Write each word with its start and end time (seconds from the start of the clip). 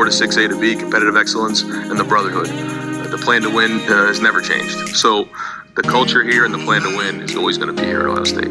4 0.00 0.06
to 0.06 0.12
6 0.12 0.36
A 0.38 0.48
to 0.48 0.58
B, 0.58 0.74
competitive 0.76 1.14
excellence, 1.14 1.60
and 1.60 1.98
the 1.98 2.04
brotherhood. 2.04 2.46
The 2.46 3.18
plan 3.18 3.42
to 3.42 3.50
win 3.50 3.80
uh, 3.80 4.06
has 4.06 4.18
never 4.18 4.40
changed. 4.40 4.96
So 4.96 5.28
the 5.74 5.82
culture 5.82 6.22
here 6.22 6.46
and 6.46 6.54
the 6.54 6.64
plan 6.64 6.80
to 6.80 6.96
win 6.96 7.20
is 7.20 7.36
always 7.36 7.58
going 7.58 7.76
to 7.76 7.82
be 7.82 7.86
here 7.86 8.00
at 8.00 8.06
Ohio 8.06 8.24
State. 8.24 8.50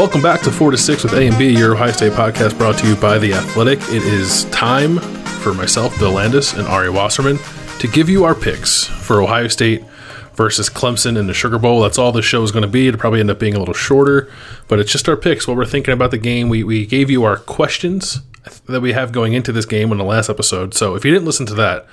Welcome 0.00 0.22
back 0.22 0.40
to 0.44 0.50
4 0.50 0.70
to 0.70 0.78
6 0.78 1.02
with 1.04 1.12
A 1.12 1.26
and 1.26 1.36
B, 1.36 1.54
your 1.54 1.74
Ohio 1.74 1.92
State 1.92 2.14
podcast 2.14 2.56
brought 2.56 2.78
to 2.78 2.88
you 2.88 2.96
by 2.96 3.18
The 3.18 3.34
Athletic. 3.34 3.80
It 3.90 4.02
is 4.02 4.44
time 4.46 4.96
for 4.96 5.52
myself, 5.52 5.98
Bill 5.98 6.12
Landis, 6.12 6.54
and 6.54 6.66
Ari 6.66 6.88
Wasserman 6.88 7.38
to 7.80 7.86
give 7.86 8.08
you 8.08 8.24
our 8.24 8.34
picks 8.34 8.86
for 8.86 9.20
Ohio 9.20 9.46
State 9.48 9.84
versus 10.36 10.70
Clemson 10.70 11.18
in 11.18 11.26
the 11.26 11.34
Sugar 11.34 11.58
Bowl. 11.58 11.82
That's 11.82 11.98
all 11.98 12.12
the 12.12 12.22
show 12.22 12.42
is 12.42 12.50
going 12.50 12.62
to 12.62 12.66
be. 12.68 12.88
It'll 12.88 12.98
probably 12.98 13.20
end 13.20 13.30
up 13.30 13.38
being 13.38 13.54
a 13.54 13.58
little 13.58 13.74
shorter, 13.74 14.32
but 14.68 14.78
it's 14.78 14.90
just 14.90 15.06
our 15.06 15.18
picks, 15.18 15.46
what 15.46 15.58
we're 15.58 15.66
thinking 15.66 15.92
about 15.92 16.12
the 16.12 16.18
game. 16.18 16.48
We, 16.48 16.64
we 16.64 16.86
gave 16.86 17.10
you 17.10 17.24
our 17.24 17.36
questions 17.36 18.20
that 18.68 18.80
we 18.80 18.94
have 18.94 19.12
going 19.12 19.34
into 19.34 19.52
this 19.52 19.66
game 19.66 19.92
in 19.92 19.98
the 19.98 20.04
last 20.04 20.30
episode. 20.30 20.72
So 20.72 20.94
if 20.94 21.04
you 21.04 21.12
didn't 21.12 21.26
listen 21.26 21.44
to 21.44 21.54
that, 21.56 21.86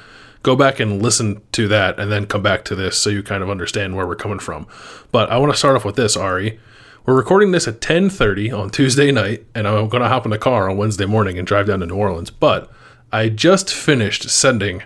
go 0.44 0.56
back 0.56 0.80
and 0.80 1.02
listen 1.02 1.42
to 1.52 1.68
that 1.68 2.00
and 2.00 2.10
then 2.10 2.26
come 2.26 2.42
back 2.42 2.64
to 2.66 2.76
this 2.76 2.98
so 2.98 3.10
you 3.10 3.22
kind 3.22 3.44
of 3.44 3.50
understand 3.50 3.98
where 3.98 4.08
we're 4.08 4.16
coming 4.16 4.40
from. 4.40 4.66
But 5.12 5.30
I 5.30 5.38
want 5.40 5.52
to 5.52 5.58
start 5.58 5.76
off 5.76 5.84
with 5.84 5.98
this, 5.98 6.16
Ari. 6.16 6.58
We're 7.08 7.16
recording 7.16 7.52
this 7.54 7.70
at 7.70 7.80
10:30 7.80 8.52
on 8.52 8.70
Tuesday 8.70 9.14
night, 9.14 9.46
and 9.56 9.66
I'm 9.66 9.88
going 9.88 10.04
to 10.04 10.10
hop 10.10 10.26
in 10.26 10.32
the 10.32 10.38
car 10.38 10.70
on 10.70 10.76
Wednesday 10.76 11.06
morning 11.06 11.38
and 11.38 11.48
drive 11.48 11.68
down 11.68 11.80
to 11.80 11.86
New 11.86 11.96
Orleans. 11.96 12.30
But 12.30 12.70
I 13.14 13.30
just 13.30 13.74
finished 13.74 14.30
sending, 14.30 14.84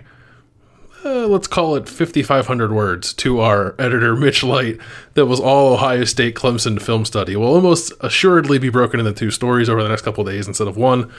uh, 1.04 1.26
let's 1.26 1.48
call 1.48 1.74
it 1.74 1.88
5,500 1.88 2.70
words 2.70 3.12
to 3.14 3.40
our 3.40 3.74
editor 3.76 4.14
Mitch 4.14 4.44
Light. 4.44 4.78
That 5.14 5.26
was 5.26 5.40
all 5.40 5.72
Ohio 5.72 6.04
State 6.04 6.36
Clemson 6.36 6.80
film 6.80 7.04
study. 7.04 7.34
Will 7.34 7.52
almost 7.52 7.92
assuredly 8.00 8.60
be 8.60 8.68
broken 8.68 9.00
into 9.00 9.12
two 9.12 9.32
stories 9.32 9.68
over 9.68 9.82
the 9.82 9.88
next 9.88 10.02
couple 10.02 10.24
of 10.24 10.32
days 10.32 10.46
instead 10.46 10.68
of 10.68 10.76
one. 10.76 11.12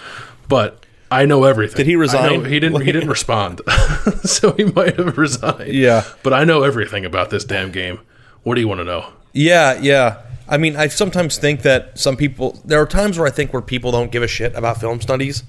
But 0.47 0.85
I 1.11 1.25
know 1.25 1.43
everything. 1.43 1.75
Did 1.75 1.87
he 1.87 1.97
resign? 1.97 2.45
he 2.45 2.61
didn't. 2.61 2.79
He 2.79 2.93
didn't 2.93 3.09
respond, 3.17 3.59
so 4.23 4.53
he 4.53 4.63
might 4.63 4.95
have 4.95 5.17
resigned. 5.17 5.67
Yeah. 5.67 6.05
but 6.23 6.31
I 6.31 6.45
know 6.45 6.63
everything 6.63 7.03
about 7.03 7.29
this 7.29 7.43
damn 7.43 7.73
game. 7.73 7.99
What 8.43 8.55
do 8.55 8.61
you 8.61 8.69
want 8.69 8.79
to 8.79 8.85
know? 8.85 9.11
Yeah, 9.33 9.77
yeah. 9.81 10.21
I 10.47 10.57
mean, 10.57 10.75
I 10.75 10.87
sometimes 10.87 11.37
think 11.37 11.61
that 11.61 11.97
some 11.97 12.17
people. 12.17 12.59
There 12.65 12.81
are 12.81 12.85
times 12.85 13.17
where 13.17 13.27
I 13.27 13.31
think 13.31 13.53
where 13.53 13.61
people 13.61 13.91
don't 13.91 14.11
give 14.11 14.23
a 14.23 14.27
shit 14.27 14.53
about 14.55 14.79
film 14.79 14.99
studies. 15.01 15.43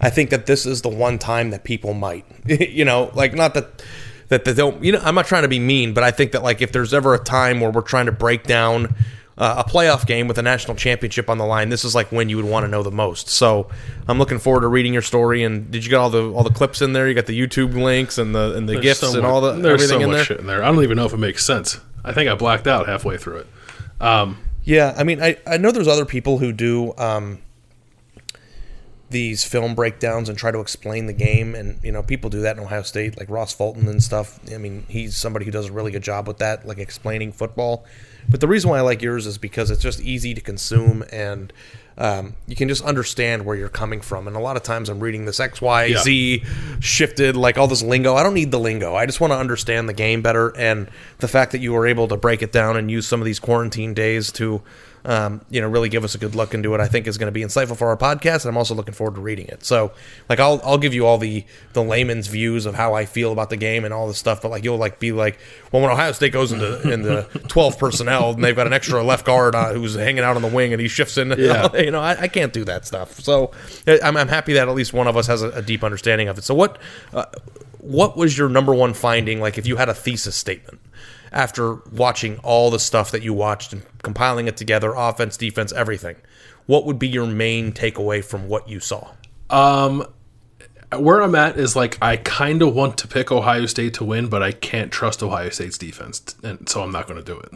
I 0.00 0.10
think 0.10 0.30
that 0.30 0.46
this 0.46 0.64
is 0.64 0.82
the 0.82 0.88
one 0.88 1.18
time 1.18 1.50
that 1.50 1.64
people 1.64 1.92
might. 1.94 2.24
you 2.46 2.84
know, 2.84 3.10
like 3.14 3.34
not 3.34 3.54
that 3.54 3.82
that 4.28 4.44
they 4.44 4.54
don't. 4.54 4.82
You 4.82 4.92
know, 4.92 5.00
I'm 5.02 5.14
not 5.14 5.26
trying 5.26 5.42
to 5.42 5.48
be 5.48 5.58
mean, 5.58 5.92
but 5.94 6.04
I 6.04 6.10
think 6.10 6.32
that 6.32 6.42
like 6.42 6.62
if 6.62 6.72
there's 6.72 6.94
ever 6.94 7.14
a 7.14 7.18
time 7.18 7.60
where 7.60 7.70
we're 7.70 7.82
trying 7.82 8.06
to 8.06 8.12
break 8.12 8.44
down 8.44 8.94
uh, 9.36 9.62
a 9.66 9.70
playoff 9.70 10.06
game 10.06 10.28
with 10.28 10.38
a 10.38 10.42
national 10.42 10.76
championship 10.76 11.28
on 11.28 11.36
the 11.38 11.44
line, 11.44 11.68
this 11.68 11.84
is 11.84 11.94
like 11.94 12.10
when 12.10 12.28
you 12.28 12.36
would 12.36 12.44
want 12.46 12.64
to 12.64 12.68
know 12.70 12.82
the 12.82 12.90
most. 12.90 13.28
So 13.28 13.68
I'm 14.08 14.18
looking 14.18 14.38
forward 14.38 14.62
to 14.62 14.68
reading 14.68 14.92
your 14.92 15.02
story. 15.02 15.42
And 15.42 15.70
did 15.70 15.84
you 15.84 15.90
get 15.90 15.96
all 15.96 16.10
the 16.10 16.32
all 16.32 16.42
the 16.42 16.50
clips 16.50 16.80
in 16.80 16.94
there? 16.94 17.06
You 17.06 17.14
got 17.14 17.26
the 17.26 17.38
YouTube 17.38 17.74
links 17.74 18.16
and 18.18 18.34
the 18.34 18.54
and 18.56 18.68
the 18.68 18.74
There's 18.74 18.82
gifts 18.82 19.00
so 19.00 19.12
and 19.12 19.22
much- 19.22 19.30
all 19.30 19.40
the 19.42 19.52
there's 19.52 19.82
everything 19.82 20.00
so 20.00 20.04
in 20.04 20.10
much 20.10 20.16
there. 20.16 20.24
shit 20.24 20.40
in 20.40 20.46
there. 20.46 20.62
I 20.64 20.72
don't 20.72 20.82
even 20.82 20.96
know 20.96 21.04
if 21.06 21.12
it 21.12 21.18
makes 21.18 21.44
sense. 21.44 21.80
I 22.04 22.12
think 22.12 22.30
I 22.30 22.34
blacked 22.34 22.66
out 22.66 22.86
halfway 22.88 23.18
through 23.18 23.38
it. 23.38 23.46
Um, 24.00 24.38
Yeah, 24.64 24.94
I 24.96 25.04
mean, 25.04 25.22
I, 25.22 25.38
I 25.46 25.56
know 25.56 25.70
there's 25.70 25.88
other 25.88 26.04
people 26.04 26.38
who 26.38 26.52
do 26.52 26.92
um, 26.98 27.38
these 29.08 29.44
film 29.44 29.74
breakdowns 29.74 30.28
and 30.28 30.36
try 30.36 30.50
to 30.50 30.60
explain 30.60 31.06
the 31.06 31.14
game, 31.14 31.54
and 31.54 31.82
you 31.82 31.90
know, 31.90 32.02
people 32.02 32.28
do 32.28 32.42
that 32.42 32.56
in 32.56 32.62
Ohio 32.62 32.82
State, 32.82 33.18
like 33.18 33.30
Ross 33.30 33.54
Fulton 33.54 33.88
and 33.88 34.02
stuff. 34.02 34.38
I 34.52 34.58
mean, 34.58 34.84
he's 34.88 35.16
somebody 35.16 35.46
who 35.46 35.50
does 35.50 35.68
a 35.68 35.72
really 35.72 35.90
good 35.90 36.02
job 36.02 36.28
with 36.28 36.38
that, 36.38 36.66
like 36.66 36.78
explaining 36.78 37.32
football. 37.32 37.86
But 38.28 38.40
the 38.40 38.48
reason 38.48 38.68
why 38.68 38.78
I 38.78 38.82
like 38.82 39.00
yours 39.00 39.26
is 39.26 39.38
because 39.38 39.70
it's 39.70 39.82
just 39.82 40.00
easy 40.00 40.34
to 40.34 40.40
consume 40.40 41.04
and. 41.10 41.52
Um, 41.98 42.34
you 42.46 42.54
can 42.54 42.68
just 42.68 42.84
understand 42.84 43.44
where 43.44 43.56
you're 43.56 43.68
coming 43.68 44.00
from, 44.00 44.28
and 44.28 44.36
a 44.36 44.38
lot 44.40 44.56
of 44.56 44.62
times 44.62 44.88
I'm 44.88 45.00
reading 45.00 45.24
this 45.24 45.40
X, 45.40 45.60
Y, 45.60 45.86
Yeah. 45.86 45.98
Z 45.98 46.44
shifted, 46.78 47.36
like 47.36 47.58
all 47.58 47.66
this 47.66 47.82
lingo. 47.82 48.14
I 48.14 48.22
don't 48.22 48.34
need 48.34 48.52
the 48.52 48.60
lingo. 48.60 48.94
I 48.94 49.04
just 49.04 49.20
want 49.20 49.32
to 49.32 49.36
understand 49.36 49.88
the 49.88 49.92
game 49.92 50.22
better, 50.22 50.56
and 50.56 50.88
the 51.18 51.26
fact 51.26 51.50
that 51.52 51.58
you 51.60 51.72
were 51.72 51.88
able 51.88 52.06
to 52.08 52.16
break 52.16 52.40
it 52.40 52.52
down 52.52 52.76
and 52.76 52.88
use 52.88 53.06
some 53.06 53.20
of 53.20 53.24
these 53.26 53.40
quarantine 53.40 53.94
days 53.94 54.30
to, 54.32 54.62
um, 55.04 55.40
you 55.50 55.60
know, 55.60 55.68
really 55.68 55.88
give 55.88 56.04
us 56.04 56.14
a 56.14 56.18
good 56.18 56.34
look 56.34 56.54
into 56.54 56.74
it. 56.74 56.80
I 56.80 56.86
think 56.88 57.06
is 57.06 57.18
going 57.18 57.28
to 57.28 57.32
be 57.32 57.42
insightful 57.42 57.76
for 57.76 57.88
our 57.88 57.96
podcast, 57.96 58.44
and 58.44 58.46
I'm 58.50 58.56
also 58.56 58.74
looking 58.74 58.94
forward 58.94 59.14
to 59.14 59.20
reading 59.20 59.46
it. 59.46 59.64
So, 59.64 59.92
like, 60.28 60.40
I'll 60.40 60.60
I'll 60.64 60.78
give 60.78 60.94
you 60.94 61.06
all 61.06 61.18
the 61.18 61.44
the 61.72 61.82
layman's 61.82 62.26
views 62.26 62.66
of 62.66 62.74
how 62.74 62.94
I 62.94 63.04
feel 63.06 63.32
about 63.32 63.50
the 63.50 63.56
game 63.56 63.84
and 63.84 63.94
all 63.94 64.08
this 64.08 64.18
stuff, 64.18 64.42
but 64.42 64.50
like 64.50 64.64
you'll 64.64 64.76
like 64.78 64.98
be 64.98 65.12
like, 65.12 65.38
well, 65.72 65.82
when 65.82 65.90
Ohio 65.90 66.12
State 66.12 66.32
goes 66.32 66.52
into 66.52 66.90
in 66.90 67.02
the 67.02 67.22
12 67.48 67.78
personnel 67.78 68.30
and 68.30 68.44
they've 68.44 68.56
got 68.56 68.66
an 68.66 68.72
extra 68.72 69.02
left 69.02 69.24
guard 69.24 69.54
uh, 69.54 69.72
who's 69.72 69.94
hanging 69.94 70.24
out 70.24 70.36
on 70.36 70.42
the 70.42 70.48
wing 70.48 70.72
and 70.72 70.80
he 70.82 70.88
shifts 70.88 71.16
in, 71.16 71.30
Yeah. 71.38 71.74
you 71.76 71.90
know, 71.90 72.00
I, 72.00 72.22
I 72.22 72.28
can't 72.28 72.52
do 72.52 72.64
that 72.64 72.86
stuff. 72.86 73.20
So, 73.20 73.52
I'm, 73.86 74.16
I'm 74.16 74.28
happy 74.28 74.54
that 74.54 74.68
at 74.68 74.74
least 74.74 74.92
one 74.92 75.06
of 75.06 75.16
us 75.16 75.26
has 75.28 75.42
a, 75.42 75.50
a 75.50 75.62
deep 75.62 75.84
understanding 75.84 76.28
of 76.28 76.38
it. 76.38 76.44
So, 76.44 76.54
what 76.54 76.78
uh, 77.12 77.24
what 77.80 78.16
was 78.16 78.36
your 78.36 78.48
number 78.48 78.74
one 78.74 78.92
finding? 78.92 79.40
Like, 79.40 79.56
if 79.56 79.66
you 79.66 79.76
had 79.76 79.88
a 79.88 79.94
thesis 79.94 80.34
statement 80.34 80.80
after 81.32 81.76
watching 81.92 82.38
all 82.38 82.70
the 82.70 82.78
stuff 82.78 83.10
that 83.10 83.22
you 83.22 83.32
watched 83.34 83.72
and 83.72 83.82
compiling 84.02 84.48
it 84.48 84.56
together, 84.56 84.92
offense, 84.94 85.36
defense, 85.36 85.72
everything, 85.72 86.16
what 86.66 86.86
would 86.86 86.98
be 86.98 87.08
your 87.08 87.26
main 87.26 87.72
takeaway 87.72 88.24
from 88.24 88.48
what 88.48 88.68
you 88.68 88.80
saw? 88.80 89.10
Um, 89.50 90.06
Where 90.96 91.20
I'm 91.22 91.34
at 91.34 91.58
is 91.58 91.76
like 91.76 91.98
I 92.00 92.16
kind 92.16 92.62
of 92.62 92.74
want 92.74 92.96
to 92.98 93.08
pick 93.08 93.30
Ohio 93.30 93.66
State 93.66 93.94
to 93.94 94.04
win, 94.04 94.28
but 94.28 94.42
I 94.42 94.52
can't 94.52 94.90
trust 94.90 95.22
Ohio 95.22 95.50
State's 95.50 95.76
defense, 95.78 96.34
and 96.42 96.68
so 96.68 96.82
I'm 96.82 96.92
not 96.92 97.06
going 97.06 97.22
to 97.22 97.24
do 97.24 97.38
it. 97.38 97.52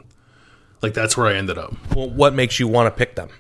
Like 0.83 0.95
that's 0.95 1.17
where 1.17 1.29
I 1.29 1.35
ended 1.35 1.59
up. 1.59 1.75
Well, 1.95 2.11
what 2.11 2.35
makes 2.35 2.61
you 2.61 2.69
want 2.69 2.87
to 2.93 2.99
pick 2.99 3.15
them? 3.15 3.31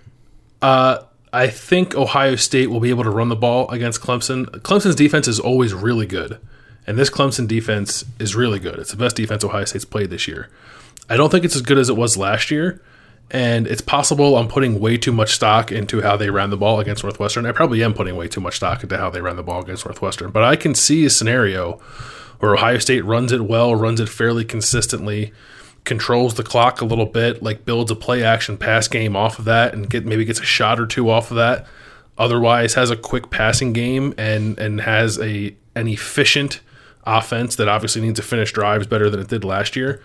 Uh, 0.62 1.02
I 1.32 1.48
think 1.48 1.94
Ohio 1.94 2.36
State 2.36 2.70
will 2.70 2.80
be 2.80 2.90
able 2.90 3.04
to 3.04 3.10
run 3.10 3.28
the 3.28 3.36
ball 3.36 3.68
against 3.70 4.00
Clemson. 4.00 4.46
Clemson's 4.62 4.94
defense 4.94 5.26
is 5.28 5.40
always 5.40 5.74
really 5.74 6.06
good, 6.06 6.38
and 6.86 6.98
this 6.98 7.10
Clemson 7.10 7.46
defense 7.46 8.04
is 8.18 8.34
really 8.34 8.58
good. 8.58 8.78
It's 8.78 8.90
the 8.90 8.96
best 8.96 9.16
defense 9.16 9.44
Ohio 9.44 9.64
State's 9.64 9.84
played 9.84 10.10
this 10.10 10.26
year. 10.26 10.48
I 11.08 11.16
don't 11.16 11.30
think 11.30 11.44
it's 11.44 11.56
as 11.56 11.62
good 11.62 11.78
as 11.78 11.88
it 11.88 11.96
was 11.96 12.16
last 12.16 12.50
year, 12.50 12.80
and 13.30 13.66
it's 13.66 13.80
possible 13.80 14.36
I'm 14.36 14.48
putting 14.48 14.80
way 14.80 14.96
too 14.96 15.12
much 15.12 15.32
stock 15.32 15.70
into 15.72 16.02
how 16.02 16.16
they 16.16 16.30
ran 16.30 16.50
the 16.50 16.56
ball 16.56 16.80
against 16.80 17.02
Northwestern. 17.02 17.46
I 17.46 17.52
probably 17.52 17.82
am 17.82 17.94
putting 17.94 18.16
way 18.16 18.28
too 18.28 18.40
much 18.40 18.56
stock 18.56 18.82
into 18.82 18.98
how 18.98 19.10
they 19.10 19.20
ran 19.20 19.36
the 19.36 19.42
ball 19.42 19.62
against 19.62 19.84
Northwestern, 19.84 20.30
but 20.30 20.42
I 20.42 20.56
can 20.56 20.74
see 20.74 21.04
a 21.04 21.10
scenario 21.10 21.80
where 22.38 22.54
Ohio 22.54 22.78
State 22.78 23.04
runs 23.04 23.30
it 23.30 23.42
well, 23.42 23.74
runs 23.74 24.00
it 24.00 24.08
fairly 24.08 24.44
consistently, 24.44 25.32
controls 25.84 26.34
the 26.34 26.42
clock 26.42 26.80
a 26.80 26.84
little 26.84 27.06
bit, 27.06 27.42
like 27.42 27.64
builds 27.64 27.90
a 27.90 27.96
play 27.96 28.24
action 28.24 28.56
pass 28.56 28.88
game 28.88 29.14
off 29.14 29.38
of 29.38 29.44
that, 29.44 29.74
and 29.74 29.88
get 29.88 30.04
maybe 30.04 30.24
gets 30.24 30.40
a 30.40 30.44
shot 30.44 30.80
or 30.80 30.86
two 30.86 31.08
off 31.08 31.30
of 31.30 31.36
that. 31.36 31.66
Otherwise, 32.18 32.74
has 32.74 32.90
a 32.90 32.96
quick 32.96 33.30
passing 33.30 33.72
game 33.72 34.12
and 34.18 34.58
and 34.58 34.80
has 34.82 35.18
a 35.18 35.54
an 35.74 35.88
efficient 35.88 36.60
offense 37.04 37.56
that 37.56 37.68
obviously 37.68 38.02
needs 38.02 38.18
to 38.18 38.26
finish 38.26 38.52
drives 38.52 38.86
better 38.86 39.10
than 39.10 39.20
it 39.20 39.28
did 39.28 39.44
last 39.44 39.76
year. 39.76 40.02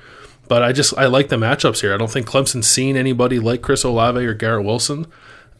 But 0.47 0.63
I 0.63 0.71
just 0.71 0.97
I 0.97 1.07
like 1.07 1.29
the 1.29 1.35
matchups 1.35 1.81
here. 1.81 1.93
I 1.93 1.97
don't 1.97 2.11
think 2.11 2.27
Clemson's 2.27 2.67
seen 2.67 2.95
anybody 2.95 3.39
like 3.39 3.61
Chris 3.61 3.83
Olave 3.83 4.23
or 4.25 4.33
Garrett 4.33 4.65
Wilson. 4.65 5.05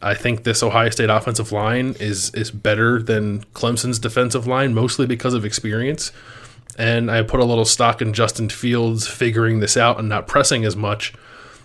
I 0.00 0.14
think 0.14 0.44
this 0.44 0.62
Ohio 0.62 0.90
State 0.90 1.10
offensive 1.10 1.52
line 1.52 1.94
is 2.00 2.30
is 2.34 2.50
better 2.50 3.02
than 3.02 3.44
Clemson's 3.52 3.98
defensive 3.98 4.46
line, 4.46 4.74
mostly 4.74 5.06
because 5.06 5.34
of 5.34 5.44
experience. 5.44 6.12
And 6.78 7.10
I 7.10 7.22
put 7.22 7.40
a 7.40 7.44
little 7.44 7.64
stock 7.64 8.00
in 8.00 8.12
Justin 8.12 8.48
Fields 8.48 9.08
figuring 9.08 9.58
this 9.58 9.76
out 9.76 9.98
and 9.98 10.08
not 10.08 10.28
pressing 10.28 10.64
as 10.64 10.76
much. 10.76 11.12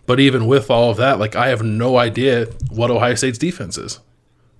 But 0.05 0.19
even 0.19 0.47
with 0.47 0.69
all 0.69 0.89
of 0.89 0.97
that, 0.97 1.19
like 1.19 1.35
I 1.35 1.47
have 1.47 1.61
no 1.61 1.97
idea 1.97 2.47
what 2.69 2.91
Ohio 2.91 3.15
State's 3.15 3.37
defense 3.37 3.77
is. 3.77 3.99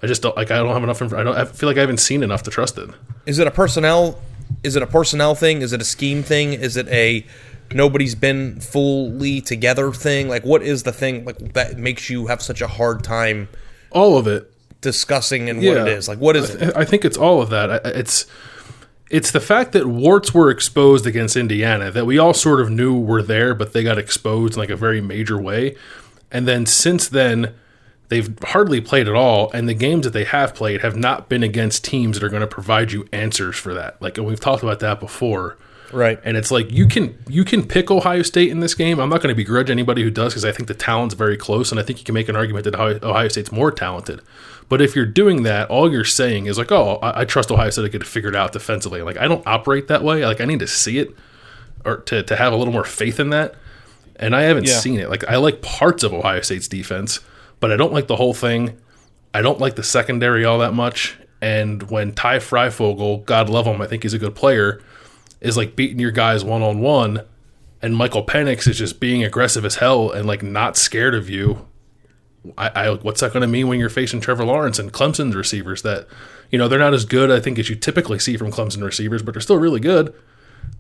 I 0.02 0.08
just 0.08 0.22
don't 0.22 0.36
like. 0.38 0.52
I 0.52 0.58
don't 0.58 0.74
have 0.74 0.84
enough. 0.84 1.02
I 1.02 1.24
don't. 1.24 1.36
I 1.36 1.46
feel 1.46 1.68
like 1.68 1.78
I 1.78 1.82
haven't 1.82 1.98
seen 1.98 2.24
enough 2.24 2.44
to 2.44 2.52
trust 2.52 2.78
it. 2.78 2.90
Is 3.26 3.40
it 3.40 3.48
a 3.48 3.52
personnel? 3.52 4.20
Is 4.64 4.76
it 4.76 4.84
a 4.84 4.88
personnel 4.88 5.36
thing? 5.36 5.62
Is 5.62 5.74
it 5.74 5.82
a 5.82 5.86
scheme 5.86 6.24
thing? 6.24 6.54
Is 6.54 6.78
it 6.78 6.88
a 6.90 7.26
nobody's 7.74 8.16
been 8.16 8.60
fully 8.60 9.42
together 9.42 9.92
thing? 9.92 10.30
Like, 10.30 10.44
what 10.46 10.62
is 10.62 10.84
the 10.84 10.92
thing 10.92 11.26
like 11.26 11.54
that 11.54 11.78
makes 11.78 12.10
you 12.10 12.28
have 12.28 12.42
such 12.42 12.62
a 12.62 12.68
hard 12.68 13.04
time 13.04 13.50
All 13.92 14.18
of 14.18 14.28
it. 14.28 14.52
discussing 14.82 15.50
and 15.50 15.60
what 15.60 15.78
it 15.78 15.88
is? 15.88 16.08
Like, 16.08 16.20
what 16.20 16.36
is 16.36 16.52
it? 16.56 16.76
I 16.76 16.82
I 16.82 16.86
think 16.86 17.06
it's 17.06 17.18
all 17.18 17.42
of 17.42 17.50
that. 17.50 17.86
It's 17.86 18.26
it's 19.10 19.32
the 19.32 19.40
fact 19.40 19.74
that 19.74 19.86
warts 19.86 20.34
were 20.34 20.50
exposed 20.50 21.06
against 21.06 21.36
Indiana 21.36 21.92
that 21.92 22.06
we 22.06 22.18
all 22.18 22.34
sort 22.34 22.60
of 22.60 22.72
knew 22.72 23.00
were 23.00 23.22
there, 23.22 23.54
but 23.54 23.74
they 23.74 23.84
got 23.84 23.98
exposed 23.98 24.56
in 24.56 24.60
like 24.60 24.70
a 24.70 24.76
very 24.76 25.02
major 25.02 25.40
way. 25.40 25.76
And 26.32 26.48
then 26.48 26.66
since 26.66 27.08
then, 27.10 27.54
they've 28.10 28.38
hardly 28.44 28.82
played 28.82 29.08
at 29.08 29.16
all, 29.16 29.52
and 29.52 29.68
the 29.68 29.74
games 29.74 30.04
that 30.06 30.12
they 30.14 30.24
have 30.26 30.54
played 30.54 30.82
have 30.82 30.96
not 30.96 31.30
been 31.30 31.44
against 31.44 31.84
teams 31.84 32.20
that 32.20 32.26
are 32.26 32.30
going 32.30 32.42
to 32.42 32.48
provide 32.48 32.92
you 32.92 33.08
answers 33.12 33.56
for 33.58 33.74
that. 33.74 34.02
Like 34.02 34.18
and 34.18 34.26
we've 34.28 34.40
talked 34.40 34.64
about 34.64 34.80
that 34.82 35.00
before. 35.00 35.58
Right. 35.92 36.20
And 36.24 36.36
it's 36.38 36.50
like 36.50 36.72
you 36.72 36.88
can 36.88 37.16
you 37.28 37.44
can 37.46 37.68
pick 37.68 37.92
Ohio 37.92 38.24
State 38.24 38.50
in 38.50 38.62
this 38.62 38.74
game. 38.74 39.00
I'm 39.00 39.10
not 39.10 39.22
going 39.22 39.30
to 39.30 39.36
begrudge 39.36 39.70
anybody 39.70 40.02
who 40.02 40.10
does 40.10 40.34
because 40.34 40.44
I 40.46 40.52
think 40.52 40.68
the 40.68 40.74
talent's 40.74 41.14
very 41.14 41.38
close, 41.38 41.72
and 41.72 41.80
I 41.80 41.84
think 41.84 42.00
you 42.00 42.06
can 42.06 42.16
make 42.16 42.30
an 42.30 42.36
argument 42.36 42.64
that 42.66 42.74
Ohio 42.76 43.00
Ohio 43.04 43.28
State's 43.28 43.52
more 43.52 43.70
talented. 43.72 44.22
But 44.70 44.82
if 44.82 44.96
you're 44.96 45.06
doing 45.06 45.44
that, 45.44 45.70
all 45.70 45.92
you're 45.92 46.04
saying 46.04 46.48
is 46.48 46.58
like, 46.58 46.72
"Oh, 46.72 46.98
I, 47.04 47.22
I 47.22 47.26
trust 47.26 47.52
Ohio 47.52 47.70
State 47.70 47.84
to 47.84 47.90
get 47.90 48.02
it 48.02 48.08
figured 48.08 48.36
out 48.36 48.54
defensively." 48.54 49.04
Like 49.04 49.18
I 49.18 49.28
don't 49.28 49.46
operate 49.46 49.88
that 49.90 50.04
way. 50.04 50.26
Like 50.26 50.42
I 50.42 50.46
need 50.46 50.60
to 50.60 50.68
see 50.68 50.98
it 50.98 51.16
or 51.86 51.98
to 51.98 52.24
to 52.24 52.36
have 52.38 52.54
a 52.54 52.56
little 52.56 52.74
more 52.74 52.86
faith 52.86 53.20
in 53.20 53.30
that. 53.30 53.54
And 54.16 54.36
I 54.36 54.44
haven't 54.44 54.68
Yeah. 54.68 54.78
seen 54.78 55.00
it. 55.00 55.10
Like 55.12 55.24
I 55.30 55.36
like 55.36 55.62
parts 55.62 56.02
of 56.04 56.12
Ohio 56.12 56.42
State's 56.42 56.68
defense, 56.68 57.20
but 57.64 57.72
I 57.72 57.78
don't 57.78 57.94
like 57.94 58.08
the 58.08 58.18
whole 58.18 58.34
thing. 58.34 58.78
I 59.34 59.42
don't 59.42 59.58
like 59.58 59.78
the 59.78 59.84
secondary 59.84 60.44
all 60.44 60.60
that 60.60 60.74
much. 60.74 61.18
And 61.42 61.90
when 61.90 62.12
Ty 62.12 62.40
Fryfogle, 62.40 63.24
God 63.24 63.48
love 63.48 63.66
him, 63.66 63.82
I 63.82 63.88
think 63.88 64.04
he's 64.04 64.14
a 64.14 64.20
good 64.20 64.36
player, 64.36 64.82
is 65.40 65.56
like 65.56 65.74
beating 65.74 65.98
your 65.98 66.12
guys 66.12 66.44
one 66.44 66.62
on 66.62 66.82
one, 66.82 67.22
and 67.82 67.96
Michael 67.96 68.26
Penix 68.26 68.68
is 68.68 68.78
just 68.78 69.00
being 69.00 69.24
aggressive 69.24 69.64
as 69.64 69.76
hell 69.76 70.12
and 70.12 70.28
like 70.28 70.44
not 70.44 70.76
scared 70.76 71.16
of 71.16 71.30
you. 71.30 71.66
I, 72.58 72.68
I 72.68 72.94
what's 72.96 73.22
that 73.22 73.32
going 73.32 73.44
to 73.44 73.48
mean 73.48 73.70
when 73.70 73.80
you're 73.80 73.88
facing 73.88 74.20
Trevor 74.20 74.44
Lawrence 74.44 74.78
and 74.78 74.92
Clemson's 74.92 75.34
receivers? 75.34 75.84
That 75.84 76.06
you 76.52 76.58
know 76.58 76.68
they're 76.68 76.78
not 76.78 76.94
as 76.94 77.06
good, 77.06 77.32
I 77.32 77.40
think, 77.40 77.58
as 77.60 77.70
you 77.70 77.78
typically 77.78 78.20
see 78.20 78.36
from 78.36 78.52
Clemson 78.52 78.84
receivers, 78.84 79.24
but 79.24 79.36
they're 79.36 79.40
still 79.40 79.56
really 79.56 79.80
good. 79.80 80.14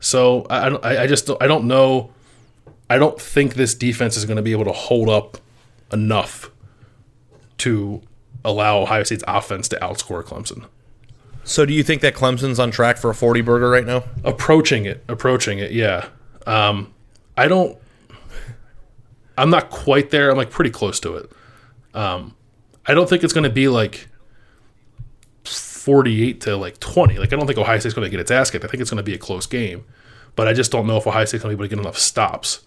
So 0.01 0.45
I, 0.49 0.67
I 0.67 1.03
I, 1.03 1.07
just 1.07 1.29
I 1.39 1.47
don't 1.47 1.63
know. 1.63 2.11
I 2.89 2.97
don't 2.97 3.21
think 3.21 3.53
this 3.53 3.73
defense 3.73 4.17
is 4.17 4.25
going 4.25 4.35
to 4.35 4.43
be 4.43 4.51
able 4.51 4.65
to 4.65 4.73
hold 4.73 5.07
up 5.07 5.37
enough 5.93 6.49
to 7.59 8.01
allow 8.45 8.79
Ohio 8.79 9.03
State's 9.03 9.23
offense 9.27 9.67
to 9.69 9.77
outscore 9.77 10.23
Clemson. 10.23 10.65
So, 11.45 11.65
do 11.65 11.73
you 11.73 11.83
think 11.83 12.01
that 12.01 12.13
Clemson's 12.15 12.59
on 12.59 12.71
track 12.71 12.97
for 12.97 13.09
a 13.09 13.15
forty 13.15 13.41
burger 13.41 13.69
right 13.69 13.85
now? 13.85 14.03
approaching 14.23 14.85
it 14.85 15.03
approaching 15.07 15.59
it 15.59 15.71
yeah. 15.71 16.07
Um 16.45 16.93
i 17.37 17.47
don't 17.47 17.77
i'm 19.37 19.49
not 19.49 19.69
quite 19.69 20.09
there. 20.09 20.31
I'm 20.31 20.37
like 20.37 20.51
pretty 20.51 20.71
close 20.71 20.99
to 21.01 21.15
it. 21.15 21.31
Um 21.93 22.35
i 22.85 22.93
don't 22.93 23.09
think 23.09 23.23
it's 23.23 23.33
going 23.33 23.45
to 23.45 23.49
be 23.49 23.67
like 23.67 24.07
48 25.43 26.39
to 26.41 26.55
like 26.55 26.79
20 26.79 27.17
like 27.17 27.33
i 27.33 27.35
don't 27.35 27.45
think 27.45 27.59
ohio 27.59 27.77
state's 27.77 27.93
going 27.93 28.05
to 28.05 28.09
get 28.09 28.19
its 28.19 28.31
ass 28.31 28.49
kicked. 28.49 28.63
I 28.63 28.67
think 28.67 28.79
it's 28.81 28.89
going 28.89 28.97
to 28.97 29.03
be 29.03 29.13
a 29.13 29.17
close 29.17 29.45
game. 29.45 29.83
But 30.35 30.47
i 30.47 30.53
just 30.53 30.71
don't 30.71 30.87
know 30.87 30.97
if 30.97 31.05
ohio 31.07 31.25
state's 31.25 31.43
going 31.43 31.51
to 31.53 31.57
be 31.57 31.61
able 31.65 31.69
to 31.69 31.75
get 31.75 31.81
enough 31.81 31.97
stops 31.97 32.61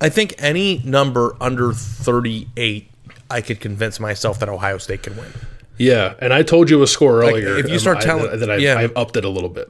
I 0.00 0.08
think 0.08 0.34
any 0.38 0.80
number 0.84 1.36
under 1.40 1.72
thirty-eight, 1.72 2.90
I 3.30 3.40
could 3.40 3.60
convince 3.60 3.98
myself 4.00 4.38
that 4.40 4.48
Ohio 4.48 4.78
State 4.78 5.02
can 5.02 5.16
win. 5.16 5.30
yeah 5.78 6.14
and 6.20 6.32
i 6.32 6.42
told 6.42 6.70
you 6.70 6.82
a 6.82 6.86
score 6.86 7.20
earlier 7.22 7.58
if 7.58 7.66
you 7.68 7.74
um, 7.74 7.78
start 7.78 7.98
I- 7.98 8.00
telling- 8.00 8.30
that, 8.30 8.36
that 8.38 8.50
I, 8.50 8.56
yeah. 8.56 8.78
i've 8.78 8.96
upped 8.96 9.14
it 9.18 9.26
a 9.26 9.28
little 9.28 9.50
bit 9.50 9.68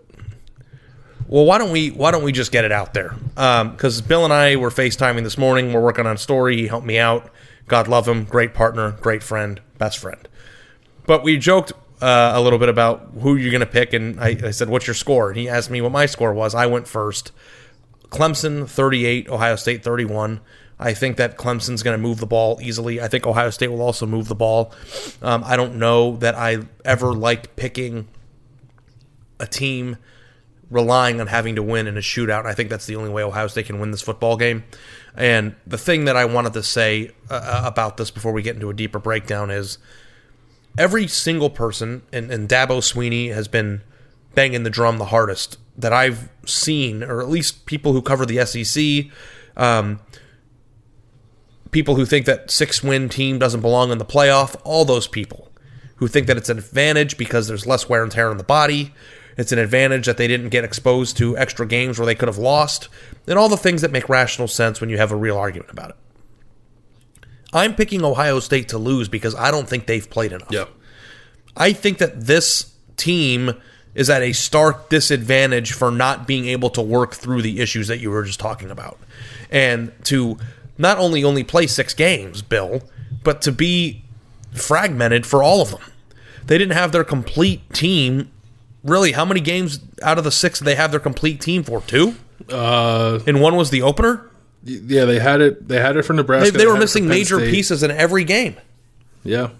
Well, 1.26 1.44
why 1.44 1.58
don't 1.58 1.72
we 1.72 1.90
why 1.90 2.12
don't 2.12 2.22
we 2.22 2.30
just 2.32 2.52
get 2.52 2.64
it 2.64 2.70
out 2.70 2.94
there? 2.94 3.14
Because 3.34 4.00
Bill 4.00 4.22
and 4.22 4.32
I 4.32 4.54
were 4.54 4.70
FaceTiming 4.70 5.24
this 5.24 5.36
morning. 5.36 5.72
We're 5.72 5.80
working 5.82 6.06
on 6.06 6.14
a 6.14 6.18
story. 6.18 6.56
He 6.58 6.68
helped 6.68 6.86
me 6.86 6.98
out. 6.98 7.28
God 7.66 7.88
love 7.88 8.06
him. 8.06 8.22
Great 8.24 8.54
partner. 8.54 8.92
Great 9.00 9.24
friend. 9.24 9.60
Best 9.78 9.98
friend. 9.98 10.28
But 11.04 11.24
we 11.24 11.36
joked 11.38 11.72
uh, 12.00 12.32
a 12.36 12.40
little 12.40 12.60
bit 12.60 12.68
about 12.68 13.10
who 13.22 13.34
you're 13.34 13.50
going 13.50 13.58
to 13.60 13.66
pick, 13.80 13.92
and 13.92 14.20
I, 14.20 14.36
I 14.44 14.50
said, 14.52 14.68
"What's 14.68 14.86
your 14.86 14.94
score?" 14.94 15.28
And 15.30 15.36
he 15.36 15.48
asked 15.48 15.68
me 15.70 15.80
what 15.80 15.90
my 15.90 16.06
score 16.06 16.32
was. 16.32 16.54
I 16.54 16.66
went 16.66 16.86
first. 16.86 17.32
Clemson 18.10 18.68
38, 18.68 19.28
Ohio 19.28 19.56
State 19.56 19.82
31. 19.82 20.40
I 20.78 20.92
think 20.92 21.16
that 21.16 21.38
Clemson's 21.38 21.82
going 21.82 21.96
to 21.96 22.02
move 22.02 22.18
the 22.18 22.26
ball 22.26 22.58
easily. 22.60 23.00
I 23.00 23.08
think 23.08 23.26
Ohio 23.26 23.50
State 23.50 23.68
will 23.68 23.80
also 23.80 24.04
move 24.06 24.28
the 24.28 24.34
ball. 24.34 24.72
Um, 25.22 25.42
I 25.44 25.56
don't 25.56 25.76
know 25.76 26.16
that 26.18 26.34
I 26.34 26.58
ever 26.84 27.14
liked 27.14 27.56
picking 27.56 28.08
a 29.40 29.46
team 29.46 29.96
relying 30.70 31.20
on 31.20 31.28
having 31.28 31.54
to 31.54 31.62
win 31.62 31.86
in 31.86 31.96
a 31.96 32.00
shootout. 32.00 32.44
I 32.44 32.52
think 32.52 32.70
that's 32.70 32.86
the 32.86 32.96
only 32.96 33.10
way 33.10 33.22
Ohio 33.22 33.46
State 33.46 33.66
can 33.66 33.78
win 33.78 33.90
this 33.90 34.02
football 34.02 34.36
game. 34.36 34.64
And 35.14 35.54
the 35.66 35.78
thing 35.78 36.06
that 36.06 36.16
I 36.16 36.24
wanted 36.24 36.52
to 36.54 36.62
say 36.62 37.12
uh, 37.30 37.62
about 37.64 37.96
this 37.96 38.10
before 38.10 38.32
we 38.32 38.42
get 38.42 38.56
into 38.56 38.68
a 38.68 38.74
deeper 38.74 38.98
breakdown 38.98 39.50
is 39.50 39.78
every 40.76 41.06
single 41.06 41.50
person, 41.50 42.02
and, 42.12 42.30
and 42.30 42.48
Dabo 42.48 42.78
Swinney 42.78 43.32
has 43.32 43.48
been 43.48 43.82
banging 44.36 44.62
the 44.62 44.70
drum 44.70 44.98
the 44.98 45.06
hardest 45.06 45.58
that 45.76 45.92
I've 45.92 46.28
seen, 46.46 47.02
or 47.02 47.20
at 47.20 47.28
least 47.28 47.66
people 47.66 47.92
who 47.92 48.00
cover 48.00 48.24
the 48.24 48.46
SEC, 48.46 49.10
um, 49.56 49.98
people 51.72 51.96
who 51.96 52.06
think 52.06 52.26
that 52.26 52.50
six 52.50 52.82
win 52.84 53.08
team 53.08 53.40
doesn't 53.40 53.60
belong 53.60 53.90
in 53.90 53.98
the 53.98 54.04
playoff, 54.04 54.54
all 54.62 54.84
those 54.84 55.08
people 55.08 55.50
who 55.96 56.06
think 56.06 56.28
that 56.28 56.36
it's 56.36 56.48
an 56.48 56.58
advantage 56.58 57.18
because 57.18 57.48
there's 57.48 57.66
less 57.66 57.88
wear 57.88 58.04
and 58.04 58.12
tear 58.12 58.30
on 58.30 58.36
the 58.36 58.44
body. 58.44 58.94
It's 59.36 59.52
an 59.52 59.58
advantage 59.58 60.06
that 60.06 60.16
they 60.16 60.28
didn't 60.28 60.50
get 60.50 60.64
exposed 60.64 61.16
to 61.18 61.36
extra 61.36 61.66
games 61.66 61.98
where 61.98 62.06
they 62.06 62.14
could 62.14 62.28
have 62.28 62.38
lost, 62.38 62.88
and 63.26 63.38
all 63.38 63.48
the 63.48 63.56
things 63.56 63.82
that 63.82 63.90
make 63.90 64.08
rational 64.08 64.48
sense 64.48 64.80
when 64.80 64.88
you 64.88 64.98
have 64.98 65.10
a 65.12 65.16
real 65.16 65.36
argument 65.36 65.70
about 65.70 65.90
it. 65.90 65.96
I'm 67.52 67.74
picking 67.74 68.04
Ohio 68.04 68.40
State 68.40 68.68
to 68.70 68.78
lose 68.78 69.08
because 69.08 69.34
I 69.34 69.50
don't 69.50 69.68
think 69.68 69.86
they've 69.86 70.08
played 70.08 70.32
enough. 70.32 70.48
yeah 70.50 70.66
I 71.56 71.72
think 71.72 71.98
that 71.98 72.26
this 72.26 72.74
team 72.96 73.54
is 73.96 74.08
at 74.08 74.22
a 74.22 74.32
stark 74.32 74.88
disadvantage 74.90 75.72
for 75.72 75.90
not 75.90 76.26
being 76.28 76.46
able 76.46 76.70
to 76.70 76.80
work 76.82 77.14
through 77.14 77.42
the 77.42 77.58
issues 77.60 77.88
that 77.88 77.98
you 77.98 78.10
were 78.12 78.22
just 78.22 78.38
talking 78.38 78.70
about. 78.70 78.98
And 79.50 79.90
to 80.04 80.38
not 80.78 80.98
only 80.98 81.24
only 81.24 81.42
play 81.42 81.66
6 81.66 81.94
games, 81.94 82.42
Bill, 82.42 82.82
but 83.24 83.42
to 83.42 83.50
be 83.52 84.04
fragmented 84.52 85.26
for 85.26 85.42
all 85.42 85.60
of 85.62 85.70
them. 85.70 85.80
They 86.46 86.58
didn't 86.58 86.74
have 86.74 86.92
their 86.92 87.02
complete 87.04 87.72
team. 87.72 88.30
Really, 88.84 89.12
how 89.12 89.24
many 89.24 89.40
games 89.40 89.80
out 90.02 90.18
of 90.18 90.24
the 90.24 90.30
6 90.30 90.58
did 90.60 90.64
they 90.64 90.74
have 90.76 90.90
their 90.92 91.00
complete 91.00 91.40
team 91.40 91.64
for? 91.64 91.80
2? 91.80 92.14
uh 92.52 93.18
And 93.26 93.40
one 93.40 93.56
was 93.56 93.70
the 93.70 93.82
opener? 93.82 94.28
yeah 94.62 95.04
they 95.04 95.18
had 95.20 95.40
it 95.40 95.68
they 95.68 95.80
had 95.80 95.96
it 95.96 96.02
for 96.04 96.12
They, 96.12 96.16
nebraska 96.18 96.58
they 96.58 96.66
were 96.66 96.72
had 96.72 96.76
it 96.76 96.78
for 96.78 96.80
missing 96.80 97.06
major 97.08 97.38
State. 97.38 97.50
pieces 97.52 97.82
in 97.84 97.90
every 97.92 98.24
game. 98.24 98.56
yeah 99.24 99.50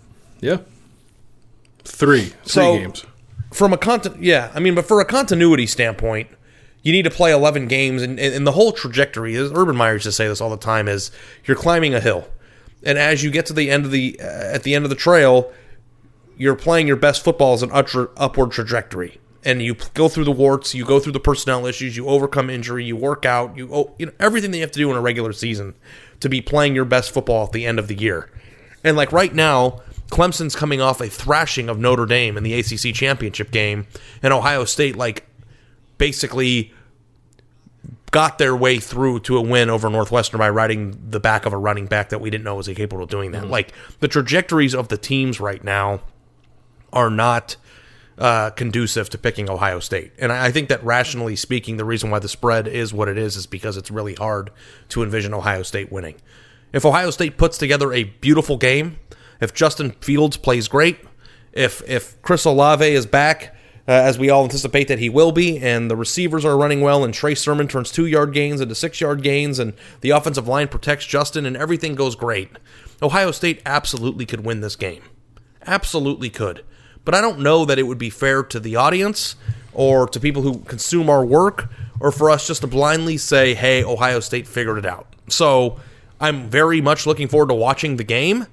yeah 0.40 0.59
Three, 1.85 2.25
three 2.25 2.33
So- 2.45 2.78
games. 2.78 3.05
From 3.56 3.72
a 3.72 3.78
content 3.78 4.22
yeah 4.22 4.50
i 4.54 4.60
mean 4.60 4.75
but 4.75 4.86
for 4.86 5.00
a 5.00 5.04
continuity 5.04 5.66
standpoint 5.66 6.28
you 6.86 6.92
need 6.92 7.02
to 7.02 7.10
play 7.10 7.32
11 7.32 7.66
games 7.66 8.00
and, 8.00 8.20
and, 8.20 8.46
the 8.46 8.52
whole 8.52 8.70
trajectory 8.70 9.34
is 9.34 9.50
urban 9.52 9.75
meyer 9.75 9.94
used 9.94 10.04
to 10.04 10.12
say 10.12 10.28
this 10.28 10.40
all 10.40 10.50
the 10.50 10.56
time 10.56 10.86
is 10.86 11.10
you're 11.44 11.56
climbing 11.56 11.94
a 11.94 12.00
hill. 12.00 12.28
And 12.84 12.96
as 12.96 13.25
you 13.25 13.32
get 13.32 13.44
to 13.46 13.52
the 13.52 13.72
end 13.72 13.84
of 13.84 13.90
the 13.90 14.20
uh, 14.22 14.25
at 14.25 14.62
the 14.62 14.76
end 14.76 14.84
of 14.84 14.90
the 14.90 14.94
trail 14.94 15.52
you're 16.38 16.54
playing 16.54 16.86
your 16.86 16.94
best 16.94 17.25
football 17.25 17.54
as 17.54 17.64
an 17.64 17.70
utr- 17.70 18.10
upward 18.16 18.52
trajectory. 18.52 19.18
And 19.44 19.60
you 19.60 19.75
go 19.94 20.08
through 20.08 20.26
the 20.26 20.30
warts 20.30 20.76
you 20.76 20.84
go 20.84 21.00
through 21.00 21.10
the 21.10 21.18
personnel 21.18 21.66
issues 21.66 21.96
you 21.96 22.06
overcome 22.06 22.48
injury 22.48 22.84
you 22.84 22.94
work 22.94 23.25
out 23.26 23.56
you, 23.56 23.68
oh, 23.72 23.92
you 23.98 24.06
know 24.06 24.12
everything 24.20 24.52
that 24.52 24.58
you 24.58 24.62
have 24.62 24.70
to 24.70 24.78
do 24.78 24.88
in 24.88 24.96
a 24.96 25.00
regular 25.00 25.32
season 25.32 25.75
to 26.20 26.28
be 26.28 26.40
playing 26.40 26.76
your 26.76 26.84
best 26.84 27.10
football 27.10 27.46
at 27.46 27.52
the 27.52 27.66
end 27.66 27.80
of 27.80 27.88
the 27.88 27.96
year. 27.96 28.30
And 28.84 28.96
like 28.96 29.10
right 29.10 29.34
now, 29.34 29.80
Clemson's 30.08 30.54
coming 30.54 30.80
off 30.80 31.00
a 31.00 31.08
thrashing 31.08 31.68
of 31.68 31.78
Notre 31.78 32.06
Dame 32.06 32.36
in 32.36 32.42
the 32.42 32.54
ACC 32.54 32.94
championship 32.94 33.50
game, 33.50 33.86
and 34.22 34.32
Ohio 34.32 34.64
State 34.64 34.96
like 34.96 35.26
basically 35.98 36.72
got 38.10 38.38
their 38.38 38.56
way 38.56 38.78
through 38.78 39.20
to 39.20 39.36
a 39.36 39.42
win 39.42 39.68
over 39.68 39.90
Northwestern 39.90 40.38
by 40.38 40.48
riding 40.48 40.96
the 41.10 41.20
back 41.20 41.44
of 41.44 41.52
a 41.52 41.56
running 41.56 41.86
back 41.86 42.10
that 42.10 42.20
we 42.20 42.30
didn't 42.30 42.44
know 42.44 42.54
was 42.54 42.68
capable 42.68 43.02
of 43.02 43.10
doing 43.10 43.32
that. 43.32 43.48
Like 43.48 43.72
the 44.00 44.08
trajectories 44.08 44.75
of 44.75 44.88
the 44.88 44.96
teams 44.96 45.40
right 45.40 45.62
now 45.62 46.00
are 46.92 47.10
not 47.10 47.56
uh, 48.18 48.50
conducive 48.50 49.10
to 49.10 49.18
picking 49.18 49.50
Ohio 49.50 49.80
State. 49.80 50.12
And 50.18 50.32
I 50.32 50.46
I 50.46 50.50
think 50.52 50.68
that 50.68 50.82
rationally 50.84 51.36
speaking, 51.36 51.76
the 51.76 51.84
reason 51.84 52.10
why 52.10 52.18
the 52.18 52.28
spread 52.28 52.68
is 52.68 52.94
what 52.94 53.08
it 53.08 53.18
is 53.18 53.36
is 53.36 53.46
because 53.46 53.76
it's 53.76 53.90
really 53.90 54.14
hard 54.14 54.50
to 54.90 55.02
envision 55.02 55.34
Ohio 55.34 55.62
State 55.62 55.92
winning. 55.92 56.16
If 56.72 56.84
Ohio 56.84 57.10
State 57.10 57.36
puts 57.36 57.58
together 57.58 57.92
a 57.92 58.04
beautiful 58.04 58.56
game, 58.56 58.98
if 59.40 59.55
Justin 59.55 59.93
Fields 59.93 60.37
plays 60.37 60.69
great, 60.69 60.99
if 61.52 61.83
if 61.88 62.21
Chris 62.23 62.45
Olave 62.45 62.87
is 62.87 63.07
back, 63.07 63.55
uh, 63.88 63.93
as 63.93 64.19
we 64.19 64.31
all 64.31 64.45
anticipate 64.45 64.88
that 64.88 64.99
he 64.99 65.09
will 65.09 65.33
be, 65.33 65.59
and 65.59 65.90
the 65.90 65.97
receivers 65.97 66.45
are 66.45 66.57
running 66.57 66.81
well, 66.81 67.05
and 67.05 67.14
Trey 67.14 67.35
Sermon 67.35 67.69
turns 67.69 67.90
two 67.90 68.07
yard 68.07 68.33
gains 68.33 68.61
into 68.61 68.75
six 68.75 69.00
yard 69.00 69.23
gains, 69.23 69.59
and 69.59 69.73
the 70.00 70.11
offensive 70.11 70.49
line 70.49 70.69
protects 70.69 71.07
Justin, 71.07 71.47
and 71.47 71.57
everything 71.57 71.95
goes 71.95 72.16
great, 72.16 72.50
Ohio 73.02 73.31
State 73.31 73.62
absolutely 73.64 74.26
could 74.26 74.45
win 74.45 74.61
this 74.61 74.76
game. 74.76 75.02
Absolutely 75.66 76.31
could. 76.31 76.64
But 77.05 77.14
I 77.14 77.21
don't 77.21 77.40
know 77.40 77.64
that 77.64 77.78
it 77.78 77.85
would 77.85 77.99
be 77.99 78.11
fair 78.11 78.43
to 78.43 78.59
the 78.59 78.76
audience 78.76 79.37
or 79.73 80.09
to 80.09 80.19
people 80.19 80.43
who 80.43 80.59
consume 80.61 81.09
our 81.09 81.25
work 81.25 81.69
or 82.00 82.11
for 82.11 82.31
us 82.31 82.47
just 82.47 82.62
to 82.62 82.66
blindly 82.66 83.16
say, 83.16 83.55
hey, 83.55 83.85
Ohio 83.85 84.21
State 84.21 84.47
figured 84.49 84.78
it 84.78 84.87
out. 84.87 85.07
So 85.28 85.78
I'm 86.21 86.49
very 86.49 86.81
much 86.81 87.07
looking 87.07 87.28
forward 87.28 87.49
to 87.49 87.55
watching 87.55 87.97
the 87.97 88.05
game. 88.05 88.47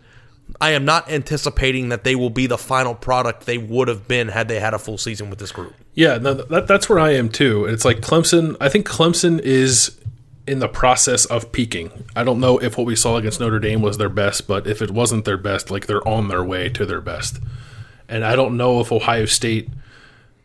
I 0.61 0.71
am 0.71 0.85
not 0.85 1.09
anticipating 1.09 1.89
that 1.89 2.03
they 2.03 2.15
will 2.15 2.29
be 2.29 2.47
the 2.47 2.57
final 2.57 2.95
product 2.95 3.45
they 3.45 3.57
would 3.57 3.87
have 3.87 4.07
been 4.07 4.29
had 4.29 4.47
they 4.47 4.59
had 4.59 4.73
a 4.73 4.79
full 4.79 4.97
season 4.97 5.29
with 5.29 5.39
this 5.39 5.51
group. 5.51 5.73
Yeah, 5.93 6.17
no, 6.17 6.33
that, 6.33 6.67
that's 6.67 6.87
where 6.89 6.99
I 6.99 7.11
am 7.11 7.29
too. 7.29 7.65
It's 7.65 7.85
like 7.85 8.01
Clemson. 8.01 8.55
I 8.61 8.69
think 8.69 8.87
Clemson 8.87 9.39
is 9.39 9.99
in 10.45 10.59
the 10.59 10.67
process 10.67 11.25
of 11.25 11.51
peaking. 11.51 12.05
I 12.15 12.23
don't 12.23 12.39
know 12.39 12.57
if 12.57 12.77
what 12.77 12.85
we 12.85 12.95
saw 12.95 13.17
against 13.17 13.39
Notre 13.39 13.59
Dame 13.59 13.81
was 13.81 13.97
their 13.97 14.09
best, 14.09 14.47
but 14.47 14.67
if 14.67 14.81
it 14.81 14.91
wasn't 14.91 15.25
their 15.25 15.37
best, 15.37 15.71
like 15.71 15.87
they're 15.87 16.05
on 16.07 16.27
their 16.27 16.43
way 16.43 16.69
to 16.69 16.85
their 16.85 17.01
best. 17.01 17.39
And 18.09 18.25
I 18.25 18.35
don't 18.35 18.57
know 18.57 18.79
if 18.81 18.91
Ohio 18.91 19.25
State 19.25 19.69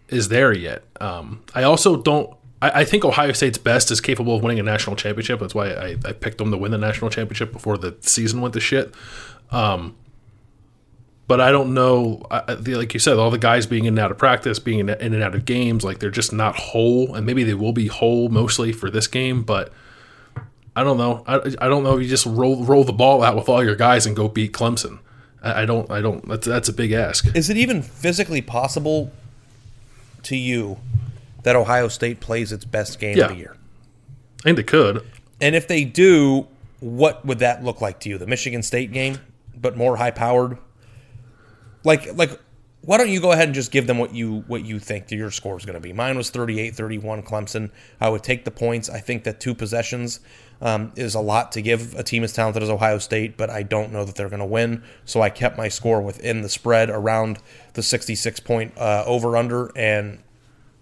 is 0.08 0.28
there 0.28 0.52
yet. 0.52 0.84
Um, 1.00 1.42
I 1.54 1.64
also 1.64 1.96
don't. 1.96 2.34
I, 2.62 2.80
I 2.80 2.84
think 2.84 3.04
Ohio 3.04 3.32
State's 3.32 3.58
best 3.58 3.90
is 3.90 4.00
capable 4.00 4.36
of 4.36 4.42
winning 4.42 4.60
a 4.60 4.62
national 4.62 4.96
championship. 4.96 5.40
That's 5.40 5.54
why 5.54 5.70
I, 5.70 5.96
I 6.04 6.12
picked 6.12 6.38
them 6.38 6.50
to 6.50 6.56
win 6.56 6.70
the 6.70 6.78
national 6.78 7.10
championship 7.10 7.52
before 7.52 7.76
the 7.76 7.96
season 8.00 8.40
went 8.40 8.54
to 8.54 8.60
shit. 8.60 8.94
Um, 9.50 9.94
but 11.26 11.40
I 11.42 11.50
don't 11.52 11.74
know. 11.74 12.22
I, 12.30 12.54
like 12.54 12.94
you 12.94 13.00
said, 13.00 13.18
all 13.18 13.30
the 13.30 13.38
guys 13.38 13.66
being 13.66 13.84
in 13.84 13.94
and 13.94 13.98
out 13.98 14.10
of 14.10 14.16
practice, 14.18 14.58
being 14.58 14.78
in, 14.78 14.88
in 14.88 15.12
and 15.14 15.22
out 15.22 15.34
of 15.34 15.44
games, 15.44 15.84
like 15.84 15.98
they're 15.98 16.10
just 16.10 16.32
not 16.32 16.56
whole. 16.56 17.14
And 17.14 17.26
maybe 17.26 17.44
they 17.44 17.54
will 17.54 17.72
be 17.74 17.86
whole 17.86 18.28
mostly 18.30 18.72
for 18.72 18.90
this 18.90 19.06
game, 19.06 19.42
but 19.42 19.70
I 20.74 20.84
don't 20.84 20.96
know. 20.96 21.24
I, 21.26 21.36
I 21.60 21.68
don't 21.68 21.82
know 21.82 21.96
if 21.96 22.02
you 22.02 22.08
just 22.08 22.24
roll 22.24 22.64
roll 22.64 22.84
the 22.84 22.92
ball 22.92 23.22
out 23.22 23.36
with 23.36 23.48
all 23.48 23.62
your 23.62 23.74
guys 23.76 24.06
and 24.06 24.16
go 24.16 24.28
beat 24.28 24.52
Clemson. 24.52 25.00
I, 25.42 25.62
I 25.62 25.66
don't. 25.66 25.90
I 25.90 26.00
don't. 26.00 26.26
That's 26.28 26.46
that's 26.46 26.68
a 26.68 26.72
big 26.72 26.92
ask. 26.92 27.26
Is 27.36 27.50
it 27.50 27.56
even 27.58 27.82
physically 27.82 28.40
possible 28.40 29.10
to 30.24 30.36
you 30.36 30.78
that 31.42 31.56
Ohio 31.56 31.88
State 31.88 32.20
plays 32.20 32.52
its 32.52 32.64
best 32.64 32.98
game 32.98 33.16
Yeah. 33.18 33.24
of 33.24 33.30
the 33.32 33.36
year? 33.36 33.56
I 34.40 34.42
think 34.44 34.56
they 34.56 34.62
could. 34.62 35.04
And 35.40 35.54
if 35.54 35.66
they 35.68 35.84
do, 35.84 36.46
what 36.80 37.24
would 37.26 37.40
that 37.40 37.62
look 37.64 37.80
like 37.80 38.00
to 38.00 38.08
you? 38.08 38.16
The 38.18 38.26
Michigan 38.26 38.62
State 38.62 38.92
game, 38.92 39.18
but 39.60 39.76
more 39.76 39.96
high 39.96 40.10
powered? 40.10 40.58
Like 41.84 42.16
like 42.16 42.38
why 42.82 42.96
don't 42.96 43.10
you 43.10 43.20
go 43.20 43.32
ahead 43.32 43.48
and 43.48 43.54
just 43.54 43.70
give 43.70 43.86
them 43.86 43.98
what 43.98 44.14
you 44.14 44.44
what 44.46 44.64
you 44.64 44.78
think 44.78 45.10
your 45.10 45.30
score 45.30 45.58
is 45.58 45.64
going 45.64 45.74
to 45.74 45.80
be? 45.80 45.92
Mine 45.92 46.16
was 46.16 46.30
38-31 46.30 47.24
Clemson. 47.24 47.70
I 48.00 48.08
would 48.08 48.22
take 48.22 48.44
the 48.44 48.50
points. 48.50 48.88
I 48.88 49.00
think 49.00 49.24
that 49.24 49.40
two 49.40 49.54
possessions 49.54 50.20
um, 50.60 50.92
is 50.96 51.14
a 51.14 51.20
lot 51.20 51.52
to 51.52 51.62
give 51.62 51.94
a 51.96 52.02
team 52.02 52.24
as 52.24 52.32
talented 52.32 52.62
as 52.62 52.70
Ohio 52.70 52.98
State, 52.98 53.36
but 53.36 53.50
I 53.50 53.62
don't 53.62 53.92
know 53.92 54.04
that 54.04 54.14
they're 54.14 54.28
going 54.28 54.40
to 54.40 54.46
win. 54.46 54.82
So 55.04 55.20
I 55.20 55.30
kept 55.30 55.58
my 55.58 55.68
score 55.68 56.00
within 56.00 56.42
the 56.42 56.48
spread 56.48 56.88
around 56.88 57.38
the 57.74 57.82
66 57.82 58.40
point 58.40 58.76
uh, 58.78 59.04
over 59.06 59.36
under 59.36 59.70
and 59.76 60.22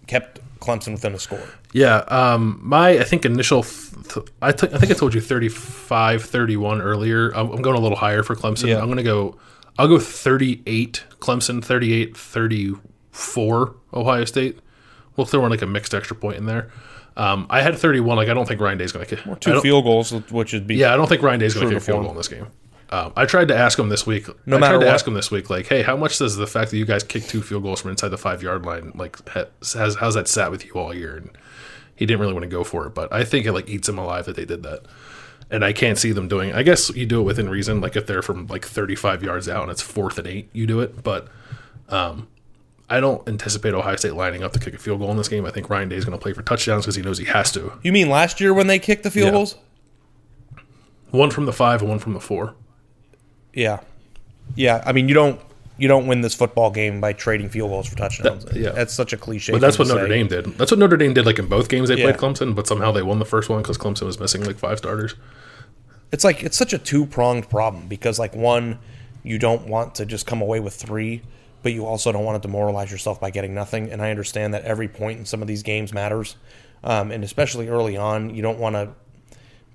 kept 0.07 0.39
Clemson 0.59 0.93
within 0.93 1.13
a 1.13 1.19
score. 1.19 1.43
Yeah. 1.73 1.97
Um. 2.07 2.59
My 2.63 2.89
I 2.99 3.03
think 3.03 3.25
initial. 3.25 3.63
Th- 3.63 4.25
I 4.41 4.51
t- 4.51 4.67
I 4.73 4.77
think 4.77 4.91
I 4.91 4.95
told 4.95 5.13
you 5.13 5.21
35, 5.21 6.23
31 6.23 6.81
earlier. 6.81 7.29
I'm, 7.35 7.51
I'm 7.51 7.61
going 7.61 7.75
a 7.75 7.79
little 7.79 7.97
higher 7.97 8.23
for 8.23 8.35
Clemson. 8.35 8.67
Yeah. 8.69 8.79
I'm 8.79 8.85
going 8.85 8.97
to 8.97 9.03
go. 9.03 9.37
I'll 9.79 9.87
go 9.87 9.99
38 9.99 11.03
Clemson, 11.19 11.63
38 11.63 12.17
34 12.17 13.75
Ohio 13.93 14.25
State. 14.25 14.59
We'll 15.15 15.25
throw 15.25 15.43
in 15.45 15.51
like 15.51 15.61
a 15.61 15.67
mixed 15.67 15.93
extra 15.93 16.15
point 16.15 16.37
in 16.37 16.45
there. 16.45 16.71
Um, 17.15 17.47
I 17.49 17.61
had 17.61 17.75
31. 17.77 18.15
Like 18.17 18.29
I 18.29 18.33
don't 18.33 18.47
think 18.47 18.61
Ryan 18.61 18.77
Day's 18.77 18.91
going 18.91 19.05
to 19.05 19.15
kick. 19.15 19.39
Two 19.39 19.59
field 19.61 19.83
goals, 19.83 20.11
which 20.31 20.53
would 20.53 20.67
be 20.67 20.75
Yeah, 20.75 20.93
I 20.93 20.97
don't 20.97 21.07
think 21.07 21.21
Ryan 21.23 21.39
Day's 21.39 21.53
going 21.55 21.67
to 21.67 21.73
kick 21.73 21.81
a 21.81 21.85
field 21.85 22.03
goal 22.03 22.11
in 22.11 22.17
this 22.17 22.27
game. 22.27 22.47
Um, 22.89 23.11
I 23.17 23.25
tried 23.25 23.49
to 23.49 23.55
ask 23.57 23.77
him 23.77 23.89
this 23.89 24.05
week. 24.07 24.27
No 24.45 24.55
I 24.55 24.59
matter 24.59 24.75
tried 24.75 24.79
to 24.79 24.85
what. 24.87 24.93
ask 24.93 25.07
him 25.07 25.13
this 25.13 25.29
week, 25.29 25.49
like, 25.49 25.67
hey, 25.67 25.81
how 25.81 25.97
much 25.97 26.17
does 26.19 26.37
the 26.37 26.47
fact 26.47 26.71
that 26.71 26.77
you 26.77 26.85
guys 26.85 27.03
kicked 27.03 27.29
two 27.29 27.41
field 27.41 27.63
goals 27.63 27.81
from 27.81 27.91
inside 27.91 28.09
the 28.09 28.17
five 28.17 28.41
yard 28.41 28.65
line, 28.65 28.91
like, 28.95 29.17
has 29.29 29.95
how's 29.95 30.13
that 30.15 30.27
sat 30.29 30.51
with 30.51 30.65
you 30.65 30.71
all 30.73 30.93
year? 30.93 31.17
And 31.17 31.29
he 31.95 32.05
didn't 32.05 32.21
really 32.21 32.33
want 32.33 32.43
to 32.43 32.49
go 32.49 32.63
for 32.63 32.85
it, 32.87 32.91
but 32.93 33.11
I 33.11 33.23
think 33.25 33.45
it 33.45 33.51
like 33.51 33.67
eats 33.69 33.89
him 33.89 33.97
alive 33.97 34.25
that 34.25 34.35
they 34.37 34.45
did 34.45 34.63
that. 34.63 34.83
And 35.49 35.65
I 35.65 35.73
can't 35.73 35.97
see 35.97 36.11
them 36.11 36.27
doing. 36.27 36.53
I 36.53 36.63
guess 36.63 36.89
you 36.95 37.05
do 37.05 37.19
it 37.19 37.23
within 37.23 37.49
reason. 37.49 37.81
Like 37.81 37.95
if 37.95 38.05
they're 38.05 38.21
from 38.21 38.47
like 38.47 38.65
35 38.65 39.23
yards 39.23 39.49
out 39.49 39.63
and 39.63 39.71
it's 39.71 39.81
fourth 39.81 40.17
and 40.17 40.27
eight, 40.27 40.49
you 40.53 40.65
do 40.67 40.79
it. 40.81 41.03
But 41.03 41.27
um, 41.89 42.27
I 42.89 42.99
don't 42.99 43.27
anticipate 43.27 43.73
Ohio 43.73 43.95
State 43.97 44.13
lining 44.13 44.43
up 44.43 44.53
to 44.53 44.59
kick 44.59 44.73
a 44.73 44.77
field 44.77 44.99
goal 44.99 45.09
in 45.11 45.17
this 45.17 45.27
game. 45.29 45.45
I 45.45 45.51
think 45.51 45.69
Ryan 45.69 45.89
Day 45.89 45.95
is 45.97 46.05
going 46.05 46.17
to 46.17 46.21
play 46.21 46.33
for 46.33 46.41
touchdowns 46.41 46.83
because 46.85 46.95
he 46.95 47.01
knows 47.01 47.17
he 47.17 47.25
has 47.25 47.51
to. 47.53 47.79
You 47.81 47.91
mean 47.91 48.09
last 48.09 48.39
year 48.39 48.53
when 48.53 48.67
they 48.67 48.77
kicked 48.79 49.03
the 49.03 49.11
field 49.11 49.27
Yeah. 49.27 49.31
goals? 49.31 49.55
One 51.11 51.31
from 51.31 51.45
the 51.45 51.53
five 51.53 51.81
and 51.81 51.89
one 51.89 51.99
from 51.99 52.13
the 52.13 52.19
four. 52.19 52.55
Yeah, 53.57 53.79
yeah. 54.55 54.83
I 54.85 54.91
mean, 54.91 55.09
you 55.09 55.15
don't 55.15 55.41
you 55.79 55.87
don't 55.87 56.05
win 56.07 56.21
this 56.21 56.35
football 56.35 56.69
game 56.69 57.01
by 57.01 57.13
trading 57.13 57.49
field 57.49 57.71
goals 57.71 57.87
for 57.87 57.95
touchdowns. 57.95 58.45
That- 58.45 58.55
yeah. 58.55 58.69
that's 58.69 58.93
such 58.93 59.13
a 59.13 59.17
cliche. 59.17 59.51
But 59.51 59.61
that's 59.61 59.79
what 59.79 59.87
Notre 59.87 60.03
say. 60.07 60.09
Dame 60.09 60.27
did. 60.27 60.45
That's 60.57 60.71
what 60.71 60.79
Notre 60.79 60.95
Dame 60.97 61.13
did. 61.13 61.25
Like 61.25 61.39
in 61.39 61.47
both 61.47 61.67
games 61.69 61.89
they 61.89 61.95
Yeah. 61.97 62.11
played 62.11 62.17
Clemson, 62.17 62.53
but 62.55 62.67
somehow 62.67 62.91
they 62.91 63.01
won 63.01 63.17
the 63.19 63.25
first 63.25 63.49
one 63.49 63.61
because 63.63 63.77
Clemson 63.77 64.03
was 64.03 64.19
missing 64.19 64.43
like 64.45 64.57
five 64.57 64.77
starters. 64.77 65.15
It's 66.11 66.23
like 66.23 66.43
it's 66.43 66.55
such 66.55 66.71
a 66.73 66.77
two 66.77 67.05
pronged 67.07 67.49
problem 67.49 67.87
because 67.87 68.19
like 68.19 68.35
one, 68.35 68.77
you 69.23 69.39
don't 69.39 69.67
want 69.67 69.95
to 69.95 70.05
just 70.05 70.27
come 70.27 70.41
away 70.41 70.59
with 70.59 70.75
three, 70.75 71.23
but 71.63 71.73
you 71.73 71.85
also 71.85 72.11
don't 72.11 72.23
want 72.23 72.41
to 72.41 72.47
demoralize 72.47 72.91
yourself 72.91 73.19
by 73.19 73.31
getting 73.31 73.53
nothing. 73.55 73.91
And 73.91 74.01
I 74.03 74.11
understand 74.11 74.53
that 74.53 74.63
every 74.65 74.87
point 74.87 75.17
in 75.19 75.25
some 75.25 75.41
of 75.41 75.47
these 75.47 75.63
games 75.63 75.93
matters, 75.93 76.35
um, 76.83 77.11
and 77.11 77.23
especially 77.23 77.67
early 77.69 77.97
on, 77.97 78.33
you 78.35 78.41
don't 78.43 78.59
want 78.59 78.75
to. 78.75 78.89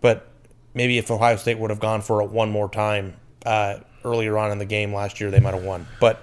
But 0.01 0.29
maybe 0.73 0.99
if 0.99 1.11
Ohio 1.11 1.37
State 1.37 1.59
would 1.59 1.71
have 1.71 1.81
gone 1.81 2.01
for 2.01 2.23
it 2.23 2.31
one 2.31 2.51
more 2.51 2.69
time 2.69 3.15
uh, 3.44 3.78
earlier 4.04 4.37
on 4.38 4.50
in 4.52 4.58
the 4.58 4.64
game 4.64 4.92
last 4.94 5.20
year, 5.20 5.30
they 5.30 5.40
might 5.40 5.54
have 5.54 5.64
won. 5.64 5.87
But 6.00 6.22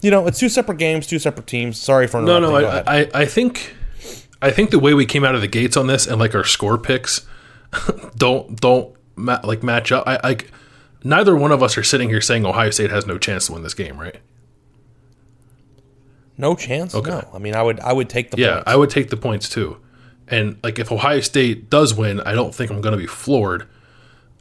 you 0.00 0.10
know, 0.10 0.26
it's 0.26 0.38
two 0.38 0.48
separate 0.48 0.78
games, 0.78 1.06
two 1.06 1.18
separate 1.18 1.46
teams. 1.46 1.80
Sorry 1.80 2.06
for 2.06 2.20
No, 2.20 2.38
no, 2.38 2.54
I. 2.54 3.00
I, 3.00 3.10
I 3.14 3.24
think, 3.26 3.74
I 4.40 4.50
think 4.50 4.70
the 4.70 4.78
way 4.78 4.94
we 4.94 5.04
came 5.06 5.24
out 5.24 5.34
of 5.34 5.40
the 5.40 5.48
gates 5.48 5.76
on 5.76 5.86
this 5.86 6.06
and 6.06 6.18
like 6.18 6.34
our 6.34 6.44
score 6.44 6.78
picks, 6.78 7.26
don't 8.16 8.58
don't 8.60 8.94
ma- 9.16 9.40
like 9.44 9.62
match 9.62 9.92
up. 9.92 10.04
I 10.06 10.18
like 10.22 10.50
neither 11.04 11.36
one 11.36 11.52
of 11.52 11.62
us 11.62 11.76
are 11.76 11.82
sitting 11.82 12.08
here 12.08 12.20
saying 12.20 12.46
Ohio 12.46 12.70
State 12.70 12.90
has 12.90 13.06
no 13.06 13.18
chance 13.18 13.46
to 13.46 13.52
win 13.52 13.62
this 13.62 13.74
game, 13.74 13.98
right? 13.98 14.16
no 16.36 16.54
chance. 16.54 16.94
Okay. 16.94 17.10
No, 17.10 17.28
I 17.34 17.38
mean, 17.38 17.54
I 17.54 17.62
would 17.62 17.80
I 17.80 17.92
would 17.92 18.08
take 18.08 18.30
the 18.30 18.38
Yeah, 18.38 18.54
points. 18.54 18.64
I 18.68 18.76
would 18.76 18.90
take 18.90 19.10
the 19.10 19.16
points 19.16 19.48
too. 19.48 19.76
And 20.28 20.56
like 20.62 20.78
if 20.78 20.90
Ohio 20.90 21.20
State 21.20 21.68
does 21.68 21.92
win, 21.94 22.20
I 22.20 22.32
don't 22.32 22.54
think 22.54 22.70
I'm 22.70 22.80
going 22.80 22.92
to 22.92 22.98
be 22.98 23.06
floored. 23.06 23.66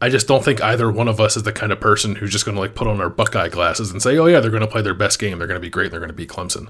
I 0.01 0.09
just 0.09 0.27
don't 0.27 0.43
think 0.45 0.61
either 0.61 0.89
one 0.89 1.07
of 1.09 1.19
us 1.19 1.35
is 1.35 1.43
the 1.43 1.51
kind 1.51 1.71
of 1.73 1.79
person 1.81 2.15
who's 2.15 2.31
just 2.31 2.45
going 2.45 2.55
to 2.55 2.61
like 2.61 2.73
put 2.75 2.87
on 2.87 3.01
our 3.01 3.09
Buckeye 3.09 3.49
glasses 3.49 3.91
and 3.91 4.01
say, 4.01 4.17
"Oh 4.17 4.27
yeah, 4.27 4.39
they're 4.39 4.51
going 4.51 4.61
to 4.61 4.67
play 4.67 4.81
their 4.81 4.93
best 4.93 5.19
game. 5.19 5.37
They're 5.39 5.47
going 5.47 5.59
to 5.59 5.65
be 5.65 5.69
great. 5.69 5.91
They're 5.91 5.99
going 5.99 6.09
to 6.09 6.15
beat 6.15 6.29
Clemson." 6.29 6.69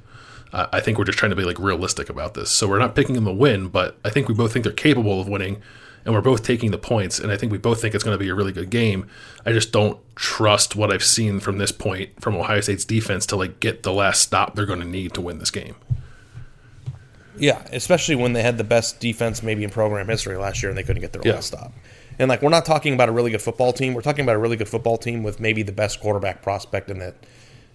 Uh, 0.51 0.65
I 0.73 0.79
think 0.79 0.97
we're 0.97 1.03
just 1.05 1.19
trying 1.19 1.29
to 1.29 1.35
be 1.35 1.43
like 1.43 1.59
realistic 1.59 2.09
about 2.09 2.33
this. 2.33 2.49
So 2.49 2.67
we're 2.67 2.79
not 2.79 2.95
picking 2.95 3.13
them 3.13 3.25
to 3.25 3.31
win, 3.31 3.67
but 3.67 3.97
I 4.03 4.09
think 4.09 4.27
we 4.27 4.33
both 4.33 4.51
think 4.51 4.63
they're 4.63 4.73
capable 4.73 5.21
of 5.21 5.27
winning. 5.27 5.61
and 6.05 6.15
we're 6.15 6.21
both 6.21 6.43
taking 6.43 6.71
the 6.71 6.77
points, 6.77 7.19
and 7.19 7.29
I 7.31 7.35
think 7.37 7.51
we 7.51 7.57
both 7.59 7.81
think 7.81 7.93
it's 7.93 8.03
going 8.05 8.17
to 8.17 8.23
be 8.23 8.29
a 8.29 8.33
really 8.33 8.53
good 8.53 8.69
game. 8.71 9.05
I 9.45 9.51
just 9.51 9.71
don't 9.73 9.99
trust 10.15 10.75
what 10.75 10.91
I've 10.91 11.03
seen 11.03 11.39
from 11.41 11.57
this 11.59 11.71
point 11.73 12.19
from 12.21 12.35
Ohio 12.35 12.61
State's 12.61 12.85
defense 12.85 13.25
to 13.27 13.35
like 13.35 13.59
get 13.59 13.83
the 13.83 13.91
last 13.93 14.21
stop 14.21 14.55
they're 14.55 14.65
going 14.65 14.79
to 14.79 14.87
need 14.87 15.13
to 15.15 15.21
win 15.21 15.37
this 15.39 15.51
game. 15.51 15.75
Yeah, 17.37 17.61
especially 17.71 18.15
when 18.15 18.33
they 18.33 18.41
had 18.41 18.57
the 18.57 18.63
best 18.63 18.99
defense 18.99 19.43
maybe 19.43 19.63
in 19.63 19.69
program 19.69 20.07
history 20.07 20.35
last 20.37 20.61
year 20.63 20.69
and 20.69 20.77
they 20.77 20.83
couldn't 20.83 21.01
get 21.01 21.13
their 21.13 21.21
Yeah. 21.23 21.33
last 21.35 21.47
stop. 21.47 21.73
And 22.19 22.27
like 22.27 22.41
we're 22.41 22.49
not 22.49 22.65
talking 22.65 22.93
about 22.93 23.09
a 23.09 23.13
really 23.13 23.31
good 23.31 23.41
football 23.41 23.71
team. 23.71 23.93
We're 23.93 24.01
talking 24.01 24.23
about 24.23 24.35
a 24.35 24.39
really 24.39 24.57
good 24.57 24.67
football 24.67 24.97
team 24.97 25.23
with 25.23 25.39
maybe 25.39 25.63
the 25.63 25.71
best 25.71 26.01
quarterback 26.01 26.41
prospect 26.41 26.91
in 26.91 26.99
the 26.99 27.15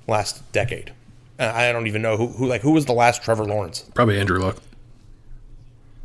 last 0.07 0.53
decade. 0.53 0.93
I 1.39 1.73
don't 1.73 1.87
even 1.87 2.03
know 2.03 2.17
who, 2.17 2.29
who 2.29 2.47
like 2.47 2.61
who 2.61 2.73
was 2.73 2.87
the 2.87 2.93
last 2.93 3.23
Trevor 3.23 3.45
Lawrence. 3.45 3.91
Probably 3.95 4.21
Andrew 4.21 4.39
Luck. 4.39 4.59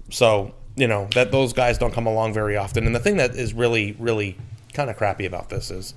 So 0.10 0.56
you 0.76 0.88
know 0.88 1.08
that 1.14 1.32
those 1.32 1.54
guys 1.54 1.78
don't 1.78 1.94
come 1.94 2.08
along 2.08 2.34
very 2.34 2.56
often. 2.56 2.86
And 2.86 2.96
the 2.96 3.00
thing 3.00 3.18
that 3.18 3.36
is 3.36 3.54
really, 3.54 3.96
really 4.00 4.38
kind 4.74 4.90
of 4.90 4.98
crappy 4.98 5.26
about 5.26 5.50
this 5.50 5.70
is 5.70 5.94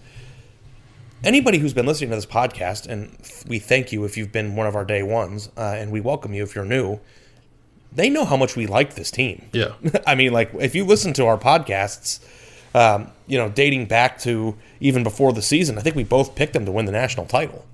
anybody 1.25 1.59
who's 1.59 1.73
been 1.73 1.87
listening 1.87 2.11
to 2.11 2.17
this 2.17 2.27
podcast, 2.27 2.87
and 2.87 3.17
we 3.47 3.59
thank 3.59 3.93
you 3.93 4.05
if 4.05 4.17
you've 4.17 4.33
been 4.33 4.57
one 4.57 4.67
of 4.67 4.75
our 4.75 4.85
day 4.85 5.03
ones, 5.03 5.49
uh, 5.57 5.75
and 5.77 5.93
we 5.93 6.01
welcome 6.01 6.35
you 6.35 6.43
if 6.43 6.55
you're 6.55 6.65
new. 6.65 6.99
They 7.95 8.09
know 8.09 8.25
how 8.25 8.37
much 8.37 8.57
we 8.57 8.67
like 8.67 8.95
this 8.95 9.11
team. 9.11 9.49
Yeah. 9.53 9.73
I 10.07 10.15
mean, 10.15 10.33
like 10.33 10.53
if 10.55 10.75
you 10.75 10.85
listen 10.85 11.13
to 11.15 11.27
our 11.27 11.39
podcasts, 11.39 12.21
um, 12.75 13.11
you 13.27 13.37
know, 13.39 13.49
dating 13.49 13.87
back 13.87 14.19
to 14.21 14.57
even 14.81 15.03
before 15.03 15.33
the 15.33 15.43
season, 15.43 15.79
I 15.79 15.83
think 15.83 15.97
we 15.97 16.05
both 16.05 16.35
picked 16.35 16.55
them 16.55 16.65
to 16.65 16.73
win 16.73 16.87
the 16.87 16.93
national 16.93 17.27
title. 17.27 17.67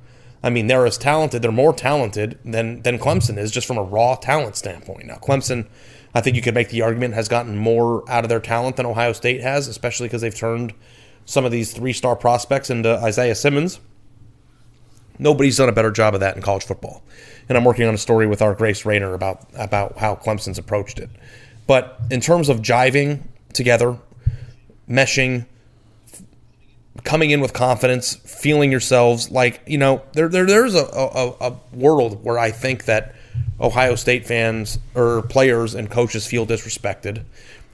I 0.43 0.51
mean, 0.51 0.69
they're 0.69 0.87
as 0.87 0.99
talented, 0.99 1.43
they're 1.43 1.53
more 1.53 1.73
talented 1.73 2.39
than 2.45 2.83
than 2.83 2.99
Clemson 2.99 3.39
is, 3.39 3.51
just 3.51 3.67
from 3.67 3.79
a 3.79 3.83
raw 3.83 4.15
talent 4.15 4.57
standpoint. 4.57 5.07
Now, 5.07 5.17
Clemson, 5.17 5.67
I 6.15 6.21
think 6.21 6.37
you 6.37 6.43
could 6.43 6.55
make 6.55 6.71
the 6.71 6.83
argument 6.83 7.15
has 7.15 7.29
gotten 7.29 7.57
more 7.57 8.09
out 8.09 8.25
of 8.25 8.29
their 8.29 8.41
talent 8.41 8.77
than 8.77 8.87
Ohio 8.87 9.13
State 9.13 9.41
has, 9.41 9.67
especially 9.67 10.07
because 10.07 10.23
they've 10.23 10.35
turned 10.35 10.75
some 11.25 11.45
of 11.45 11.53
these 11.53 11.73
three 11.73 11.93
star 11.93 12.17
prospects 12.17 12.71
into 12.71 12.97
Isaiah 12.99 13.35
Simmons. 13.35 13.81
Nobody's 15.19 15.57
done 15.57 15.69
a 15.69 15.73
better 15.73 15.91
job 15.91 16.15
of 16.15 16.21
that 16.21 16.37
in 16.37 16.43
college 16.43 16.65
football. 16.65 17.03
And 17.49 17.57
I'm 17.57 17.65
working 17.65 17.87
on 17.87 17.95
a 17.95 17.99
story 17.99 18.27
with 18.27 18.43
our 18.43 18.55
Grace 18.55 18.85
Raynor 18.85 19.15
about 19.15 19.47
about 19.55 19.99
how 19.99 20.15
Clemson's 20.17 20.59
approached 20.59 20.99
it. 20.99 21.11
But 21.67 21.99
in 22.11 22.21
terms 22.21 22.49
of 22.49 22.59
jiving 22.61 23.23
together, 23.53 23.99
meshing, 24.89 25.47
coming 27.05 27.31
in 27.31 27.41
with 27.41 27.53
confidence, 27.53 28.17
feeling 28.17 28.71
yourselves 28.71 29.31
like 29.31 29.63
you 29.67 29.79
know 29.79 30.03
there, 30.13 30.29
there 30.29 30.47
there's 30.47 30.75
a, 30.75 30.85
a, 30.85 31.35
a 31.41 31.57
world 31.73 32.25
where 32.25 32.39
I 32.39 32.51
think 32.51 32.85
that 32.85 33.15
Ohio 33.61 33.95
State 33.95 34.27
fans 34.27 34.79
or 34.95 35.23
players 35.23 35.75
and 35.75 35.91
coaches 35.91 36.27
feel 36.27 36.47
disrespected. 36.47 37.25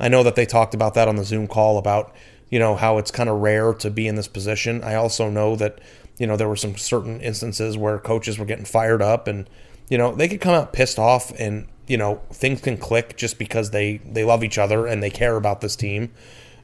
I 0.01 0.09
know 0.09 0.23
that 0.23 0.35
they 0.35 0.47
talked 0.47 0.75
about 0.75 0.95
that 0.95 1.09
on 1.09 1.17
the 1.17 1.25
Zoom 1.25 1.47
call 1.47 1.79
about 1.79 2.15
you 2.51 2.59
know 2.59 2.77
how 2.77 2.99
it's 2.99 3.11
kind 3.11 3.29
of 3.29 3.41
rare 3.41 3.75
to 3.75 3.91
be 3.91 4.07
in 4.07 4.15
this 4.15 4.29
position. 4.29 4.83
I 4.83 4.95
also 4.95 5.29
know 5.29 5.57
that 5.57 5.81
you 6.19 6.27
know 6.27 6.37
there 6.37 6.49
were 6.49 6.57
some 6.57 6.77
certain 6.77 7.21
instances 7.21 7.77
where 7.77 7.99
coaches 7.99 8.39
were 8.39 8.45
getting 8.45 8.65
fired 8.65 9.03
up 9.03 9.27
and 9.27 9.49
you 9.89 9.99
know 9.99 10.15
they 10.15 10.29
could 10.29 10.41
come 10.41 10.55
out 10.55 10.73
pissed 10.73 10.99
off 10.99 11.33
and 11.39 11.67
you 11.87 11.97
know 11.97 12.21
things 12.33 12.61
can 12.61 12.77
click 12.77 13.17
just 13.17 13.39
because 13.39 13.71
they 13.71 13.99
they 13.99 14.25
love 14.25 14.45
each 14.45 14.59
other 14.59 14.87
and 14.87 15.03
they 15.03 15.11
care 15.11 15.37
about 15.37 15.61
this 15.61 15.77
team 15.77 16.11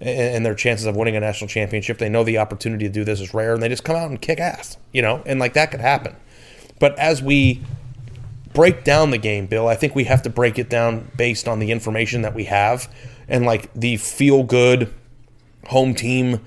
and 0.01 0.47
their 0.47 0.55
chances 0.55 0.87
of 0.87 0.97
winning 0.97 1.15
a 1.15 1.21
national 1.21 1.49
championship. 1.49 1.99
They 1.99 2.09
know 2.09 2.25
the 2.25 2.39
opportunity 2.39 2.87
to 2.87 2.93
do 2.93 3.05
this 3.05 3.21
is 3.21 3.35
rare, 3.35 3.53
and 3.53 3.63
they 3.63 3.69
just 3.69 3.85
come 3.85 3.97
out 3.97 4.09
and 4.09 4.21
kick 4.21 4.41
ass, 4.41 4.79
you 4.93 5.03
know, 5.03 5.23
and 5.27 5.39
like 5.39 5.53
that 5.55 5.71
could 5.71 5.81
happen. 5.81 6.17
But 6.79 6.99
as 6.99 7.23
we 7.23 7.61
break 8.55 8.83
down 8.83 9.11
the 9.11 9.19
game, 9.19 9.47
Bill, 9.47 9.69
I 9.69 9.75
think 9.75 9.95
we 9.95 10.05
have 10.05 10.23
to 10.23 10.31
break 10.31 10.59
it 10.59 10.71
down 10.71 11.11
based 11.17 11.47
on 11.47 11.59
the 11.59 11.71
information 11.71 12.23
that 12.23 12.35
we 12.35 12.45
have 12.45 12.93
and 13.29 13.45
like 13.45 13.73
the 13.75 13.99
feel 13.99 14.43
good 14.43 14.93
home 15.67 15.95
team 15.95 16.41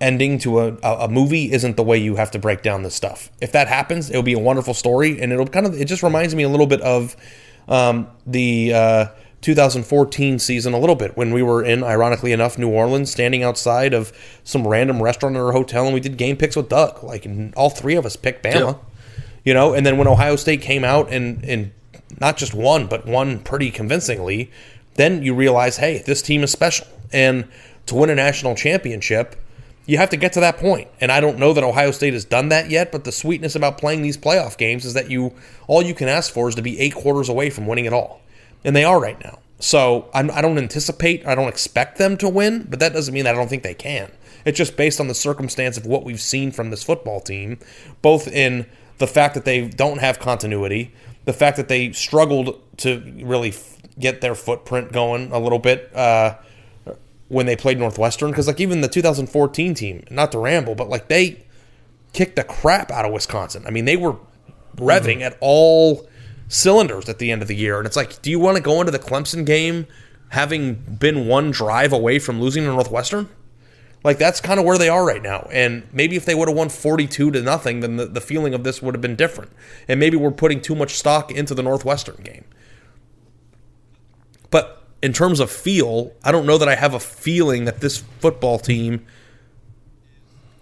ending 0.00 0.38
to 0.38 0.60
a, 0.60 0.76
a 0.82 1.08
movie 1.08 1.50
isn't 1.52 1.76
the 1.76 1.82
way 1.82 1.98
you 1.98 2.16
have 2.16 2.30
to 2.32 2.38
break 2.38 2.62
down 2.62 2.82
this 2.82 2.94
stuff. 2.94 3.30
If 3.40 3.52
that 3.52 3.68
happens, 3.68 4.10
it'll 4.10 4.22
be 4.22 4.32
a 4.34 4.38
wonderful 4.38 4.74
story, 4.74 5.20
and 5.20 5.32
it'll 5.32 5.46
kind 5.46 5.66
of 5.66 5.74
it 5.80 5.86
just 5.86 6.02
reminds 6.02 6.34
me 6.34 6.42
a 6.44 6.48
little 6.48 6.66
bit 6.66 6.80
of 6.82 7.16
um, 7.68 8.06
the 8.26 8.72
uh, 8.74 9.06
2014 9.40 10.38
season 10.38 10.72
a 10.72 10.78
little 10.78 10.94
bit 10.94 11.16
when 11.16 11.32
we 11.32 11.42
were 11.42 11.62
in, 11.64 11.82
ironically 11.82 12.32
enough, 12.32 12.58
New 12.58 12.68
Orleans, 12.70 13.10
standing 13.10 13.42
outside 13.42 13.92
of 13.94 14.12
some 14.44 14.66
random 14.66 15.02
restaurant 15.02 15.36
or 15.36 15.52
hotel, 15.52 15.84
and 15.84 15.94
we 15.94 16.00
did 16.00 16.16
game 16.16 16.36
picks 16.36 16.56
with 16.56 16.68
Doug. 16.68 17.02
Like 17.02 17.26
all 17.56 17.70
three 17.70 17.96
of 17.96 18.06
us 18.06 18.16
picked 18.16 18.44
Bama, 18.44 18.54
Yeah. 18.54 18.74
you 19.44 19.54
know. 19.54 19.74
And 19.74 19.84
then 19.84 19.98
when 19.98 20.06
Ohio 20.08 20.36
State 20.36 20.62
came 20.62 20.84
out 20.84 21.10
and 21.12 21.44
and 21.44 21.72
not 22.20 22.36
just 22.36 22.54
won, 22.54 22.86
but 22.86 23.06
won 23.06 23.38
pretty 23.40 23.70
convincingly, 23.70 24.50
then 24.94 25.22
you 25.22 25.34
realize, 25.34 25.76
hey, 25.76 26.02
this 26.06 26.22
team 26.22 26.42
is 26.42 26.50
special, 26.50 26.86
and 27.12 27.46
to 27.86 27.94
win 27.94 28.10
a 28.10 28.14
national 28.14 28.54
championship. 28.54 29.36
You 29.88 29.96
have 29.96 30.10
to 30.10 30.18
get 30.18 30.34
to 30.34 30.40
that 30.40 30.58
point. 30.58 30.88
And 31.00 31.10
I 31.10 31.18
don't 31.18 31.38
know 31.38 31.54
that 31.54 31.64
Ohio 31.64 31.92
State 31.92 32.12
has 32.12 32.26
done 32.26 32.50
that 32.50 32.68
yet, 32.68 32.92
but 32.92 33.04
the 33.04 33.10
sweetness 33.10 33.56
about 33.56 33.78
playing 33.78 34.02
these 34.02 34.18
playoff 34.18 34.58
games 34.58 34.84
is 34.84 34.92
that 34.92 35.10
you 35.10 35.32
all 35.66 35.80
you 35.80 35.94
can 35.94 36.08
ask 36.08 36.30
for 36.30 36.46
is 36.46 36.54
to 36.56 36.62
be 36.62 36.78
eight 36.78 36.94
quarters 36.94 37.30
away 37.30 37.48
from 37.48 37.66
winning 37.66 37.86
it 37.86 37.94
all. 37.94 38.20
And 38.62 38.76
they 38.76 38.84
are 38.84 39.00
right 39.00 39.18
now. 39.24 39.38
So 39.60 40.10
I'm, 40.12 40.30
I 40.30 40.42
don't 40.42 40.58
anticipate, 40.58 41.26
I 41.26 41.34
don't 41.34 41.48
expect 41.48 41.96
them 41.96 42.18
to 42.18 42.28
win, 42.28 42.66
but 42.68 42.80
that 42.80 42.92
doesn't 42.92 43.14
mean 43.14 43.26
I 43.26 43.32
don't 43.32 43.48
think 43.48 43.62
they 43.62 43.72
can. 43.72 44.12
It's 44.44 44.58
just 44.58 44.76
based 44.76 45.00
on 45.00 45.08
the 45.08 45.14
circumstance 45.14 45.78
of 45.78 45.86
what 45.86 46.04
we've 46.04 46.20
seen 46.20 46.52
from 46.52 46.68
this 46.68 46.82
football 46.82 47.20
team, 47.20 47.58
both 48.02 48.28
in 48.28 48.66
the 48.98 49.06
fact 49.06 49.34
that 49.36 49.46
they 49.46 49.68
don't 49.68 50.00
have 50.00 50.18
continuity, 50.18 50.92
the 51.24 51.32
fact 51.32 51.56
that 51.56 51.68
they 51.68 51.92
struggled 51.92 52.60
to 52.78 53.00
really 53.22 53.54
get 53.98 54.20
their 54.20 54.34
footprint 54.34 54.92
going 54.92 55.32
a 55.32 55.38
little 55.38 55.58
bit. 55.58 55.90
Uh, 55.96 56.36
when 57.28 57.46
they 57.46 57.56
played 57.56 57.78
Northwestern 57.78 58.30
because 58.30 58.46
like 58.46 58.60
even 58.60 58.80
the 58.80 58.88
2014 58.88 59.74
team, 59.74 60.04
not 60.10 60.32
to 60.32 60.38
ramble, 60.38 60.74
but 60.74 60.88
like 60.88 61.08
they 61.08 61.44
kicked 62.12 62.36
the 62.36 62.44
crap 62.44 62.90
out 62.90 63.04
of 63.04 63.12
Wisconsin. 63.12 63.64
I 63.66 63.70
mean, 63.70 63.84
they 63.84 63.96
were 63.96 64.16
revving 64.76 65.20
at 65.20 65.36
all 65.40 66.08
cylinders 66.48 67.08
at 67.08 67.18
the 67.18 67.30
end 67.30 67.42
of 67.42 67.48
the 67.48 67.56
year, 67.56 67.78
and 67.78 67.86
it's 67.86 67.96
like, 67.96 68.22
do 68.22 68.30
you 68.30 68.38
want 68.38 68.56
to 68.56 68.62
go 68.62 68.80
into 68.80 68.90
the 68.90 68.98
Clemson 68.98 69.44
game 69.44 69.86
having 70.30 70.74
been 70.74 71.26
one 71.26 71.50
drive 71.50 71.92
away 71.92 72.18
from 72.18 72.40
losing 72.40 72.64
to 72.64 72.70
Northwestern? 72.70 73.28
Like 74.04 74.18
that's 74.18 74.40
kind 74.40 74.60
of 74.60 74.64
where 74.64 74.78
they 74.78 74.88
are 74.88 75.04
right 75.04 75.22
now. 75.22 75.48
And 75.52 75.86
maybe 75.92 76.16
if 76.16 76.24
they 76.24 76.34
would 76.34 76.48
have 76.48 76.56
won 76.56 76.68
42 76.68 77.32
to 77.32 77.42
nothing, 77.42 77.80
then 77.80 77.96
the, 77.96 78.06
the 78.06 78.20
feeling 78.20 78.54
of 78.54 78.62
this 78.64 78.80
would 78.80 78.94
have 78.94 79.02
been 79.02 79.16
different. 79.16 79.50
And 79.88 79.98
maybe 79.98 80.16
we're 80.16 80.30
putting 80.30 80.60
too 80.60 80.74
much 80.74 80.94
stock 80.94 81.32
into 81.32 81.54
the 81.54 81.62
Northwestern 81.62 82.22
game. 82.22 82.44
But 84.50 84.77
in 85.02 85.12
terms 85.12 85.40
of 85.40 85.50
feel, 85.50 86.12
I 86.24 86.32
don't 86.32 86.46
know 86.46 86.58
that 86.58 86.68
I 86.68 86.74
have 86.74 86.94
a 86.94 87.00
feeling 87.00 87.64
that 87.66 87.80
this 87.80 87.98
football 88.20 88.58
team 88.58 89.06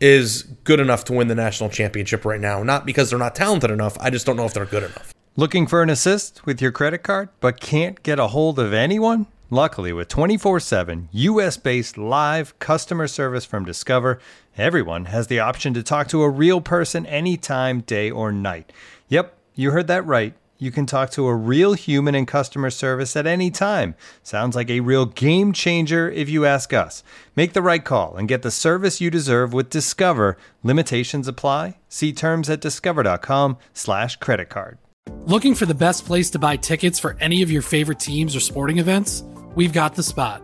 is 0.00 0.42
good 0.64 0.80
enough 0.80 1.04
to 1.04 1.14
win 1.14 1.28
the 1.28 1.34
national 1.34 1.70
championship 1.70 2.24
right 2.24 2.40
now. 2.40 2.62
Not 2.62 2.84
because 2.84 3.10
they're 3.10 3.18
not 3.18 3.34
talented 3.34 3.70
enough. 3.70 3.96
I 3.98 4.10
just 4.10 4.26
don't 4.26 4.36
know 4.36 4.44
if 4.44 4.52
they're 4.52 4.66
good 4.66 4.82
enough. 4.82 5.14
Looking 5.36 5.66
for 5.66 5.82
an 5.82 5.90
assist 5.90 6.44
with 6.46 6.60
your 6.60 6.72
credit 6.72 7.02
card, 7.02 7.28
but 7.40 7.60
can't 7.60 8.02
get 8.02 8.18
a 8.18 8.28
hold 8.28 8.58
of 8.58 8.72
anyone? 8.72 9.26
Luckily, 9.48 9.92
with 9.92 10.08
24 10.08 10.60
7 10.60 11.08
US 11.12 11.56
based 11.56 11.96
live 11.96 12.58
customer 12.58 13.06
service 13.06 13.44
from 13.44 13.64
Discover, 13.64 14.18
everyone 14.56 15.04
has 15.06 15.28
the 15.28 15.38
option 15.38 15.72
to 15.74 15.82
talk 15.82 16.08
to 16.08 16.22
a 16.22 16.28
real 16.28 16.60
person 16.60 17.06
anytime, 17.06 17.82
day 17.82 18.10
or 18.10 18.32
night. 18.32 18.72
Yep, 19.08 19.36
you 19.54 19.70
heard 19.70 19.86
that 19.86 20.04
right. 20.04 20.34
You 20.58 20.70
can 20.70 20.86
talk 20.86 21.10
to 21.10 21.26
a 21.26 21.34
real 21.34 21.74
human 21.74 22.14
in 22.14 22.26
customer 22.26 22.70
service 22.70 23.14
at 23.16 23.26
any 23.26 23.50
time. 23.50 23.94
Sounds 24.22 24.56
like 24.56 24.70
a 24.70 24.80
real 24.80 25.06
game 25.06 25.52
changer 25.52 26.10
if 26.10 26.28
you 26.28 26.46
ask 26.46 26.72
us. 26.72 27.02
Make 27.34 27.52
the 27.52 27.62
right 27.62 27.84
call 27.84 28.16
and 28.16 28.28
get 28.28 28.42
the 28.42 28.50
service 28.50 29.00
you 29.00 29.10
deserve 29.10 29.52
with 29.52 29.70
Discover. 29.70 30.38
Limitations 30.62 31.28
apply. 31.28 31.76
See 31.88 32.12
terms 32.12 32.48
at 32.48 32.60
discover.com/slash 32.60 34.16
credit 34.16 34.48
card. 34.48 34.78
Looking 35.26 35.54
for 35.54 35.66
the 35.66 35.74
best 35.74 36.06
place 36.06 36.30
to 36.30 36.38
buy 36.38 36.56
tickets 36.56 36.98
for 36.98 37.16
any 37.20 37.42
of 37.42 37.50
your 37.50 37.62
favorite 37.62 38.00
teams 38.00 38.34
or 38.34 38.40
sporting 38.40 38.78
events? 38.78 39.22
We've 39.54 39.72
got 39.72 39.94
the 39.94 40.02
spot. 40.02 40.42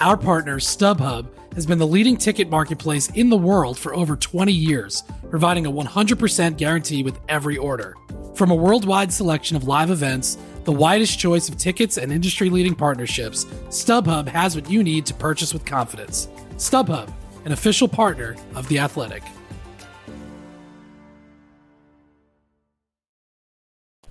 Our 0.00 0.16
partner, 0.16 0.58
StubHub, 0.58 1.26
has 1.58 1.66
been 1.66 1.78
the 1.78 1.84
leading 1.84 2.16
ticket 2.16 2.48
marketplace 2.48 3.10
in 3.16 3.28
the 3.28 3.36
world 3.36 3.76
for 3.76 3.92
over 3.92 4.14
20 4.14 4.52
years, 4.52 5.02
providing 5.28 5.66
a 5.66 5.72
100% 5.72 6.56
guarantee 6.56 7.02
with 7.02 7.18
every 7.28 7.56
order. 7.56 7.96
From 8.36 8.52
a 8.52 8.54
worldwide 8.54 9.12
selection 9.12 9.56
of 9.56 9.64
live 9.64 9.90
events, 9.90 10.38
the 10.62 10.70
widest 10.70 11.18
choice 11.18 11.48
of 11.48 11.58
tickets, 11.58 11.96
and 11.96 12.12
industry 12.12 12.48
leading 12.48 12.76
partnerships, 12.76 13.44
StubHub 13.70 14.28
has 14.28 14.54
what 14.54 14.70
you 14.70 14.84
need 14.84 15.04
to 15.06 15.14
purchase 15.14 15.52
with 15.52 15.64
confidence. 15.64 16.28
StubHub, 16.58 17.12
an 17.44 17.50
official 17.50 17.88
partner 17.88 18.36
of 18.54 18.68
The 18.68 18.78
Athletic. 18.78 19.24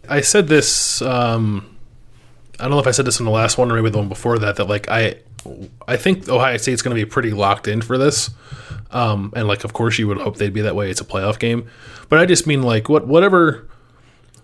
I 0.09 0.19
said 0.19 0.49
this. 0.49 1.01
Um, 1.01 1.77
I 2.59 2.63
don't 2.63 2.71
know 2.71 2.79
if 2.79 2.87
I 2.87 2.91
said 2.91 3.05
this 3.05 3.19
in 3.19 3.25
the 3.25 3.31
last 3.31 3.57
one 3.57 3.71
or 3.71 3.75
maybe 3.75 3.89
the 3.89 3.99
one 3.99 4.09
before 4.09 4.37
that. 4.37 4.57
That 4.57 4.65
like 4.65 4.89
I, 4.89 5.21
I 5.87 5.97
think 5.97 6.27
Ohio 6.29 6.57
State's 6.57 6.81
going 6.81 6.95
to 6.95 7.05
be 7.05 7.09
pretty 7.09 7.31
locked 7.31 7.67
in 7.67 7.81
for 7.81 7.97
this. 7.97 8.29
Um, 8.91 9.33
and 9.35 9.47
like, 9.47 9.63
of 9.63 9.73
course, 9.73 9.99
you 9.99 10.07
would 10.07 10.17
hope 10.17 10.37
they'd 10.37 10.53
be 10.53 10.61
that 10.61 10.75
way. 10.75 10.89
It's 10.89 11.01
a 11.01 11.05
playoff 11.05 11.39
game, 11.39 11.67
but 12.09 12.19
I 12.19 12.25
just 12.25 12.47
mean 12.47 12.63
like 12.63 12.89
what 12.89 13.07
whatever, 13.07 13.67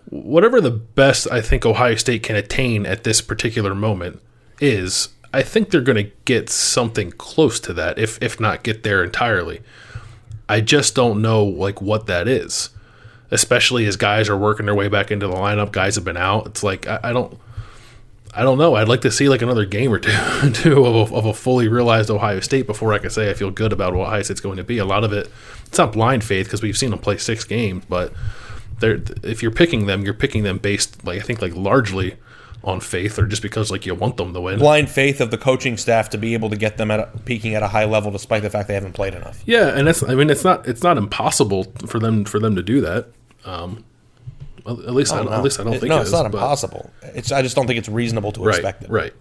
whatever 0.10 0.60
the 0.60 0.72
best 0.72 1.28
I 1.32 1.42
think 1.42 1.66
Ohio 1.66 1.96
State 1.96 2.24
can 2.24 2.36
attain 2.36 2.86
at 2.86 3.04
this 3.04 3.22
particular 3.22 3.74
moment 3.74 4.22
is. 4.60 5.10
I 5.36 5.42
think 5.42 5.72
they're 5.72 5.82
going 5.82 6.06
to 6.06 6.12
get 6.26 6.48
something 6.48 7.12
close 7.12 7.60
to 7.62 7.74
that, 7.74 7.98
if 7.98 8.22
if 8.22 8.40
not 8.40 8.62
get 8.62 8.84
there 8.84 9.04
entirely. 9.04 9.62
I 10.48 10.62
just 10.62 10.94
don't 10.94 11.24
know 11.24 11.44
like 11.44 11.82
what 11.82 12.06
that 12.06 12.28
is, 12.28 12.70
especially 13.32 13.88
as 13.88 13.96
guys 13.96 14.30
are 14.30 14.38
working 14.38 14.68
their 14.68 14.76
way 14.76 14.90
back 14.90 15.10
into 15.10 15.28
the 15.28 15.34
lineup. 15.34 15.72
Guys 15.72 15.96
have 15.96 16.06
been 16.06 16.18
out. 16.18 16.46
It's 16.46 16.62
like 16.62 16.88
I, 16.88 17.00
I 17.06 17.14
don't. 17.14 17.40
I 18.36 18.42
don't 18.44 18.58
know. 18.58 18.76
I'd 18.76 18.88
like 18.88 19.02
to 19.02 19.12
see 19.12 19.30
like 19.30 19.42
another 19.42 19.66
game 19.66 19.94
or 19.94 20.00
two, 20.00 20.12
two 20.54 20.86
of, 20.86 21.12
a, 21.12 21.16
of 21.16 21.26
a 21.26 21.34
fully 21.34 21.68
realized 21.68 22.10
Ohio 22.10 22.40
State 22.40 22.66
before 22.66 22.94
I 22.94 22.98
can 22.98 23.10
say 23.10 23.30
I 23.30 23.34
feel 23.34 23.52
good 23.52 23.72
about 23.72 23.94
what 23.94 24.08
Ohio 24.08 24.24
State's 24.24 24.42
going 24.42 24.58
to 24.58 24.64
be. 24.64 24.80
A 24.80 24.86
lot 24.86 25.04
of 25.04 25.14
it, 25.14 25.30
it's 25.68 25.78
not 25.78 25.94
blind 25.94 26.24
faith 26.24 26.48
because 26.48 26.62
we've 26.62 26.78
seen 26.78 26.90
them 26.90 27.00
play 27.00 27.18
six 27.18 27.44
games, 27.44 27.84
but 27.88 28.12
they're 28.80 29.02
if 29.22 29.42
you're 29.42 29.52
picking 29.52 29.86
them, 29.86 30.04
you're 30.04 30.14
picking 30.14 30.44
them 30.44 30.58
based 30.58 31.06
like 31.06 31.20
I 31.20 31.22
think 31.24 31.42
like 31.42 31.56
largely 31.56 32.16
on 32.64 32.80
faith 32.80 33.20
or 33.20 33.26
just 33.26 33.42
because 33.42 33.70
like 33.70 33.86
you 33.86 33.94
want 33.94 34.18
them 34.18 34.34
to 34.34 34.42
win. 34.42 34.58
Blind 34.58 34.90
faith 34.90 35.22
of 35.22 35.32
the 35.32 35.38
coaching 35.38 35.78
staff 35.78 36.10
to 36.12 36.18
be 36.18 36.34
able 36.34 36.50
to 36.50 36.56
get 36.56 36.78
them 36.78 36.90
at 36.92 37.00
a, 37.00 37.06
peaking 37.26 37.56
at 37.56 37.62
a 37.62 37.68
high 37.68 37.86
level 37.86 38.12
despite 38.12 38.42
the 38.42 38.50
fact 38.50 38.68
they 38.68 38.74
haven't 38.74 38.94
played 38.94 39.14
enough. 39.14 39.44
Yeah, 39.46 39.68
and 39.78 39.86
that's 39.88 40.02
I 40.02 40.16
mean 40.16 40.30
it's 40.30 40.44
not 40.44 40.68
it's 40.68 40.82
not 40.82 40.98
impossible 40.98 41.66
for 41.86 42.00
them 42.00 42.26
for 42.26 42.40
them 42.40 42.56
to 42.56 42.64
do 42.64 42.82
that. 42.82 43.08
Um, 43.46 43.84
well, 44.66 44.80
at 44.82 44.94
least 44.94 45.14
I, 45.14 45.24
no. 45.24 45.32
at 45.32 45.44
least 45.44 45.60
I 45.60 45.64
don't 45.64 45.74
It- 45.74 45.80
think 45.82 45.90
no, 45.90 45.98
it 45.98 46.02
it's 46.02 46.08
is, 46.10 46.14
not 46.14 46.26
impossible. 46.26 46.92
It's 47.02 47.32
I 47.32 47.42
just 47.42 47.56
don't 47.56 47.68
think 47.68 47.80
it's 47.80 47.90
reasonable 47.90 48.32
to 48.34 48.42
right, 48.44 48.56
expect 48.56 48.84
it. 48.84 48.90
Right. 48.90 49.14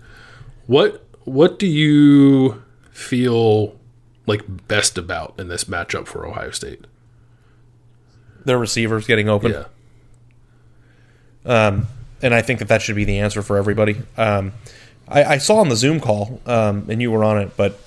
What 0.66 1.04
what 1.24 1.58
do 1.58 1.66
you 1.66 2.62
feel 2.90 3.76
like 4.26 4.42
best 4.68 4.96
about 4.98 5.34
in 5.38 5.48
this 5.48 5.64
matchup 5.64 6.06
for 6.06 6.26
Ohio 6.26 6.50
State? 6.50 6.86
Their 8.44 8.58
receivers 8.58 9.06
getting 9.06 9.28
open. 9.28 9.52
Yeah. 9.52 9.64
Um, 11.44 11.86
and 12.22 12.34
I 12.34 12.42
think 12.42 12.58
that 12.60 12.68
that 12.68 12.82
should 12.82 12.96
be 12.96 13.04
the 13.04 13.18
answer 13.18 13.42
for 13.42 13.56
everybody. 13.56 13.96
Um, 14.16 14.52
I, 15.08 15.24
I 15.24 15.38
saw 15.38 15.56
on 15.56 15.68
the 15.68 15.76
Zoom 15.76 16.00
call, 16.00 16.40
um, 16.46 16.86
and 16.88 17.02
you 17.02 17.10
were 17.10 17.24
on 17.24 17.38
it, 17.38 17.56
but 17.56 17.80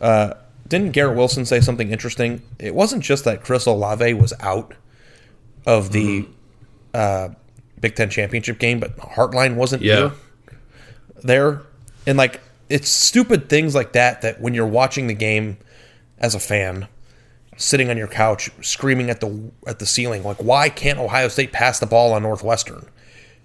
uh, 0.00 0.34
didn't 0.66 0.90
Garrett 0.92 1.16
Wilson 1.16 1.44
say 1.44 1.60
something 1.60 1.90
interesting? 1.90 2.42
It 2.58 2.74
wasn't 2.74 3.02
just 3.04 3.24
that 3.24 3.42
Chris 3.44 3.66
Olave 3.66 4.12
was 4.14 4.32
out 4.40 4.74
of 5.66 5.92
the 5.92 6.22
Mm-hmm. 6.22 6.32
Uh, 6.96 7.28
Big 7.80 7.94
Ten 7.94 8.08
championship 8.10 8.58
game, 8.58 8.80
but 8.80 8.96
Hartline 8.96 9.54
wasn't 9.56 9.82
Yeah. 9.82 10.10
there. 11.22 11.62
And 12.06 12.16
like, 12.18 12.40
it's 12.68 12.88
stupid 12.88 13.48
things 13.48 13.74
like 13.74 13.92
that 13.92 14.22
that 14.22 14.40
when 14.40 14.54
you're 14.54 14.66
watching 14.66 15.06
the 15.06 15.14
game 15.14 15.58
as 16.18 16.34
a 16.34 16.40
fan, 16.40 16.88
sitting 17.56 17.88
on 17.90 17.96
your 17.96 18.08
couch 18.08 18.50
screaming 18.60 19.08
at 19.10 19.20
the 19.20 19.50
at 19.66 19.78
the 19.78 19.86
ceiling 19.86 20.22
like 20.22 20.36
why 20.42 20.68
can't 20.68 20.98
Ohio 20.98 21.26
State 21.28 21.52
pass 21.52 21.78
the 21.78 21.86
ball 21.86 22.12
on 22.12 22.22
Northwestern? 22.22 22.86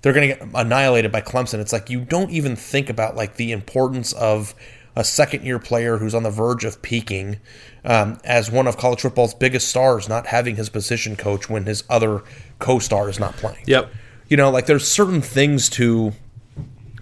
They're 0.02 0.14
going 0.14 0.30
to 0.30 0.36
get 0.36 0.48
annihilated 0.56 1.12
by 1.12 1.22
Clemson. 1.22 1.60
It's 1.60 1.72
like 1.72 1.90
you 1.90 2.02
don't 2.02 2.32
even 2.32 2.56
think 2.56 2.90
about 2.90 3.16
like 3.16 3.36
the 3.36 3.52
importance 3.52 4.12
of 4.14 4.56
a 4.96 5.04
second 5.04 5.46
year 5.46 5.60
player 5.60 5.98
who's 5.98 6.16
on 6.16 6.24
the 6.24 6.32
verge 6.32 6.66
of 6.66 6.82
peaking 6.82 7.38
um, 7.84 8.20
as 8.24 8.52
one 8.52 8.68
of 8.68 8.78
college 8.78 9.02
football's 9.02 9.34
biggest 9.34 9.68
stars 9.68 10.08
not 10.08 10.28
having 10.28 10.56
his 10.56 10.70
position 10.70 11.16
coach 11.16 11.50
when 11.50 11.66
his 11.66 11.84
other 11.90 12.24
co-star 12.60 13.10
is 13.10 13.20
not 13.20 13.36
playing. 13.38 13.64
Yep. 13.66 13.92
You 14.28 14.38
know, 14.38 14.50
like 14.50 14.66
there's 14.66 14.88
certain 14.88 15.22
things 15.22 15.70
to 15.72 16.14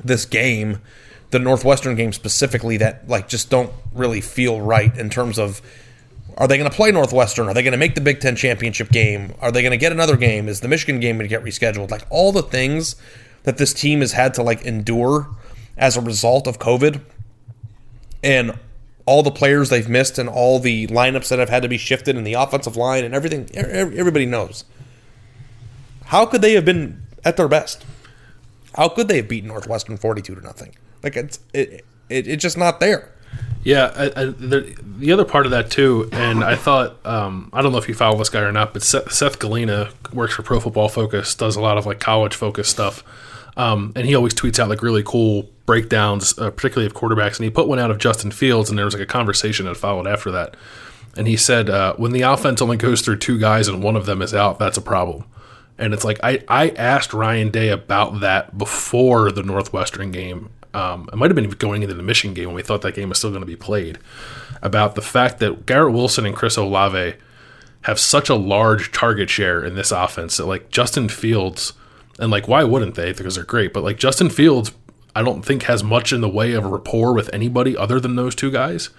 this 0.04 0.26
game, 0.26 0.82
the 1.32 1.39
Northwestern 1.39 1.96
game 1.96 2.13
specifically, 2.13 2.78
that 2.78 3.08
like 3.08 3.28
just 3.28 3.50
don't 3.50 3.72
really 3.94 4.22
feel 4.22 4.62
right 4.62 4.96
in 4.98 5.10
terms 5.10 5.38
of 5.38 5.62
are 6.38 6.48
they 6.48 6.58
going 6.58 6.70
to 6.70 6.76
play 6.76 6.89
Northwestern? 6.92 7.50
Are 7.50 7.54
they 7.54 7.62
going 7.62 7.74
to 7.74 7.78
make 7.78 7.96
the 7.96 8.02
Big 8.02 8.22
Ten 8.22 8.36
championship 8.36 8.89
game? 8.89 9.34
Are 9.42 9.52
they 9.52 9.62
going 9.62 9.72
to 9.72 9.78
get 9.78 9.92
another 9.92 10.15
game? 10.15 10.48
Is 10.48 10.62
the 10.62 10.70
Michigan 10.70 11.02
game 11.02 11.18
going 11.18 11.28
to 11.28 11.36
get 11.36 11.44
rescheduled? 11.44 11.92
Like 11.92 12.04
all 12.10 12.32
the 12.32 12.42
things 12.42 12.96
that 13.44 13.58
this 13.58 13.74
team 13.74 14.00
has 14.00 14.13
had 14.13 14.34
to 14.36 14.44
like 14.44 14.62
endure 14.62 15.28
as 15.78 15.98
a 15.98 16.02
result 16.02 16.48
of 16.48 16.58
COVID, 16.58 17.02
and 18.24 18.58
all 19.10 19.24
the 19.24 19.32
players 19.32 19.69
they've 19.69 19.89
missed, 19.89 20.19
and 20.19 20.30
all 20.30 20.60
the 20.60 20.86
lineups 20.88 21.30
that 21.30 21.39
have 21.39 21.50
had 21.50 21.63
to 21.63 21.69
be 21.69 21.80
shifted, 21.80 22.15
and 22.15 22.28
the 22.28 22.36
offensive 22.36 22.78
line, 22.78 23.04
and 23.04 23.15
everything. 23.15 23.50
Everybody 23.56 24.28
knows. 24.28 24.65
How 26.06 26.28
could 26.28 26.41
they 26.43 26.54
have 26.54 26.65
been 26.65 27.02
at 27.26 27.36
their 27.36 27.48
best? 27.48 27.86
How 28.76 28.88
could 28.88 29.08
they 29.08 29.17
have 29.17 29.28
beaten 29.28 29.48
Northwestern 29.48 29.98
forty-two 29.98 30.36
to 30.36 30.41
nothing? 30.41 30.76
Like 31.02 31.15
it's 31.15 31.39
it, 31.54 31.86
it 32.08 32.28
it's 32.28 32.43
just 32.43 32.58
not 32.58 32.80
there. 32.80 33.12
Yeah, 33.63 33.91
I, 33.95 34.06
I, 34.06 34.26
the, 34.26 34.76
the 35.00 35.12
other 35.12 35.26
part 35.26 35.45
of 35.45 35.52
that 35.52 35.69
too, 35.69 36.08
and 36.13 36.43
I 36.43 36.56
thought 36.56 37.06
um, 37.06 37.50
I 37.52 37.62
don't 37.62 37.72
know 37.72 37.78
if 37.78 37.89
you 37.89 37.95
follow 37.95 38.17
this 38.17 38.30
guy 38.30 38.41
or 38.41 38.52
not, 38.52 38.74
but 38.74 38.84
Seth, 38.84 39.12
Seth 39.12 39.38
Galina 39.39 39.91
works 40.13 40.34
for 40.36 40.43
Pro 40.43 40.60
Football 40.60 40.88
Focus, 40.88 41.36
does 41.36 41.56
a 41.58 41.62
lot 41.62 41.78
of 41.78 41.86
like 41.86 42.00
college 42.00 42.36
focused 42.36 42.72
stuff, 42.72 43.04
um, 43.60 43.91
and 43.98 44.08
he 44.08 44.15
always 44.15 44.34
tweets 44.34 44.58
out 44.58 44.69
like 44.69 44.82
really 44.82 45.04
cool 45.04 45.50
breakdowns, 45.65 46.38
uh, 46.39 46.50
particularly 46.50 46.86
of 46.88 46.93
quarterbacks. 46.93 47.36
And 47.36 47.43
he 47.43 47.50
put 47.50 47.67
one 47.67 47.78
out 47.78 47.91
of 47.91 47.98
Justin 47.98 48.32
Fields, 48.32 48.69
and 48.69 48.80
there 48.80 48.86
was 48.86 48.93
like 48.93 49.04
a 49.04 49.06
conversation 49.06 49.65
that 49.65 49.76
followed 49.76 50.08
after 50.08 50.32
that, 50.32 50.56
and 51.17 51.28
he 51.28 51.36
said 51.36 51.69
uh, 51.69 51.93
when 51.95 52.13
the 52.13 52.22
offense 52.22 52.62
only 52.62 52.78
goes 52.78 53.02
through 53.02 53.17
two 53.17 53.38
guys 53.38 53.67
and 53.67 53.84
one 53.84 53.98
of 53.98 54.06
them 54.06 54.22
is 54.22 54.34
out, 54.34 54.60
that's 54.60 54.78
a 54.78 54.82
problem. 54.82 55.26
And 55.78 55.93
it's 55.93 56.06
like 56.06 56.19
I, 56.24 56.41
I 56.48 56.69
asked 56.69 57.13
Ryan 57.13 57.52
Day 57.52 57.67
about 57.67 58.22
that 58.22 58.58
before 58.58 59.30
the 59.30 59.43
Northwestern 59.43 60.12
game. 60.12 60.50
Um, 60.74 61.10
it 61.12 61.17
might 61.17 61.30
have 61.30 61.36
been 61.36 61.50
going 61.50 61.84
into 61.84 61.95
the 61.95 62.04
Michigan 62.04 62.34
game 62.34 62.48
when 62.48 62.56
we 62.56 62.62
thought 62.62 62.82
that 62.84 62.95
game 62.95 63.10
was 63.10 63.17
still 63.17 63.32
going 63.32 63.41
to 63.41 63.48
be 63.48 63.58
played. 63.58 63.98
About 64.62 64.95
the 64.95 65.02
fact 65.02 65.39
that 65.39 65.65
Garrett 65.65 65.93
Wilson 65.93 66.26
and 66.26 66.36
Chris 66.36 66.56
Olave 66.56 67.15
have 67.82 68.00
such 68.00 68.30
a 68.30 68.36
large 68.36 68.93
target 68.93 69.30
share 69.30 69.65
in 69.65 69.76
this 69.76 69.91
offense 69.91 70.38
that 70.38 70.45
like 70.45 70.69
Justin 70.69 71.10
Fields 71.10 71.74
and 72.20 72.30
like 72.30 72.48
why 72.48 72.64
wouldn't 72.64 72.96
they? 72.96 73.14
Because 73.14 73.36
they're 73.36 73.44
great. 73.44 73.74
But 73.74 73.84
like 73.84 73.98
Justin 73.98 74.30
Fields 74.30 74.72
I 75.16 75.24
don't 75.24 75.44
think 75.44 75.64
has 75.64 75.84
much 75.84 76.14
in 76.14 76.22
the 76.22 76.30
way 76.30 76.54
of 76.54 76.64
a 76.64 76.68
rapport 76.68 77.14
with 77.14 77.34
anybody 77.34 77.76
other 77.76 78.00
than 78.00 78.16
those 78.16 78.36
two 78.36 78.52
guys. 78.52 78.90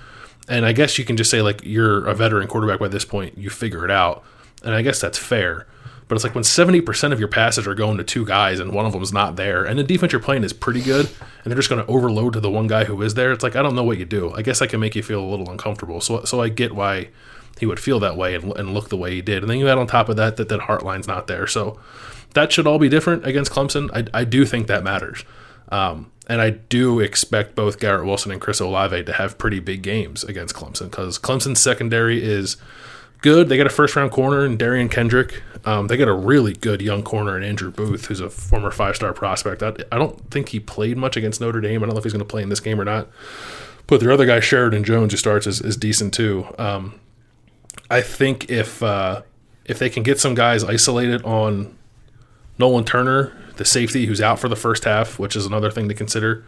And 0.49 0.67
I 0.67 0.73
guess 0.73 0.99
you 0.99 1.05
can 1.05 1.17
just 1.17 1.31
say 1.31 1.43
like 1.43 1.63
you're 1.65 2.07
a 2.07 2.15
veteran 2.15 2.49
quarterback 2.49 2.81
by 2.81 2.89
this 2.89 3.05
point. 3.05 3.39
You 3.39 3.51
figure 3.51 3.85
it 3.85 3.91
out. 3.91 4.25
And 4.65 4.75
I 4.75 4.83
guess 4.83 5.01
that's 5.01 5.19
fair. 5.19 5.67
But 6.09 6.17
it's 6.17 6.25
like 6.25 6.35
when 6.35 6.43
70% 6.43 7.13
of 7.13 7.21
your 7.21 7.29
passes 7.29 7.69
are 7.69 7.75
going 7.75 7.97
to 7.99 8.05
two 8.05 8.27
guys 8.27 8.59
and 8.59 8.73
one 8.73 8.85
of 8.85 8.93
them's 8.93 9.13
not 9.13 9.37
there 9.37 9.65
and 9.65 9.79
the 9.79 9.85
defense 9.85 10.11
you're 10.11 10.21
playing 10.21 10.43
is 10.43 10.53
pretty 10.53 10.83
good 10.83 11.07
and 11.07 11.51
they're 11.51 11.57
just 11.57 11.71
going 11.71 11.85
to 11.85 11.91
overload 11.91 12.33
to 12.33 12.41
the 12.41 12.51
one 12.51 12.67
guy 12.67 12.83
who 12.83 13.01
is 13.01 13.15
there 13.15 13.31
it's 13.31 13.45
like 13.45 13.55
I 13.55 13.63
don't 13.63 13.77
know 13.77 13.85
what 13.85 13.99
you 13.99 14.05
do. 14.05 14.33
I 14.33 14.43
guess 14.43 14.61
I 14.61 14.67
can 14.67 14.81
make 14.81 14.97
you 14.97 15.05
feel 15.05 15.23
a 15.23 15.31
little 15.31 15.49
uncomfortable. 15.49 16.01
So 16.01 16.25
so 16.25 16.43
I 16.43 16.49
get 16.49 16.75
why 16.75 17.11
he 17.61 17.67
would 17.67 17.79
feel 17.79 18.01
that 18.01 18.17
way 18.17 18.35
and, 18.35 18.57
and 18.57 18.75
look 18.75 18.89
the 18.89 18.97
way 18.97 19.15
he 19.15 19.23
did. 19.23 19.43
And 19.43 19.51
then 19.51 19.59
you 19.59 19.69
add 19.69 19.79
on 19.79 19.87
top 19.87 20.09
of 20.09 20.17
that 20.17 20.37
that 20.37 20.49
that 20.49 20.63
Hartline's 20.63 21.07
not 21.07 21.29
there, 21.29 21.47
so 21.47 21.79
that 22.35 22.53
should 22.53 22.67
all 22.67 22.79
be 22.79 22.89
different 22.89 23.27
against 23.27 23.51
Clemson. 23.53 23.91
I, 23.93 24.21
I 24.21 24.25
do 24.25 24.45
think 24.45 24.67
that 24.67 24.85
matters, 24.85 25.25
um, 25.71 26.11
and 26.29 26.41
I 26.41 26.51
do 26.51 27.01
expect 27.01 27.55
both 27.55 27.79
Garrett 27.79 28.07
Wilson 28.07 28.31
and 28.33 28.41
Chris 28.41 28.61
Olave 28.61 29.05
to 29.05 29.13
have 29.13 29.39
pretty 29.39 29.61
big 29.61 29.83
games 29.83 30.25
against 30.25 30.55
Clemson 30.55 30.91
because 30.91 31.19
Clemson's 31.19 31.61
secondary 31.61 32.23
is 32.23 32.57
good. 33.23 33.49
They 33.49 33.57
got 33.57 33.67
a 33.67 33.71
first 33.71 33.97
round 33.97 34.11
corner 34.11 34.45
in 34.45 34.57
Derion 34.57 34.91
Kendrick. 34.91 35.43
Um, 35.65 35.89
they 35.89 35.97
got 35.97 36.09
a 36.09 36.15
really 36.15 36.55
good 36.55 36.81
young 36.81 37.03
corner 37.03 37.37
in 37.37 37.43
Andrew 37.43 37.71
Booth, 37.71 38.07
who's 38.07 38.21
a 38.21 38.31
former 38.31 38.71
five 38.71 38.97
star 38.97 39.13
prospect. 39.13 39.63
I, 39.63 39.75
I 39.93 39.99
don't 39.99 40.31
think 40.31 40.51
he 40.51 40.61
played 40.61 40.97
much 40.97 41.17
against 41.17 41.41
Notre 41.41 41.61
Dame. 41.61 41.83
I 41.83 41.87
don't 41.87 41.95
know 41.95 41.99
if 41.99 42.05
he's 42.05 42.13
going 42.13 42.21
to 42.21 42.25
play 42.25 42.43
in 42.43 42.49
this 42.49 42.61
game 42.61 42.81
or 42.81 42.85
not. 42.85 43.09
But 43.87 44.01
their 44.01 44.13
other 44.13 44.25
guy, 44.25 44.39
Sheridan 44.41 44.85
Jones, 44.85 45.13
who 45.13 45.17
starts, 45.17 45.47
is, 45.47 45.61
is 45.61 45.77
decent 45.77 46.15
too. 46.15 46.47
Um, 46.59 47.01
I 47.91 48.03
think 48.03 48.49
if 48.49 48.83
uh, 48.83 49.23
if 49.65 49.79
they 49.79 49.91
can 49.91 50.03
get 50.03 50.21
some 50.21 50.35
guys 50.35 50.63
isolated 50.63 51.25
on 51.25 51.77
Nolan 52.61 52.85
Turner, 52.85 53.33
the 53.57 53.65
safety 53.65 54.07
who's 54.07 54.21
out 54.21 54.39
for 54.39 54.49
the 54.49 54.57
first 54.57 54.85
half, 54.85 55.19
which 55.19 55.35
is 55.35 55.47
another 55.47 55.71
thing 55.71 55.89
to 55.89 55.95
consider, 55.95 56.45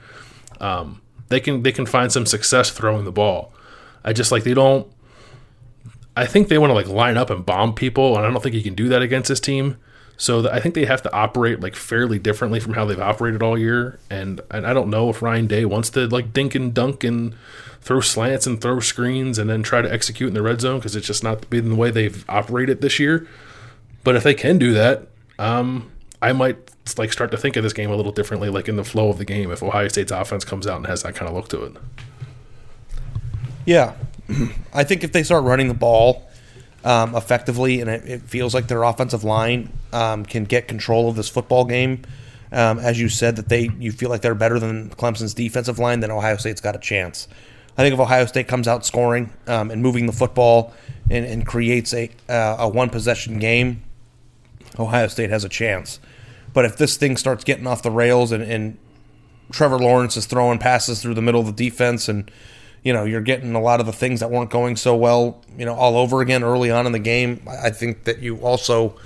um, 0.60 1.02
they 1.28 1.40
can 1.40 1.62
they 1.62 1.72
can 1.72 1.86
find 1.86 2.12
some 2.12 2.26
success 2.26 2.70
throwing 2.70 3.04
the 3.04 3.12
ball. 3.12 3.52
I 4.04 4.12
just 4.12 4.30
like 4.30 4.44
they 4.44 4.54
don't. 4.54 4.86
I 6.16 6.26
think 6.26 6.48
they 6.48 6.58
want 6.58 6.70
to 6.70 6.74
like 6.74 6.86
line 6.86 7.16
up 7.16 7.30
and 7.30 7.44
bomb 7.44 7.74
people, 7.74 8.16
and 8.16 8.26
I 8.26 8.30
don't 8.30 8.42
think 8.42 8.54
you 8.54 8.62
can 8.62 8.74
do 8.74 8.88
that 8.88 9.02
against 9.02 9.28
this 9.28 9.40
team. 9.40 9.78
So 10.16 10.42
th- 10.42 10.52
I 10.52 10.60
think 10.60 10.74
they 10.74 10.84
have 10.84 11.02
to 11.02 11.12
operate 11.12 11.60
like 11.60 11.74
fairly 11.74 12.18
differently 12.18 12.60
from 12.60 12.74
how 12.74 12.84
they've 12.84 13.00
operated 13.00 13.42
all 13.42 13.58
year. 13.58 13.98
And, 14.10 14.40
and 14.50 14.66
I 14.66 14.72
don't 14.72 14.90
know 14.90 15.08
if 15.10 15.22
Ryan 15.22 15.46
Day 15.46 15.64
wants 15.64 15.90
to 15.90 16.06
like 16.06 16.32
dink 16.32 16.54
and 16.54 16.72
dunk 16.72 17.02
and 17.02 17.34
throw 17.80 18.00
slants 18.00 18.46
and 18.46 18.60
throw 18.60 18.80
screens 18.80 19.38
and 19.38 19.50
then 19.50 19.62
try 19.62 19.82
to 19.82 19.92
execute 19.92 20.28
in 20.28 20.34
the 20.34 20.42
red 20.42 20.60
zone 20.60 20.78
because 20.78 20.94
it's 20.94 21.06
just 21.06 21.24
not 21.24 21.48
been 21.50 21.70
the 21.70 21.74
way 21.74 21.90
they've 21.90 22.24
operated 22.28 22.80
this 22.80 23.00
year. 23.00 23.26
But 24.04 24.16
if 24.16 24.22
they 24.22 24.34
can 24.34 24.58
do 24.58 24.72
that, 24.74 25.08
um, 25.38 25.90
I 26.22 26.32
might 26.32 26.56
like 26.96 27.12
start 27.12 27.32
to 27.32 27.36
think 27.36 27.56
of 27.56 27.64
this 27.64 27.72
game 27.72 27.90
a 27.90 27.96
little 27.96 28.12
differently, 28.12 28.48
like 28.48 28.68
in 28.68 28.76
the 28.76 28.84
flow 28.84 29.10
of 29.10 29.18
the 29.18 29.24
game. 29.24 29.50
If 29.50 29.62
Ohio 29.62 29.88
State's 29.88 30.12
offense 30.12 30.44
comes 30.44 30.68
out 30.68 30.76
and 30.76 30.86
has 30.86 31.02
that 31.02 31.16
kind 31.16 31.28
of 31.28 31.34
look 31.34 31.48
to 31.48 31.64
it, 31.64 31.76
Yeah, 33.66 33.94
I 34.72 34.84
think 34.84 35.02
if 35.02 35.10
they 35.10 35.24
start 35.24 35.42
running 35.42 35.66
the 35.66 35.74
ball 35.74 36.28
um, 36.84 37.16
effectively, 37.16 37.80
and 37.80 37.90
it, 37.90 38.08
it 38.08 38.22
feels 38.22 38.54
like 38.54 38.68
their 38.68 38.84
offensive 38.84 39.24
line 39.24 39.72
um, 39.92 40.24
can 40.24 40.44
get 40.44 40.68
control 40.68 41.08
of 41.08 41.16
this 41.16 41.28
football 41.28 41.64
game, 41.64 42.02
um, 42.52 42.78
as 42.78 43.00
you 43.00 43.08
said, 43.08 43.34
that 43.36 43.48
they 43.48 43.70
you 43.80 43.90
feel 43.90 44.08
like 44.08 44.20
they're 44.20 44.34
better 44.36 44.60
than 44.60 44.90
Clemson's 44.90 45.34
defensive 45.34 45.80
line, 45.80 46.00
then 46.00 46.12
Ohio 46.12 46.36
State's 46.36 46.60
got 46.60 46.76
a 46.76 46.80
chance. 46.80 47.26
I 47.76 47.82
think 47.82 47.94
if 47.94 48.00
Ohio 48.00 48.26
State 48.26 48.46
comes 48.46 48.68
out 48.68 48.86
scoring 48.86 49.32
um, 49.48 49.72
and 49.72 49.82
moving 49.82 50.06
the 50.06 50.12
football 50.12 50.72
and, 51.10 51.24
and 51.24 51.44
creates 51.44 51.92
a 51.94 52.10
uh, 52.28 52.56
a 52.60 52.68
one 52.68 52.90
possession 52.90 53.40
game, 53.40 53.82
Ohio 54.78 55.08
State 55.08 55.30
has 55.30 55.42
a 55.42 55.48
chance. 55.48 55.98
But 56.52 56.64
if 56.64 56.76
this 56.76 56.96
thing 56.96 57.16
starts 57.16 57.44
getting 57.44 57.66
off 57.66 57.82
the 57.82 57.90
rails 57.90 58.30
and, 58.32 58.42
and 58.42 58.78
Trevor 59.52 59.78
Lawrence 59.78 60.16
is 60.16 60.26
throwing 60.26 60.58
passes 60.58 61.00
through 61.02 61.14
the 61.14 61.22
middle 61.22 61.40
of 61.40 61.46
the 61.46 61.52
defense, 61.70 62.08
and 62.08 62.30
you 62.82 62.92
know 62.92 63.04
you're 63.04 63.20
getting 63.22 63.54
a 63.54 63.60
lot 63.60 63.80
of 63.80 63.86
the 63.86 63.92
things 63.92 64.20
that 64.20 64.30
weren't 64.30 64.50
going 64.50 64.76
so 64.76 64.94
well, 64.96 65.42
you 65.56 65.64
know, 65.64 65.74
all 65.74 65.96
over 65.96 66.20
again 66.20 66.42
early 66.42 66.70
on 66.70 66.86
in 66.86 66.92
the 66.92 66.98
game. 66.98 67.42
I 67.48 67.70
think 67.70 68.04
that 68.04 68.18
you 68.20 68.36
also, 68.38 68.96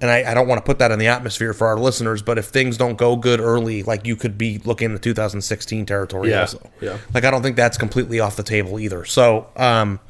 and 0.00 0.10
I, 0.10 0.30
I 0.30 0.34
don't 0.34 0.48
want 0.48 0.58
to 0.60 0.64
put 0.64 0.78
that 0.80 0.90
in 0.90 0.98
the 0.98 1.06
atmosphere 1.08 1.52
for 1.52 1.66
our 1.68 1.78
listeners, 1.78 2.22
but 2.22 2.38
if 2.38 2.46
things 2.46 2.76
don't 2.76 2.96
go 2.96 3.14
good 3.16 3.40
early, 3.40 3.82
like 3.84 4.06
you 4.06 4.16
could 4.16 4.36
be 4.38 4.58
looking 4.64 4.92
at 4.94 5.02
2016 5.02 5.86
territory 5.86 6.30
Yeah, 6.30 6.40
also. 6.40 6.70
yeah. 6.80 6.98
Like 7.14 7.24
I 7.24 7.30
don't 7.30 7.42
think 7.42 7.56
that's 7.56 7.78
completely 7.78 8.18
off 8.20 8.36
the 8.36 8.42
table 8.42 8.80
either. 8.80 9.04
So, 9.04 9.48
um, 9.56 10.00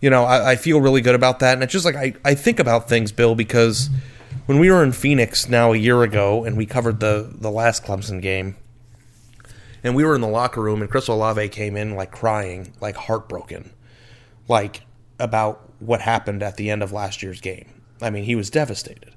you 0.00 0.10
know, 0.10 0.24
I, 0.24 0.52
I 0.52 0.56
feel 0.56 0.80
really 0.80 1.00
good 1.00 1.14
about 1.14 1.38
that, 1.40 1.54
and 1.54 1.62
it's 1.62 1.72
just 1.72 1.84
like 1.84 1.96
I, 1.96 2.14
I 2.24 2.34
think 2.34 2.58
about 2.60 2.88
things, 2.88 3.12
Bill, 3.12 3.34
because 3.34 3.88
when 4.46 4.58
we 4.58 4.70
were 4.70 4.82
in 4.82 4.92
Phoenix 4.92 5.48
now 5.48 5.72
a 5.72 5.76
year 5.76 6.02
ago 6.02 6.44
and 6.44 6.56
we 6.56 6.66
covered 6.66 7.00
the 7.00 7.30
the 7.32 7.50
last 7.50 7.84
Clemson 7.84 8.22
game, 8.22 8.56
and 9.84 9.94
we 9.94 10.04
were 10.04 10.14
in 10.14 10.20
the 10.20 10.28
locker 10.28 10.62
room, 10.62 10.80
and 10.80 10.90
Chris 10.90 11.08
Olave 11.08 11.48
came 11.50 11.76
in 11.76 11.94
like 11.94 12.10
crying, 12.10 12.72
like 12.80 12.96
heartbroken, 12.96 13.70
like 14.48 14.82
about 15.18 15.70
what 15.78 16.00
happened 16.00 16.42
at 16.42 16.56
the 16.56 16.70
end 16.70 16.82
of 16.82 16.92
last 16.92 17.22
year's 17.22 17.40
game. 17.40 17.82
I 18.00 18.10
mean, 18.10 18.24
he 18.24 18.34
was 18.34 18.50
devastated. 18.50 19.12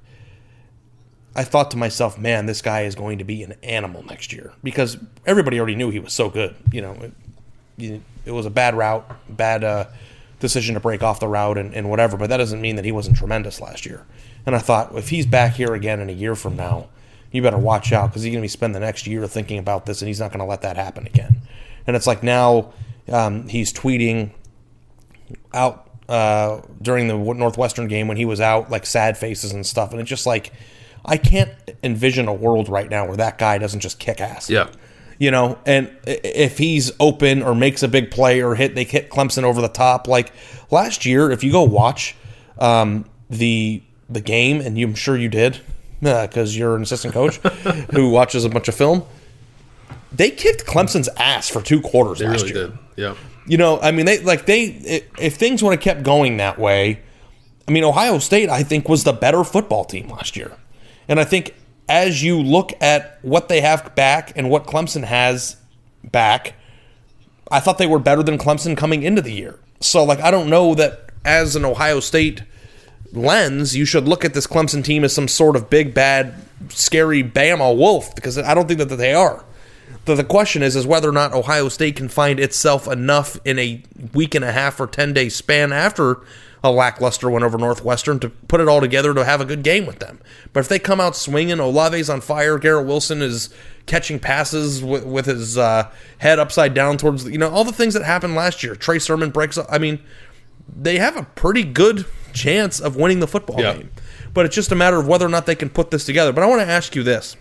I 1.34 1.44
thought 1.44 1.70
to 1.70 1.76
myself, 1.76 2.18
man, 2.18 2.46
this 2.46 2.60
guy 2.60 2.82
is 2.82 2.94
going 2.94 3.18
to 3.18 3.24
be 3.24 3.42
an 3.42 3.54
animal 3.62 4.04
next 4.04 4.32
year 4.32 4.52
because 4.64 4.98
everybody 5.24 5.58
already 5.58 5.76
knew 5.76 5.90
he 5.90 6.00
was 6.00 6.12
so 6.12 6.28
good. 6.28 6.56
You 6.72 6.82
know, 6.82 7.12
it, 7.78 8.00
it 8.24 8.32
was 8.32 8.46
a 8.46 8.50
bad 8.50 8.74
route, 8.74 9.08
bad 9.28 9.62
uh, 9.62 9.86
decision 10.40 10.74
to 10.74 10.80
break 10.80 11.02
off 11.02 11.20
the 11.20 11.28
route 11.28 11.56
and, 11.56 11.72
and 11.72 11.88
whatever, 11.88 12.16
but 12.16 12.30
that 12.30 12.38
doesn't 12.38 12.60
mean 12.60 12.76
that 12.76 12.84
he 12.84 12.90
wasn't 12.92 13.16
tremendous 13.16 13.60
last 13.60 13.86
year. 13.86 14.04
And 14.46 14.54
I 14.54 14.58
thought, 14.58 14.94
if 14.96 15.08
he's 15.08 15.26
back 15.26 15.54
here 15.54 15.74
again 15.74 16.00
in 16.00 16.08
a 16.08 16.12
year 16.12 16.34
from 16.34 16.56
now, 16.56 16.88
you 17.32 17.42
better 17.42 17.58
watch 17.58 17.92
out 17.92 18.10
because 18.10 18.22
he's 18.22 18.32
going 18.32 18.42
to 18.42 18.44
be 18.44 18.48
spending 18.48 18.80
the 18.80 18.84
next 18.84 19.06
year 19.06 19.26
thinking 19.26 19.58
about 19.58 19.86
this 19.86 20.02
and 20.02 20.08
he's 20.08 20.20
not 20.20 20.30
going 20.30 20.40
to 20.40 20.46
let 20.46 20.62
that 20.62 20.76
happen 20.76 21.06
again. 21.06 21.42
And 21.86 21.96
it's 21.96 22.06
like 22.06 22.22
now 22.22 22.72
um, 23.08 23.48
he's 23.48 23.72
tweeting 23.72 24.32
out 25.52 25.88
uh, 26.08 26.60
during 26.82 27.08
the 27.08 27.16
Northwestern 27.16 27.86
game 27.86 28.08
when 28.08 28.16
he 28.16 28.24
was 28.24 28.40
out, 28.40 28.70
like 28.70 28.84
sad 28.84 29.16
faces 29.16 29.52
and 29.52 29.64
stuff. 29.64 29.92
And 29.92 30.00
it's 30.00 30.10
just 30.10 30.26
like, 30.26 30.52
I 31.04 31.16
can't 31.16 31.50
envision 31.82 32.28
a 32.28 32.34
world 32.34 32.68
right 32.68 32.90
now 32.90 33.06
where 33.06 33.16
that 33.16 33.38
guy 33.38 33.58
doesn't 33.58 33.80
just 33.80 33.98
kick 33.98 34.20
ass. 34.20 34.50
Yeah. 34.50 34.70
You 35.18 35.30
know, 35.30 35.58
and 35.66 35.94
if 36.06 36.58
he's 36.58 36.92
open 36.98 37.42
or 37.42 37.54
makes 37.54 37.82
a 37.82 37.88
big 37.88 38.10
play 38.10 38.40
or 38.40 38.54
hit, 38.54 38.74
they 38.74 38.84
hit 38.84 39.10
Clemson 39.10 39.44
over 39.44 39.60
the 39.60 39.68
top. 39.68 40.08
Like 40.08 40.32
last 40.70 41.04
year, 41.04 41.30
if 41.30 41.44
you 41.44 41.52
go 41.52 41.62
watch 41.62 42.16
um, 42.58 43.04
the 43.28 43.82
the 44.10 44.20
game, 44.20 44.60
and 44.60 44.76
I'm 44.78 44.94
sure 44.94 45.16
you 45.16 45.28
did, 45.28 45.60
uh, 46.04 46.26
because 46.26 46.56
you're 46.56 46.76
an 46.76 46.82
assistant 46.82 47.14
coach 47.14 47.36
who 47.94 48.10
watches 48.10 48.44
a 48.44 48.48
bunch 48.48 48.68
of 48.68 48.74
film. 48.74 49.04
They 50.12 50.30
kicked 50.30 50.66
Clemson's 50.66 51.08
ass 51.16 51.48
for 51.48 51.62
two 51.62 51.80
quarters 51.80 52.18
They 52.18 52.26
last 52.26 52.42
really 52.42 52.54
year. 52.54 52.66
did. 52.68 52.78
Yeah. 52.96 53.14
You 53.46 53.56
know, 53.56 53.80
I 53.80 53.90
mean, 53.92 54.06
they 54.06 54.18
like 54.20 54.46
they 54.46 54.64
if 55.18 55.36
things 55.36 55.62
would 55.62 55.70
have 55.72 55.80
kept 55.80 56.02
going 56.02 56.36
that 56.38 56.58
way. 56.58 57.00
I 57.66 57.72
mean, 57.72 57.84
Ohio 57.84 58.18
State, 58.18 58.48
I 58.48 58.62
think, 58.62 58.88
was 58.88 59.04
the 59.04 59.12
better 59.12 59.44
football 59.44 59.84
team 59.84 60.08
last 60.08 60.36
year, 60.36 60.52
and 61.08 61.18
I 61.20 61.24
think 61.24 61.54
as 61.88 62.22
you 62.22 62.40
look 62.40 62.72
at 62.80 63.18
what 63.22 63.48
they 63.48 63.60
have 63.60 63.94
back 63.94 64.32
and 64.36 64.50
what 64.50 64.66
Clemson 64.66 65.04
has 65.04 65.56
back, 66.04 66.54
I 67.50 67.58
thought 67.60 67.78
they 67.78 67.86
were 67.86 67.98
better 67.98 68.22
than 68.22 68.38
Clemson 68.38 68.76
coming 68.76 69.02
into 69.02 69.22
the 69.22 69.32
year. 69.32 69.58
So, 69.80 70.04
like, 70.04 70.20
I 70.20 70.30
don't 70.30 70.48
know 70.50 70.74
that 70.74 71.10
as 71.24 71.56
an 71.56 71.64
Ohio 71.64 71.98
State 72.00 72.42
lens, 73.12 73.76
you 73.76 73.84
should 73.84 74.06
look 74.06 74.24
at 74.24 74.34
this 74.34 74.46
Clemson 74.46 74.84
team 74.84 75.04
as 75.04 75.14
some 75.14 75.28
sort 75.28 75.56
of 75.56 75.70
big, 75.70 75.94
bad, 75.94 76.34
scary 76.68 77.22
Bama 77.22 77.76
wolf 77.76 78.14
because 78.14 78.38
I 78.38 78.54
don't 78.54 78.68
think 78.68 78.78
that 78.78 78.94
they 78.96 79.14
are. 79.14 79.44
The, 80.04 80.14
the 80.14 80.24
question 80.24 80.62
is, 80.62 80.76
is 80.76 80.86
whether 80.86 81.08
or 81.08 81.12
not 81.12 81.32
Ohio 81.32 81.68
State 81.68 81.96
can 81.96 82.08
find 82.08 82.40
itself 82.40 82.86
enough 82.86 83.38
in 83.44 83.58
a 83.58 83.82
week 84.14 84.34
and 84.34 84.44
a 84.44 84.52
half 84.52 84.80
or 84.80 84.86
10 84.86 85.12
day 85.12 85.28
span 85.28 85.72
after 85.72 86.20
a 86.62 86.70
lackluster 86.70 87.30
win 87.30 87.42
over 87.42 87.56
Northwestern 87.56 88.18
to 88.20 88.28
put 88.28 88.60
it 88.60 88.68
all 88.68 88.80
together 88.80 89.14
to 89.14 89.24
have 89.24 89.40
a 89.40 89.46
good 89.46 89.62
game 89.62 89.86
with 89.86 89.98
them. 89.98 90.20
But 90.52 90.60
if 90.60 90.68
they 90.68 90.78
come 90.78 91.00
out 91.00 91.16
swinging, 91.16 91.58
Olave's 91.58 92.10
on 92.10 92.20
fire, 92.20 92.58
Garrett 92.58 92.86
Wilson 92.86 93.22
is 93.22 93.48
catching 93.86 94.18
passes 94.18 94.82
with, 94.82 95.04
with 95.04 95.26
his 95.26 95.56
uh, 95.56 95.90
head 96.18 96.38
upside 96.38 96.74
down 96.74 96.98
towards, 96.98 97.24
you 97.24 97.38
know, 97.38 97.50
all 97.50 97.64
the 97.64 97.72
things 97.72 97.94
that 97.94 98.04
happened 98.04 98.34
last 98.34 98.62
year. 98.62 98.74
Trey 98.74 98.98
Sermon 98.98 99.30
breaks 99.30 99.56
up. 99.56 99.66
I 99.70 99.78
mean, 99.78 100.00
they 100.68 100.98
have 100.98 101.16
a 101.16 101.22
pretty 101.22 101.64
good 101.64 102.04
chance 102.32 102.80
of 102.80 102.96
winning 102.96 103.20
the 103.20 103.26
football 103.26 103.60
Yeah. 103.60 103.74
game. 103.74 103.90
But 104.32 104.46
it's 104.46 104.54
just 104.54 104.70
a 104.72 104.74
matter 104.76 104.96
of 104.98 105.06
whether 105.08 105.26
or 105.26 105.28
not 105.30 105.46
they 105.46 105.54
can 105.56 105.68
put 105.70 105.90
this 105.90 106.04
together. 106.04 106.32
But 106.32 106.44
I 106.44 106.46
want 106.46 106.60
to 106.62 106.66
ask 106.68 106.94
you 106.94 107.02
this 107.02 107.36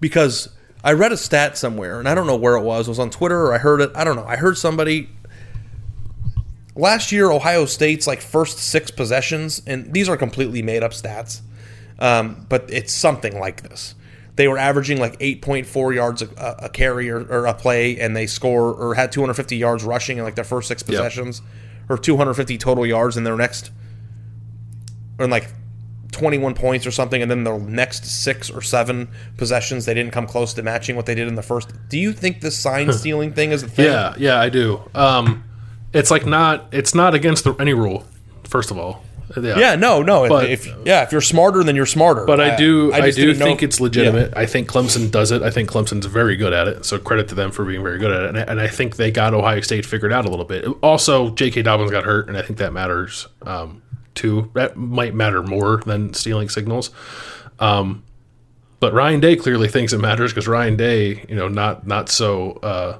because 0.00 0.48
I 0.84 0.92
read 0.92 1.10
a 1.12 1.16
stat 1.16 1.58
somewhere, 1.58 1.98
and 1.98 2.08
I 2.08 2.14
don't 2.14 2.26
know 2.26 2.36
where 2.36 2.54
it 2.54 2.62
was. 2.62 2.86
It 2.86 2.90
was 2.92 2.98
on 3.00 3.10
Twitter 3.10 3.46
or 3.46 3.54
I 3.54 3.58
heard 3.58 3.80
it. 3.80 3.90
I 3.94 4.04
don't 4.04 4.16
know. 4.16 4.24
I 4.24 4.36
heard 4.36 4.56
somebody 4.56 5.08
last 6.76 7.10
year 7.12 7.30
Ohio 7.30 7.64
State's 7.66 8.06
like 8.06 8.20
first 8.20 8.58
six 8.58 8.90
possessions, 8.90 9.62
and 9.66 9.92
these 9.92 10.08
are 10.08 10.16
completely 10.16 10.62
made 10.62 10.82
up 10.82 10.92
stats, 10.92 11.40
um, 11.98 12.46
but 12.48 12.66
it's 12.68 12.92
something 12.92 13.38
like 13.38 13.62
this. 13.68 13.94
They 14.36 14.46
were 14.46 14.58
averaging 14.58 15.00
like 15.00 15.18
8.4 15.18 15.92
yards 15.96 16.22
a, 16.22 16.28
a 16.60 16.68
carry 16.68 17.10
or, 17.10 17.22
or 17.24 17.46
a 17.46 17.54
play, 17.54 17.98
and 17.98 18.16
they 18.16 18.28
score 18.28 18.72
or 18.72 18.94
had 18.94 19.10
250 19.10 19.56
yards 19.56 19.82
rushing 19.82 20.18
in 20.18 20.22
like 20.24 20.36
their 20.36 20.44
first 20.44 20.68
six 20.68 20.84
possessions, 20.84 21.42
or 21.88 21.98
250 21.98 22.58
total 22.58 22.86
yards 22.86 23.16
in 23.16 23.24
their 23.24 23.36
next, 23.36 23.70
or 25.18 25.24
in 25.24 25.30
like 25.30 25.48
21 26.12 26.54
points 26.54 26.86
or 26.86 26.90
something, 26.90 27.20
and 27.22 27.30
then 27.30 27.44
their 27.44 27.58
next 27.58 28.04
six 28.04 28.50
or 28.50 28.62
seven 28.62 29.08
possessions 29.36 29.84
they 29.84 29.94
didn't 29.94 30.12
come 30.12 30.26
close 30.26 30.54
to 30.54 30.62
matching 30.62 30.96
what 30.96 31.06
they 31.06 31.14
did 31.14 31.28
in 31.28 31.34
the 31.34 31.42
first. 31.42 31.72
Do 31.88 31.98
you 31.98 32.12
think 32.12 32.40
this 32.40 32.58
sign 32.58 32.92
stealing 32.92 33.32
thing 33.32 33.52
is 33.52 33.62
a 33.62 33.68
thing? 33.68 33.86
Yeah, 33.86 34.14
yeah, 34.18 34.40
I 34.40 34.48
do. 34.48 34.82
Um, 34.94 35.44
it's 35.92 36.10
like 36.10 36.26
not. 36.26 36.68
It's 36.72 36.94
not 36.94 37.14
against 37.14 37.44
the, 37.44 37.54
any 37.54 37.74
rule. 37.74 38.04
First 38.44 38.70
of 38.70 38.78
all, 38.78 39.04
yeah, 39.36 39.58
Yeah, 39.58 39.74
no, 39.76 40.02
no. 40.02 40.28
But- 40.28 40.50
if 40.50 40.66
yeah, 40.84 41.02
if 41.02 41.12
you're 41.12 41.20
smarter, 41.20 41.62
then 41.62 41.76
you're 41.76 41.86
smarter. 41.86 42.24
But 42.24 42.40
I 42.40 42.56
do, 42.56 42.92
I, 42.92 43.02
just 43.02 43.16
do 43.18 43.26
didn't 43.26 43.38
know- 43.40 43.44
think 43.46 43.62
it's 43.62 43.80
legitimate. 43.80 44.32
Yeah. 44.32 44.40
I 44.40 44.46
think 44.46 44.68
Clemson 44.68 45.10
does 45.10 45.30
it. 45.32 45.42
I 45.42 45.50
think 45.50 45.70
Clemson's 45.70 46.06
very 46.06 46.36
good 46.36 46.52
at 46.52 46.68
it. 46.68 46.84
So 46.84 46.98
credit 46.98 47.28
to 47.28 47.34
them 47.34 47.50
for 47.50 47.64
being 47.64 47.82
very 47.82 47.98
good 47.98 48.10
at 48.10 48.22
it. 48.22 48.28
And 48.30 48.38
I, 48.38 48.42
and 48.42 48.60
I 48.60 48.68
think 48.68 48.96
they 48.96 49.10
got 49.10 49.34
Ohio 49.34 49.60
State 49.60 49.84
figured 49.86 50.12
out 50.12 50.24
a 50.24 50.28
little 50.30 50.44
bit. 50.44 50.66
Also, 50.82 51.30
J.K. 51.30 51.62
Dobbins 51.62 51.90
got 51.90 52.04
hurt, 52.04 52.28
and 52.28 52.36
I 52.36 52.42
think 52.42 52.58
that 52.58 52.72
matters 52.72 53.28
um, 53.42 53.82
too. 54.14 54.50
That 54.54 54.76
might 54.76 55.14
matter 55.14 55.42
more 55.42 55.82
than 55.84 56.14
stealing 56.14 56.48
signals. 56.48 56.90
Um, 57.60 58.04
but 58.80 58.92
Ryan 58.94 59.20
Day 59.20 59.34
clearly 59.36 59.68
thinks 59.68 59.92
it 59.92 59.98
matters 59.98 60.32
because 60.32 60.46
Ryan 60.46 60.76
Day, 60.76 61.24
you 61.28 61.34
know, 61.34 61.48
not 61.48 61.86
not 61.86 62.08
so 62.08 62.52
uh, 62.62 62.98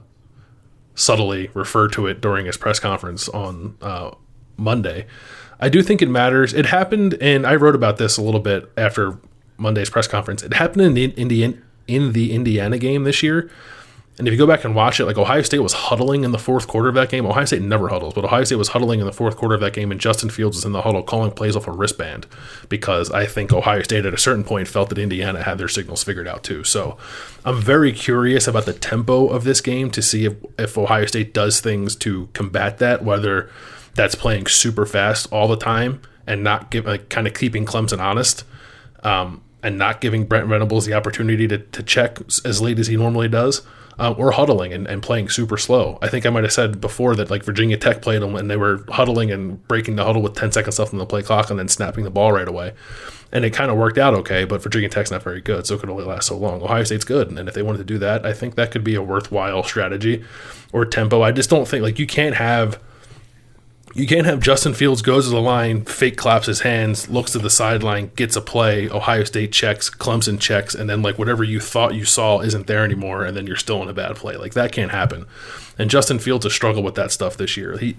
subtly 0.94 1.50
referred 1.54 1.92
to 1.92 2.06
it 2.06 2.20
during 2.20 2.46
his 2.46 2.56
press 2.56 2.80
conference 2.80 3.28
on 3.28 3.76
uh, 3.80 4.10
Monday. 4.56 5.06
I 5.61 5.68
do 5.68 5.83
think 5.83 6.03
it 6.03 6.09
matters. 6.09 6.55
It 6.55 6.66
happened, 6.66 7.14
and 7.21 7.47
I 7.47 7.57
wrote 7.57 7.75
about 7.75 7.97
this 7.97 8.16
a 8.16 8.23
little 8.23 8.40
bit 8.40 8.71
after 8.77 9.18
Monday's 9.57 9.90
press 9.90 10.07
conference. 10.07 10.42
It 10.42 10.55
happened 10.55 10.83
in 10.83 10.94
the 10.94 11.05
Indian 11.05 11.62
in 11.87 12.12
the 12.12 12.33
Indiana 12.33 12.79
game 12.79 13.05
this 13.05 13.23
year. 13.23 13.51
And 14.18 14.27
if 14.27 14.33
you 14.33 14.38
go 14.38 14.49
back 14.49 14.64
and 14.64 14.75
watch 14.75 14.99
it, 14.99 15.07
like 15.07 15.16
Ohio 15.16 15.42
State 15.42 15.61
was 15.61 15.73
huddling 15.73 16.25
in 16.25 16.33
the 16.33 16.38
fourth 16.38 16.66
quarter 16.66 16.88
of 16.88 16.97
that 16.97 17.09
game. 17.09 17.25
Ohio 17.25 17.44
State 17.44 17.62
never 17.62 17.88
huddles, 17.88 18.14
but 18.14 18.25
Ohio 18.25 18.42
State 18.42 18.57
was 18.57 18.68
huddling 18.68 18.99
in 18.99 19.07
the 19.07 19.12
fourth 19.12 19.37
quarter 19.37 19.55
of 19.55 19.61
that 19.61 19.73
game, 19.73 19.92
and 19.92 20.01
Justin 20.01 20.29
Fields 20.29 20.57
was 20.57 20.64
in 20.64 20.73
the 20.73 20.83
huddle 20.83 21.05
calling 21.05 21.31
plays 21.31 21.55
off 21.55 21.68
a 21.68 21.71
wristband 21.71 22.27
because 22.68 23.12
I 23.12 23.27
think 23.27 23.53
Ohio 23.53 23.83
State 23.83 24.05
at 24.05 24.12
a 24.12 24.18
certain 24.18 24.42
point 24.42 24.66
felt 24.66 24.88
that 24.88 24.99
Indiana 24.99 25.44
had 25.44 25.59
their 25.59 25.68
signals 25.68 26.03
figured 26.03 26.27
out 26.27 26.42
too. 26.42 26.64
So 26.64 26.99
I'm 27.44 27.61
very 27.62 27.92
curious 27.92 28.49
about 28.49 28.66
the 28.66 28.73
tempo 28.73 29.29
of 29.29 29.44
this 29.44 29.61
game 29.61 29.88
to 29.92 30.03
see 30.03 30.25
if, 30.25 30.35
if 30.59 30.77
Ohio 30.77 31.07
State 31.07 31.33
does 31.33 31.61
things 31.61 31.94
to 31.97 32.29
combat 32.33 32.79
that, 32.79 33.05
whether 33.05 33.49
that's 33.98 34.14
playing 34.14 34.46
super 34.46 34.87
fast 34.87 35.30
all 35.32 35.48
the 35.48 35.56
time 35.56 36.00
and 36.26 36.42
not 36.44 36.70
give 36.70 36.87
like 36.87 37.08
kind 37.08 37.26
of 37.26 37.34
keeping 37.34 37.66
Clemson 37.66 37.98
honest. 37.98 38.44
Um, 39.02 39.42
and 39.61 39.76
not 39.76 40.00
giving 40.00 40.24
Brent 40.24 40.46
Venables 40.46 40.87
the 40.87 40.94
opportunity 40.94 41.48
to, 41.48 41.58
to 41.58 41.82
check 41.82 42.18
as 42.44 42.61
late 42.61 42.78
as 42.78 42.87
he 42.87 42.96
normally 42.96 43.28
does, 43.28 43.62
uh, 43.98 44.12
or 44.12 44.30
huddling 44.30 44.72
and, 44.72 44.87
and 44.87 45.02
playing 45.02 45.28
super 45.28 45.56
slow. 45.56 45.98
I 46.00 46.08
think 46.08 46.24
I 46.24 46.30
might 46.30 46.44
have 46.44 46.52
said 46.52 46.80
before 46.80 47.16
that 47.16 47.28
like 47.28 47.42
Virginia 47.42 47.76
Tech 47.76 48.00
played 48.00 48.22
them 48.22 48.37
and 48.37 48.48
they 48.48 48.56
were 48.56 48.84
huddling 48.88 49.32
and 49.32 49.66
breaking 49.66 49.96
the 49.96 50.04
huddle 50.04 50.22
with 50.22 50.34
10 50.34 50.52
seconds 50.52 50.78
left 50.78 50.92
on 50.92 50.98
the 51.00 51.06
play 51.06 51.22
clock 51.22 51.50
and 51.50 51.58
then 51.58 51.66
snapping 51.66 52.04
the 52.04 52.11
ball 52.11 52.30
right 52.30 52.46
away. 52.46 52.72
And 53.32 53.44
it 53.44 53.50
kind 53.50 53.70
of 53.70 53.76
worked 53.76 53.98
out 53.98 54.14
okay, 54.14 54.44
but 54.44 54.62
Virginia 54.62 54.88
Tech's 54.88 55.11
not 55.11 55.24
very 55.24 55.40
good, 55.40 55.66
so 55.66 55.74
it 55.74 55.80
could 55.80 55.90
only 55.90 56.04
last 56.04 56.28
so 56.28 56.37
long. 56.37 56.62
Ohio 56.62 56.84
State's 56.84 57.04
good, 57.04 57.28
and 57.28 57.48
if 57.48 57.54
they 57.54 57.62
wanted 57.62 57.78
to 57.78 57.84
do 57.84 57.98
that, 57.98 58.24
I 58.24 58.32
think 58.32 58.54
that 58.54 58.70
could 58.70 58.84
be 58.84 58.94
a 58.94 59.02
worthwhile 59.02 59.62
strategy 59.64 60.24
or 60.72 60.87
tempo. 60.87 61.20
I 61.20 61.32
just 61.32 61.50
don't 61.50 61.68
think 61.68 61.82
like 61.82 61.98
you 61.98 62.06
can't 62.06 62.37
have 62.37 62.80
you 63.94 64.07
can't 64.07 64.27
have 64.27 64.40
Justin 64.40 64.74
Fields 64.74 65.03
goes 65.03 65.24
to 65.24 65.31
the 65.31 65.40
line, 65.40 65.85
fake 65.85 66.16
claps 66.16 66.46
his 66.46 66.61
hands, 66.61 67.09
looks 67.09 67.33
to 67.33 67.38
the 67.38 67.51
sideline, 67.51 68.11
gets 68.16 68.37
a 68.37 68.40
play, 68.40 68.88
Ohio 68.88 69.24
State 69.24 69.53
checks, 69.53 69.90
Clemson 69.90 70.38
checks, 70.38 70.74
and 70.74 70.88
then 70.88 71.03
like 71.03 71.18
whatever 71.18 71.44
you 71.44 71.61
thought 71.61 71.94
you 71.94 72.05
saw 72.05 72.40
isn't 72.40 72.66
there 72.66 72.85
anymore, 72.85 73.24
and 73.24 73.37
then 73.37 73.46
you're 73.46 73.57
still 73.57 73.83
in 73.83 73.88
a 73.88 73.92
bad 73.92 74.16
play. 74.16 74.37
Like 74.37 74.55
that 74.55 74.72
can't 74.72 74.90
happen. 74.90 75.27
And 75.79 75.90
Justin 75.90 76.18
Fields 76.18 76.44
has 76.44 76.53
struggled 76.53 76.85
with 76.85 76.96
that 76.96 77.12
stuff 77.12 77.37
this 77.37 77.57
year. 77.57 77.79
He 77.79 77.96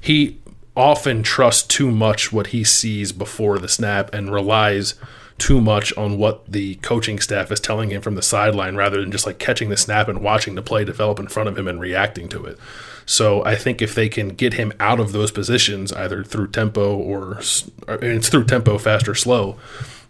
he 0.00 0.38
often 0.76 1.22
trusts 1.22 1.66
too 1.66 1.90
much 1.90 2.32
what 2.32 2.48
he 2.48 2.64
sees 2.64 3.12
before 3.12 3.58
the 3.58 3.68
snap 3.68 4.12
and 4.14 4.32
relies 4.32 4.94
too 5.38 5.60
much 5.60 5.92
on 5.96 6.18
what 6.18 6.44
the 6.50 6.76
coaching 6.76 7.18
staff 7.18 7.50
is 7.50 7.58
telling 7.58 7.90
him 7.90 8.02
from 8.02 8.14
the 8.14 8.22
sideline 8.22 8.76
rather 8.76 9.00
than 9.00 9.10
just 9.10 9.26
like 9.26 9.38
catching 9.38 9.70
the 9.70 9.76
snap 9.76 10.06
and 10.06 10.20
watching 10.20 10.54
the 10.54 10.62
play 10.62 10.84
develop 10.84 11.18
in 11.18 11.26
front 11.26 11.48
of 11.48 11.58
him 11.58 11.66
and 11.66 11.80
reacting 11.80 12.28
to 12.28 12.44
it. 12.44 12.58
So 13.06 13.44
I 13.44 13.56
think 13.56 13.82
if 13.82 13.94
they 13.94 14.08
can 14.08 14.28
get 14.28 14.54
him 14.54 14.72
out 14.78 15.00
of 15.00 15.12
those 15.12 15.32
positions, 15.32 15.92
either 15.92 16.22
through 16.22 16.48
tempo 16.48 16.94
or, 16.94 17.40
or 17.88 17.98
it's 18.04 18.28
through 18.28 18.44
tempo, 18.44 18.78
fast 18.78 19.08
or 19.08 19.14
slow, 19.14 19.58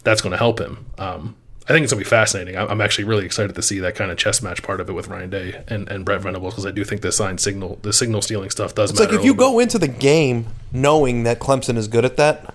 that's 0.02 0.20
going 0.20 0.32
to 0.32 0.36
help 0.36 0.60
him. 0.60 0.84
Um, 0.98 1.36
I 1.70 1.72
think 1.72 1.84
it's 1.84 1.92
going 1.92 2.02
to 2.02 2.04
be 2.04 2.10
fascinating. 2.10 2.56
I'm 2.56 2.80
actually 2.80 3.04
really 3.04 3.24
excited 3.24 3.54
to 3.54 3.62
see 3.62 3.78
that 3.78 3.94
kind 3.94 4.10
of 4.10 4.18
chess 4.18 4.42
match 4.42 4.62
part 4.62 4.80
of 4.80 4.88
it 4.90 4.92
with 4.92 5.06
Ryan 5.08 5.30
Day 5.30 5.62
and, 5.68 5.88
and 5.88 6.04
Brent 6.04 6.22
Venables 6.22 6.52
because 6.54 6.66
I 6.66 6.72
do 6.72 6.82
think 6.84 7.00
the 7.02 7.12
sign 7.12 7.38
signal, 7.38 7.78
the 7.82 7.92
signal 7.92 8.22
stealing 8.22 8.50
stuff 8.50 8.74
does 8.74 8.90
It's 8.90 8.98
matter. 8.98 9.12
like 9.12 9.20
if 9.20 9.24
you 9.24 9.34
go 9.34 9.58
into 9.60 9.78
the 9.78 9.86
game 9.88 10.46
knowing 10.72 11.22
that 11.22 11.38
Clemson 11.38 11.76
is 11.76 11.86
good 11.86 12.04
at 12.04 12.16
that, 12.16 12.52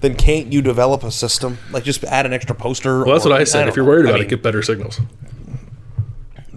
then 0.00 0.14
can't 0.16 0.52
you 0.52 0.60
develop 0.60 1.04
a 1.04 1.10
system 1.12 1.58
like 1.70 1.84
just 1.84 2.02
add 2.04 2.26
an 2.26 2.32
extra 2.32 2.54
poster? 2.54 3.04
well, 3.04 3.14
that's 3.14 3.24
or- 3.24 3.30
what 3.30 3.40
I 3.40 3.44
said. 3.44 3.60
don't 3.60 3.68
if 3.68 3.76
you're 3.76 3.84
know. 3.84 3.90
worried 3.92 4.06
I 4.06 4.08
about 4.10 4.18
mean, 4.18 4.26
it, 4.26 4.30
get 4.30 4.42
better 4.42 4.60
signals. 4.62 5.00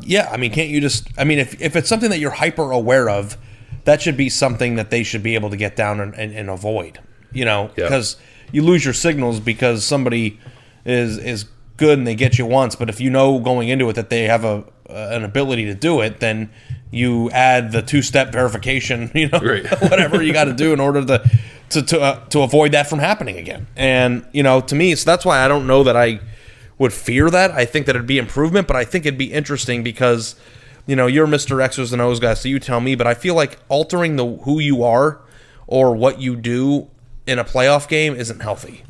Yeah, 0.01 0.27
I 0.32 0.38
mean, 0.38 0.51
can't 0.51 0.69
you 0.69 0.82
just? 0.82 1.08
I 1.17 1.23
mean, 1.23 1.39
if 1.39 1.62
if 1.62 1.75
it's 1.75 1.88
something 1.88 2.10
that 2.10 2.19
you're 2.19 2.32
hyper 2.32 2.71
aware 2.71 3.10
of, 3.10 3.38
that 3.84 4.01
should 4.01 4.17
be 4.17 4.29
something 4.29 4.75
that 4.75 4.89
they 4.89 5.03
should 5.03 5.21
be 5.21 5.36
able 5.36 5.49
to 5.51 5.58
get 5.58 5.75
down 5.75 5.99
and, 5.99 6.15
and, 6.15 6.34
and 6.34 6.49
avoid. 6.49 6.99
You 7.32 7.45
know, 7.45 7.69
Yeah. 7.77 7.86
because 7.86 8.17
you 8.51 8.63
lose 8.63 8.84
your 8.84 8.93
signals 8.95 9.39
because 9.39 9.86
somebody 9.86 10.39
is 10.84 11.17
is 11.19 11.45
good 11.80 11.98
and 11.98 12.06
they 12.06 12.13
get 12.15 12.38
you 12.38 12.46
once, 12.46 12.76
but 12.76 12.89
if 12.89 13.02
you 13.02 13.10
know 13.10 13.39
going 13.39 13.70
into 13.70 13.89
it 13.89 13.94
that 13.94 14.10
they 14.12 14.26
have 14.26 14.44
a 14.46 14.63
uh, 14.89 15.10
an 15.12 15.24
ability 15.24 15.65
to 15.65 15.74
do 15.76 16.02
it, 16.02 16.20
then 16.20 16.50
you 16.92 17.30
add 17.32 17.72
the 17.72 17.82
two 17.82 18.02
step 18.02 18.32
verification. 18.32 19.10
You 19.15 19.30
know, 19.30 19.39
Right. 19.39 19.65
whatever 19.89 20.22
you 20.22 20.34
got 20.34 20.46
to 20.46 20.54
do 20.54 20.74
in 20.74 20.80
order 20.80 21.04
to 21.06 21.30
to 21.72 21.82
to, 21.82 22.00
uh, 22.02 22.26
to 22.28 22.42
avoid 22.42 22.72
that 22.74 22.88
from 22.88 23.00
happening 23.00 23.38
again. 23.38 23.65
And 23.76 24.26
you 24.32 24.44
know, 24.44 24.62
to 24.62 24.76
me, 24.76 24.94
so 24.96 25.10
that's 25.10 25.26
why 25.26 25.44
I 25.44 25.48
don't 25.48 25.65
know 25.68 25.84
that 25.84 25.96
I 25.98 26.20
would 26.78 26.94
fear 26.94 27.30
that. 27.30 27.52
I 27.52 27.65
think 27.65 27.86
that 27.88 27.96
it'd 27.96 28.08
be 28.08 28.18
improvement, 28.18 28.68
but 28.68 28.76
I 28.76 28.84
think 28.86 29.06
it'd 29.06 29.18
be 29.18 29.32
interesting 29.34 29.84
because 29.84 30.36
you 30.88 30.96
know 30.96 31.08
you're 31.08 31.28
Mr. 31.28 31.62
X's 31.62 31.94
and 31.94 32.02
O's 32.02 32.20
guy, 32.20 32.34
so 32.34 32.50
you 32.50 32.60
tell 32.60 32.82
me. 32.82 32.96
But 32.96 33.06
I 33.08 33.13
feel 33.13 33.36
like 33.36 33.60
altering 33.70 34.15
the 34.15 34.26
who 34.44 34.60
you 34.60 34.84
are 34.84 35.20
or 35.68 35.96
what 35.96 36.20
you 36.20 36.36
do 36.36 36.88
in 37.28 37.38
a 37.38 37.44
playoff 37.46 37.88
game 37.88 38.15
isn't 38.15 38.39
healthy. 38.42 38.84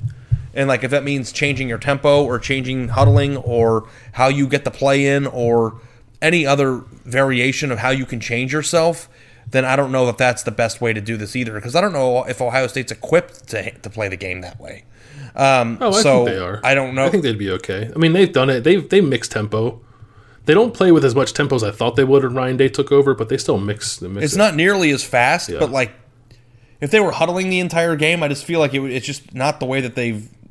And 0.53 0.67
like 0.67 0.83
if 0.83 0.91
that 0.91 1.03
means 1.03 1.31
changing 1.31 1.69
your 1.69 1.77
tempo 1.77 2.23
or 2.23 2.39
changing 2.39 2.89
huddling 2.89 3.37
or 3.37 3.87
how 4.13 4.27
you 4.29 4.47
get 4.47 4.63
the 4.65 4.71
play 4.71 5.05
in 5.07 5.27
or 5.27 5.79
any 6.21 6.45
other 6.45 6.83
variation 7.05 7.71
of 7.71 7.79
how 7.79 7.91
you 7.91 8.05
can 8.05 8.19
change 8.19 8.51
yourself, 8.51 9.07
then 9.49 9.63
I 9.65 9.75
don't 9.75 9.91
know 9.91 10.05
that 10.07 10.17
that's 10.17 10.43
the 10.43 10.51
best 10.51 10.81
way 10.81 10.91
to 10.93 11.01
do 11.01 11.17
this 11.17 11.35
either. 11.35 11.53
Because 11.53 11.75
I 11.75 11.81
don't 11.81 11.93
know 11.93 12.23
if 12.25 12.41
Ohio 12.41 12.67
State's 12.67 12.91
equipped 12.91 13.47
to 13.49 13.71
to 13.71 13.89
play 13.89 14.07
the 14.09 14.17
game 14.17 14.41
that 14.41 14.59
way. 14.59 14.85
Um, 15.35 15.77
Oh, 15.79 15.89
I 15.89 16.01
so 16.01 16.25
think 16.25 16.35
they 16.37 16.43
are. 16.43 16.59
I 16.63 16.73
don't 16.73 16.95
know. 16.95 17.05
I 17.05 17.09
think 17.09 17.23
they'd 17.23 17.37
be 17.37 17.51
okay. 17.51 17.91
I 17.95 17.97
mean, 17.99 18.13
they've 18.13 18.31
done 18.31 18.49
it. 18.49 18.63
They've 18.63 18.87
they 18.87 19.01
mix 19.01 19.27
tempo. 19.27 19.79
They 20.45 20.55
don't 20.55 20.73
play 20.73 20.91
with 20.91 21.05
as 21.05 21.13
much 21.13 21.33
tempo 21.33 21.55
as 21.55 21.63
I 21.63 21.69
thought 21.69 21.95
they 21.95 22.03
would 22.03 22.23
when 22.23 22.33
Ryan 22.33 22.57
Day 22.57 22.69
took 22.69 22.91
over, 22.91 23.13
but 23.13 23.29
they 23.29 23.37
still 23.37 23.59
mix. 23.59 24.01
Mix 24.01 24.23
It's 24.25 24.33
it. 24.33 24.37
not 24.39 24.55
nearly 24.55 24.89
as 24.89 25.03
fast, 25.03 25.47
Yeah. 25.49 25.59
but 25.59 25.69
like 25.69 25.91
if 26.81 26.89
they 26.91 26.99
were 26.99 27.11
huddling 27.11 27.49
the 27.49 27.59
entire 27.59 27.95
game, 27.95 28.23
I 28.23 28.27
just 28.29 28.45
feel 28.45 28.59
like 28.59 28.73
it, 28.73 28.81
it's 28.91 29.05
just 29.05 29.33
not 29.35 29.59
the 29.59 29.65
way 29.67 29.79
that 29.81 29.93
they've 29.95 30.27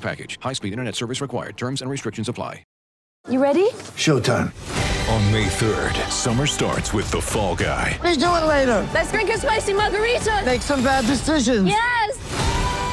package. 0.00 0.38
High 0.40 0.54
speed 0.54 0.72
internet 0.72 0.94
service 0.94 1.20
required. 1.20 1.56
Terms 1.56 1.82
and 1.82 1.90
restrictions 1.90 2.28
apply. 2.28 2.64
You 3.28 3.42
ready? 3.42 3.68
Showtime. 3.98 4.50
On 5.12 5.32
May 5.32 5.44
3rd, 5.44 6.10
summer 6.10 6.46
starts 6.46 6.94
with 6.94 7.10
The 7.10 7.20
Fall 7.20 7.54
Guy. 7.54 7.98
Let's 8.02 8.16
do 8.16 8.24
it 8.24 8.46
later. 8.46 8.88
Let's 8.94 9.12
drink 9.12 9.28
a 9.28 9.36
spicy 9.36 9.74
margarita. 9.74 10.42
Make 10.46 10.62
some 10.62 10.82
bad 10.82 11.04
decisions. 11.04 11.66
Yes. 11.66 12.49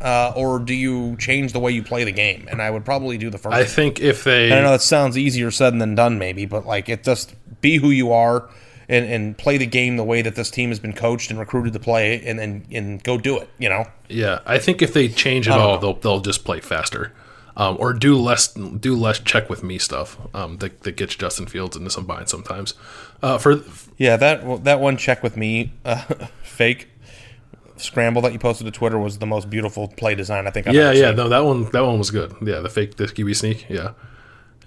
uh, 0.00 0.32
or 0.34 0.58
do 0.58 0.74
you 0.74 1.16
change 1.16 1.52
the 1.52 1.60
way 1.60 1.72
you 1.72 1.82
play 1.82 2.04
the 2.04 2.12
game? 2.12 2.46
And 2.50 2.62
I 2.62 2.70
would 2.70 2.84
probably 2.84 3.18
do 3.18 3.30
the 3.30 3.38
first. 3.38 3.54
I 3.54 3.64
think 3.64 4.00
if 4.00 4.24
they, 4.24 4.46
And 4.46 4.54
I 4.54 4.62
know 4.62 4.70
that 4.72 4.82
sounds 4.82 5.18
easier 5.18 5.50
said 5.50 5.78
than 5.78 5.94
done, 5.94 6.18
maybe, 6.18 6.46
but 6.46 6.66
like 6.66 6.88
it 6.88 7.04
just 7.04 7.34
be 7.60 7.76
who 7.76 7.90
you 7.90 8.12
are 8.12 8.48
and, 8.88 9.06
and 9.06 9.38
play 9.38 9.56
the 9.56 9.66
game 9.66 9.96
the 9.96 10.04
way 10.04 10.20
that 10.20 10.34
this 10.34 10.50
team 10.50 10.70
has 10.70 10.80
been 10.80 10.92
coached 10.92 11.30
and 11.30 11.38
recruited 11.38 11.72
to 11.72 11.78
play, 11.78 12.22
and 12.24 12.40
and, 12.40 12.66
and 12.72 13.02
go 13.02 13.16
do 13.18 13.38
it. 13.38 13.48
You 13.58 13.68
know, 13.68 13.86
yeah, 14.08 14.40
I 14.44 14.58
think 14.58 14.82
if 14.82 14.92
they 14.92 15.08
change 15.08 15.46
it 15.46 15.52
all, 15.52 15.74
know. 15.74 15.80
they'll 15.80 15.94
they'll 15.94 16.20
just 16.20 16.44
play 16.44 16.60
faster, 16.60 17.12
um, 17.56 17.76
or 17.78 17.92
do 17.92 18.16
less 18.16 18.48
do 18.52 18.96
less 18.96 19.20
check 19.20 19.48
with 19.48 19.62
me 19.62 19.78
stuff 19.78 20.18
um, 20.34 20.58
that 20.58 20.82
that 20.82 20.96
gets 20.96 21.14
Justin 21.14 21.46
Fields 21.46 21.76
into 21.76 21.90
some 21.90 22.04
binds 22.04 22.30
sometimes. 22.30 22.74
Uh, 23.22 23.38
for 23.38 23.62
yeah, 23.96 24.16
that 24.16 24.64
that 24.64 24.80
one 24.80 24.96
check 24.96 25.22
with 25.22 25.36
me, 25.36 25.72
uh, 25.84 26.02
fake 26.42 26.88
scramble 27.80 28.22
that 28.22 28.32
you 28.32 28.38
posted 28.38 28.66
to 28.66 28.70
Twitter 28.70 28.98
was 28.98 29.18
the 29.18 29.26
most 29.26 29.50
beautiful 29.50 29.88
play 29.88 30.14
design 30.14 30.46
I 30.46 30.50
think. 30.50 30.66
I've 30.66 30.74
yeah, 30.74 30.92
yeah, 30.92 31.08
seen 31.08 31.16
no, 31.16 31.28
that 31.28 31.44
one 31.44 31.70
that 31.70 31.84
one 31.84 31.98
was 31.98 32.10
good. 32.10 32.34
Yeah, 32.42 32.60
the 32.60 32.68
fake 32.68 32.96
the 32.96 33.04
QB 33.04 33.36
sneak. 33.36 33.68
Yeah, 33.68 33.92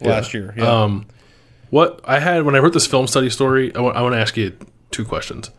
last 0.01 0.33
year. 0.33 0.53
Yeah. 0.57 0.83
Um, 0.83 1.07
what 1.69 2.01
I 2.05 2.19
had 2.19 2.43
when 2.43 2.55
I 2.55 2.59
wrote 2.59 2.73
this 2.73 2.87
film 2.87 3.07
study 3.07 3.29
story, 3.29 3.73
I 3.75 3.79
want, 3.79 3.97
I 3.97 4.01
want 4.01 4.13
to 4.13 4.19
ask 4.19 4.37
you 4.37 4.55
two 4.91 5.05
questions, 5.05 5.49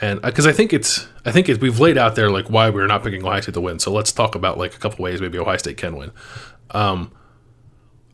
and 0.00 0.20
because 0.22 0.46
I 0.46 0.52
think 0.52 0.72
it's 0.72 1.06
I 1.24 1.32
think 1.32 1.48
it, 1.48 1.60
we've 1.60 1.78
laid 1.78 1.98
out 1.98 2.14
there 2.14 2.30
like 2.30 2.48
why 2.48 2.70
we're 2.70 2.86
not 2.86 3.02
picking 3.02 3.24
Ohio 3.24 3.40
State 3.40 3.54
to 3.54 3.60
win. 3.60 3.78
So 3.78 3.92
let's 3.92 4.12
talk 4.12 4.34
about 4.34 4.58
like 4.58 4.74
a 4.74 4.78
couple 4.78 5.02
ways 5.02 5.20
maybe 5.20 5.38
Ohio 5.38 5.56
State 5.56 5.76
can 5.76 5.96
win. 5.96 6.10
Um, 6.70 7.12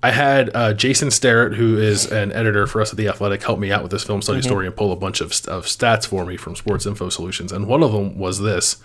I 0.02 0.12
had 0.12 0.54
uh, 0.54 0.74
Jason 0.74 1.10
Starrett, 1.10 1.54
who 1.54 1.76
is 1.76 2.06
an 2.10 2.30
editor 2.32 2.66
for 2.68 2.80
us 2.80 2.90
at 2.92 2.96
the 2.96 3.08
Athletic, 3.08 3.42
help 3.42 3.58
me 3.58 3.72
out 3.72 3.82
with 3.82 3.90
this 3.90 4.04
film 4.04 4.22
study 4.22 4.38
Mhm. 4.40 4.44
story 4.44 4.66
and 4.66 4.76
pull 4.76 4.92
a 4.92 4.96
bunch 4.96 5.20
of, 5.20 5.30
of 5.48 5.66
stats 5.66 6.06
for 6.06 6.24
me 6.24 6.36
from 6.36 6.54
Sports 6.54 6.86
Info 6.86 7.08
Solutions, 7.08 7.50
and 7.50 7.66
one 7.66 7.82
of 7.82 7.90
them 7.92 8.16
was 8.16 8.38
this: 8.40 8.76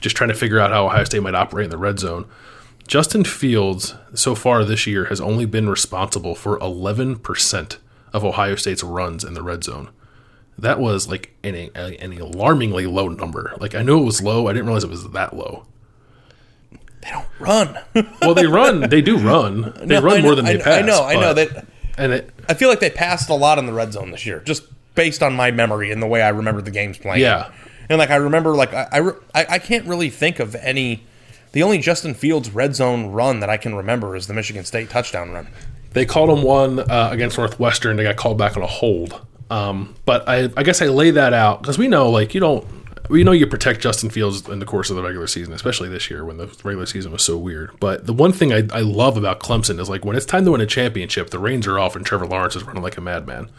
just 0.00 0.14
trying 0.14 0.28
to 0.28 0.34
figure 0.34 0.58
out 0.60 0.70
how 0.70 0.86
Ohio 0.86 1.04
State 1.04 1.22
might 1.22 1.34
operate 1.34 1.64
in 1.64 1.70
the 1.70 1.78
red 1.78 1.98
zone. 1.98 2.26
Justin 2.86 3.24
Fields, 3.24 3.94
so 4.14 4.34
far 4.34 4.62
this 4.64 4.86
year, 4.86 5.06
has 5.06 5.20
only 5.20 5.44
been 5.46 5.68
responsible 5.70 6.34
for 6.34 6.58
11% 6.58 7.76
of 8.12 8.24
Ohio 8.24 8.54
State's 8.54 8.82
runs 8.82 9.24
in 9.24 9.34
the 9.34 9.42
red 9.42 9.64
zone. 9.64 9.88
That 10.58 10.80
was 10.80 11.06
like 11.08 11.34
an, 11.44 11.54
an 11.74 12.12
alarmingly 12.18 12.86
low 12.86 13.08
number. 13.08 13.54
Like, 13.60 13.74
I 13.74 13.82
knew 13.82 14.00
it 14.00 14.04
was 14.04 14.22
low, 14.22 14.48
I 14.48 14.52
didn't 14.52 14.66
realize 14.66 14.84
it 14.84 14.90
was 14.90 15.08
that 15.10 15.34
low. 15.36 15.66
Run. 17.38 17.78
well, 18.22 18.34
they 18.34 18.46
run. 18.46 18.80
They 18.88 19.00
do 19.02 19.18
run. 19.18 19.72
They 19.76 19.86
No, 19.86 20.00
run 20.02 20.18
I 20.18 20.20
more 20.22 20.30
know- 20.30 20.34
than 20.36 20.44
they 20.44 20.60
I, 20.60 20.62
pass. 20.62 20.78
I 20.78 20.82
know, 20.82 21.04
I 21.04 21.14
know 21.14 21.34
that. 21.34 21.66
And 21.96 22.12
it, 22.12 22.30
I 22.48 22.54
feel 22.54 22.68
like 22.68 22.80
they 22.80 22.90
passed 22.90 23.28
a 23.28 23.34
lot 23.34 23.58
in 23.58 23.66
the 23.66 23.72
red 23.72 23.92
zone 23.92 24.10
this 24.12 24.24
year, 24.24 24.40
just 24.40 24.62
based 24.94 25.22
on 25.22 25.34
my 25.34 25.50
memory 25.50 25.90
and 25.90 26.02
the 26.02 26.06
way 26.06 26.22
I 26.22 26.28
remember 26.28 26.60
the 26.62 26.70
games 26.70 26.96
playing. 26.98 27.20
Yeah. 27.22 27.50
and 27.88 27.98
like 27.98 28.10
I 28.10 28.16
remember, 28.16 28.54
like 28.54 28.72
I, 28.72 28.86
I, 28.92 29.00
I, 29.34 29.46
I 29.50 29.58
can't 29.58 29.86
really 29.86 30.10
think 30.10 30.38
of 30.38 30.54
any. 30.56 31.04
The 31.52 31.62
only 31.62 31.78
Justin 31.78 32.14
Fields 32.14 32.50
red 32.50 32.76
zone 32.76 33.06
run 33.06 33.40
that 33.40 33.48
I 33.50 33.56
can 33.56 33.74
remember 33.74 34.14
is 34.14 34.26
the 34.26 34.34
Michigan 34.34 34.64
State 34.64 34.90
touchdown 34.90 35.30
run. 35.32 35.48
They 35.92 36.04
called 36.04 36.28
him 36.36 36.44
one 36.44 36.78
uh, 36.80 37.08
against 37.10 37.38
Northwestern. 37.38 37.96
They 37.96 38.02
got 38.04 38.16
called 38.16 38.36
back 38.38 38.56
on 38.56 38.62
a 38.62 38.66
hold. 38.66 39.20
Um, 39.50 39.94
but 40.04 40.28
I, 40.28 40.50
I 40.56 40.62
guess 40.62 40.82
I 40.82 40.86
lay 40.88 41.10
that 41.12 41.32
out 41.32 41.62
because 41.62 41.78
we 41.78 41.88
know, 41.88 42.10
like, 42.10 42.34
you 42.34 42.40
don't, 42.40 42.66
we 43.08 43.24
know 43.24 43.32
you 43.32 43.46
protect 43.46 43.80
Justin 43.80 44.10
Fields 44.10 44.48
in 44.48 44.58
the 44.58 44.66
course 44.66 44.90
of 44.90 44.96
the 44.96 45.02
regular 45.02 45.26
season, 45.26 45.52
especially 45.52 45.88
this 45.88 46.10
year 46.10 46.24
when 46.24 46.36
the 46.36 46.46
regular 46.64 46.86
season 46.86 47.12
was 47.12 47.22
so 47.22 47.36
weird. 47.36 47.70
But 47.80 48.06
the 48.06 48.12
one 48.12 48.32
thing 48.32 48.52
I, 48.52 48.62
I 48.72 48.80
love 48.80 49.16
about 49.16 49.40
Clemson 49.40 49.78
is 49.80 49.88
like 49.88 50.04
when 50.04 50.16
it's 50.16 50.26
time 50.26 50.44
to 50.44 50.52
win 50.52 50.60
a 50.60 50.66
championship, 50.66 51.30
the 51.30 51.38
reins 51.38 51.66
are 51.66 51.78
off 51.78 51.96
and 51.96 52.04
Trevor 52.04 52.26
Lawrence 52.26 52.56
is 52.56 52.62
running 52.64 52.82
like 52.82 52.96
a 52.96 53.00
madman. 53.00 53.50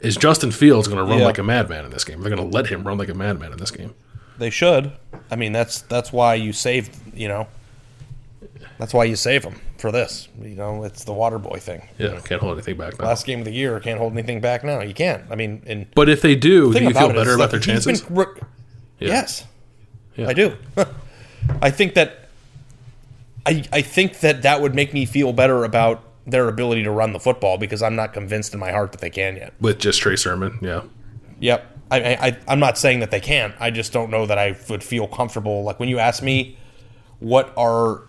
Is 0.00 0.16
Justin 0.16 0.50
Fields 0.50 0.88
going 0.88 0.98
to 0.98 1.04
run 1.08 1.20
Yeah. 1.20 1.26
like 1.26 1.38
a 1.38 1.44
madman 1.44 1.84
in 1.84 1.90
this 1.92 2.04
game? 2.04 2.20
They're 2.22 2.34
going 2.34 2.50
to 2.50 2.56
let 2.56 2.66
him 2.66 2.82
run 2.84 2.98
like 2.98 3.08
a 3.08 3.14
madman 3.14 3.52
in 3.52 3.58
this 3.58 3.70
game. 3.70 3.94
They 4.38 4.50
should. 4.50 4.92
I 5.30 5.36
mean, 5.36 5.52
that's 5.52 5.82
that's 5.82 6.12
why 6.12 6.34
you 6.34 6.52
save. 6.52 6.90
You 7.14 7.28
know, 7.28 7.46
That's 8.78 8.92
why 8.92 9.04
you 9.04 9.14
save 9.14 9.44
him 9.44 9.60
for 9.78 9.92
this. 9.92 10.28
You 10.40 10.56
know, 10.56 10.82
it's 10.82 11.04
the 11.04 11.12
water 11.12 11.38
boy 11.38 11.58
thing. 11.60 11.86
Yeah, 11.98 12.18
can't 12.20 12.40
hold 12.40 12.54
anything 12.54 12.76
back 12.76 12.98
now. 12.98 13.06
Last 13.06 13.26
game 13.26 13.40
of 13.40 13.44
the 13.44 13.52
year, 13.52 13.78
can't 13.78 13.98
hold 13.98 14.12
anything 14.14 14.40
back 14.40 14.64
now. 14.64 14.80
You 14.80 14.94
can't. 14.94 15.22
I 15.30 15.36
mean, 15.36 15.62
and 15.66 15.86
But 15.94 16.08
if 16.08 16.22
they 16.22 16.34
do, 16.34 16.72
the 16.72 16.80
do 16.80 16.84
you 16.86 16.92
feel 16.94 17.12
better 17.12 17.34
about 17.34 17.50
their 17.50 17.60
been 17.60 17.82
chances? 17.84 18.10
re- 18.10 18.24
Yeah. 19.02 19.08
Yes, 19.08 19.44
Yeah. 20.16 20.28
I 20.28 20.32
do. 20.32 20.56
I 21.60 21.70
think 21.70 21.94
that 21.94 22.28
I 23.44 23.64
I 23.72 23.82
think 23.82 24.20
that 24.20 24.42
that 24.42 24.60
would 24.60 24.74
make 24.74 24.92
me 24.94 25.04
feel 25.04 25.32
better 25.32 25.64
about 25.64 26.02
their 26.26 26.48
ability 26.48 26.84
to 26.84 26.90
run 26.90 27.12
the 27.12 27.20
football 27.20 27.58
because 27.58 27.82
I'm 27.82 27.96
not 27.96 28.12
convinced 28.12 28.54
in 28.54 28.60
my 28.60 28.70
heart 28.70 28.92
that 28.92 29.00
they 29.00 29.10
can 29.10 29.36
yet. 29.36 29.54
With 29.60 29.78
just 29.78 30.00
Trey 30.00 30.16
Sermon, 30.16 30.58
yeah. 30.62 30.82
Yep. 31.40 31.68
I, 31.90 32.14
I, 32.14 32.38
I'm 32.48 32.60
not 32.60 32.78
saying 32.78 33.00
that 33.00 33.10
they 33.10 33.20
can't. 33.20 33.54
I 33.60 33.70
just 33.70 33.92
don't 33.92 34.10
know 34.10 34.24
that 34.24 34.38
I 34.38 34.56
would 34.70 34.82
feel 34.82 35.06
comfortable. 35.06 35.62
Like 35.62 35.78
when 35.78 35.90
you 35.90 35.98
ask 35.98 36.22
me, 36.22 36.56
what 37.18 37.52
are 37.56 38.02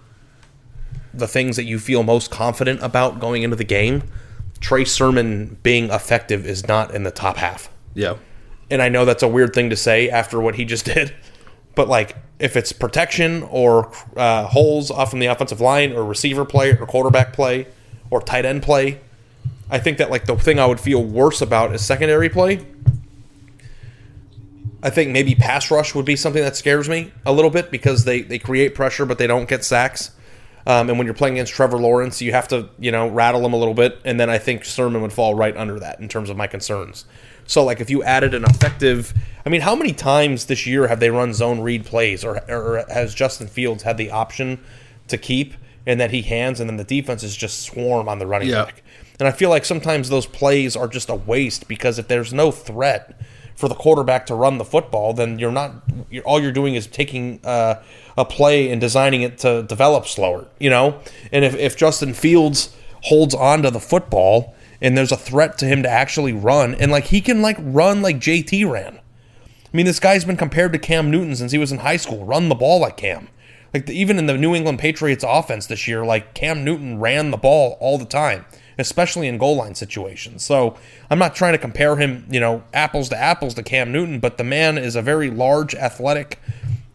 the 1.14 1.28
things 1.28 1.58
that 1.58 1.66
you 1.66 1.80
feel 1.80 2.04
most 2.04 2.32
confident 2.32 2.82
about 2.82 3.20
going 3.20 3.44
into 3.44 3.58
the 3.58 3.66
game? 3.66 4.04
Trey 4.62 4.86
Sermon 4.86 5.58
being 5.64 5.90
effective 5.90 6.46
is 6.46 6.66
not 6.68 6.96
in 6.96 7.04
the 7.04 7.12
top 7.12 7.36
half. 7.38 7.70
Yeah. 7.94 8.16
And 8.70 8.82
I 8.82 8.90
know 8.90 9.06
that's 9.06 9.24
a 9.24 9.28
weird 9.28 9.54
thing 9.54 9.70
to 9.70 9.76
say 9.76 10.10
after 10.10 10.40
what 10.42 10.56
he 10.56 10.66
just 10.66 10.86
did, 10.94 11.14
but 11.76 11.88
like 11.88 12.16
if 12.40 12.58
it's 12.58 12.72
protection 12.72 13.44
or 13.44 13.92
uh, 14.18 14.48
holes 14.48 14.92
off 14.92 15.10
from 15.10 15.20
the 15.20 15.28
offensive 15.28 15.62
line 15.62 15.94
or 15.94 16.04
receiver 16.04 16.46
play 16.46 16.72
or 16.72 16.86
quarterback 16.86 17.34
play 17.34 17.68
or 18.10 18.22
tight 18.22 18.46
end 18.46 18.64
play, 18.64 19.00
I 19.70 19.80
think 19.80 19.98
that 19.98 20.12
like 20.12 20.26
the 20.26 20.36
thing 20.36 20.60
I 20.60 20.66
would 20.66 20.80
feel 20.80 21.04
worse 21.04 21.42
about 21.42 21.74
is 21.74 21.84
secondary 21.84 22.30
play. 22.30 22.66
I 24.84 24.90
think 24.90 25.12
maybe 25.12 25.34
pass 25.34 25.72
rush 25.72 25.96
would 25.96 26.06
be 26.06 26.18
something 26.18 26.44
that 26.44 26.58
scares 26.58 26.90
me 26.90 27.14
a 27.26 27.32
little 27.32 27.50
bit 27.50 27.72
because 27.72 28.04
they, 28.04 28.22
they 28.22 28.38
create 28.38 28.76
pressure 28.76 29.06
but 29.06 29.18
they 29.18 29.28
don't 29.28 29.48
get 29.48 29.64
sacks. 29.64 30.12
Um, 30.66 30.90
and 30.90 30.98
when 30.98 31.06
you're 31.08 31.14
playing 31.14 31.36
against 31.36 31.54
Trevor 31.54 31.78
Lawrence, 31.78 32.22
you 32.22 32.32
have 32.32 32.48
to 32.50 32.70
you 32.80 32.92
know 32.92 33.08
rattle 33.08 33.46
him 33.46 33.54
a 33.54 33.58
little 33.58 33.74
bit, 33.74 34.00
and 34.06 34.20
then 34.20 34.30
I 34.30 34.38
think 34.38 34.64
Sermon 34.66 35.02
would 35.02 35.14
fall 35.14 35.36
right 35.36 35.56
under 35.56 35.80
that 35.80 36.00
in 36.00 36.08
terms 36.08 36.30
of 36.30 36.38
my 36.38 36.48
concerns. 36.48 37.06
So 37.46 37.64
like 37.64 37.80
if 37.82 37.90
you 37.90 38.04
added 38.04 38.34
an 38.34 38.44
effective, 38.44 39.14
I 39.46 39.50
mean, 39.50 39.62
how 39.62 39.76
many 39.76 39.94
times 39.94 40.46
this 40.46 40.66
year 40.66 40.88
have 40.88 41.00
they 41.00 41.10
run 41.10 41.34
zone 41.34 41.60
read 41.62 41.86
plays, 41.86 42.24
or, 42.24 42.40
or 42.50 42.86
has 42.90 43.14
Justin 43.14 43.48
Fields 43.48 43.84
had 43.84 43.98
the 43.98 44.12
option 44.12 44.60
to 45.08 45.18
keep 45.18 45.54
and 45.86 46.00
that 46.00 46.12
he 46.12 46.22
hands, 46.22 46.60
and 46.62 46.70
then 46.70 46.78
the 46.78 46.84
defense 46.86 47.24
is 47.24 47.36
just 47.36 47.62
swarm 47.62 48.08
on 48.08 48.20
the 48.20 48.26
running 48.26 48.48
Yeah. 48.50 48.66
back. 48.66 48.84
And 49.20 49.28
I 49.28 49.32
feel 49.32 49.50
like 49.50 49.66
sometimes 49.66 50.10
those 50.10 50.26
plays 50.26 50.76
are 50.76 50.88
just 50.88 51.10
a 51.10 51.16
waste 51.16 51.68
because 51.68 52.00
if 52.00 52.08
there's 52.08 52.34
no 52.34 52.52
threat 52.52 53.20
for 53.56 53.68
the 53.68 53.76
quarterback 53.76 54.26
to 54.28 54.36
run 54.36 54.58
the 54.58 54.66
football, 54.66 55.14
then 55.14 55.38
you're 55.40 55.52
not. 55.52 55.72
You're, 56.10 56.24
all 56.24 56.42
you're 56.42 56.52
doing 56.52 56.74
is 56.76 56.88
taking 56.88 57.40
uh, 57.44 57.76
a 58.18 58.26
play 58.26 58.72
and 58.72 58.82
designing 58.82 59.22
it 59.22 59.38
to 59.40 59.64
develop 59.64 60.08
slower. 60.08 60.48
You 60.60 60.70
know, 60.72 61.00
and 61.32 61.46
if, 61.46 61.54
if 61.56 61.78
Justin 61.78 62.14
Fields 62.14 62.76
holds 63.02 63.36
on 63.36 63.62
to 63.64 63.70
the 63.70 63.80
football 63.80 64.56
and 64.84 64.98
there's 64.98 65.14
a 65.14 65.18
threat 65.18 65.58
to 65.58 65.66
him 65.66 65.82
to 65.82 65.90
actually 65.90 66.34
run, 66.34 66.76
and 66.76 66.92
like 66.92 67.06
he 67.06 67.22
can 67.22 67.42
like 67.42 67.58
run 67.60 68.02
like 68.02 68.18
JT 68.18 68.70
ran. 68.70 68.98
I 68.98 69.78
mean, 69.78 69.88
this 69.88 70.00
guy's 70.00 70.26
been 70.26 70.38
compared 70.38 70.74
to 70.74 70.78
Cam 70.78 71.10
Newton 71.10 71.36
since 71.36 71.54
he 71.54 71.58
was 71.58 71.72
in 71.72 71.80
high 71.80 71.98
school. 71.98 72.26
Run 72.26 72.50
the 72.50 72.56
ball 72.56 72.82
like 72.82 72.98
Cam. 72.98 73.30
Like 73.74 73.88
the, 73.88 73.94
even 73.94 74.20
in 74.20 74.28
the 74.28 74.38
New 74.38 74.54
England 74.54 74.78
Patriots 74.78 75.24
offense 75.28 75.66
this 75.66 75.88
year, 75.88 76.06
like 76.06 76.36
Cam 76.36 76.64
Newton 76.64 77.00
ran 77.00 77.32
the 77.32 77.38
ball 77.38 77.78
all 77.80 77.98
the 77.98 78.06
time, 78.06 78.46
especially 78.78 79.28
in 79.28 79.40
goal 79.40 79.56
line 79.56 79.74
situations. 79.74 80.44
So 80.44 80.78
I'm 81.10 81.18
not 81.18 81.34
trying 81.34 81.54
to 81.54 81.58
compare 81.58 81.96
him, 81.96 82.28
you 82.30 82.40
know, 82.40 82.62
apples 82.74 83.10
to 83.10 83.18
apples 83.18 83.56
to 83.56 83.64
Cam 83.64 83.92
Newton, 83.92 84.20
but 84.20 84.38
the 84.38 84.44
man 84.44 84.78
is 84.78 84.96
a 84.96 85.02
very 85.02 85.32
large, 85.32 85.74
athletic 85.74 86.40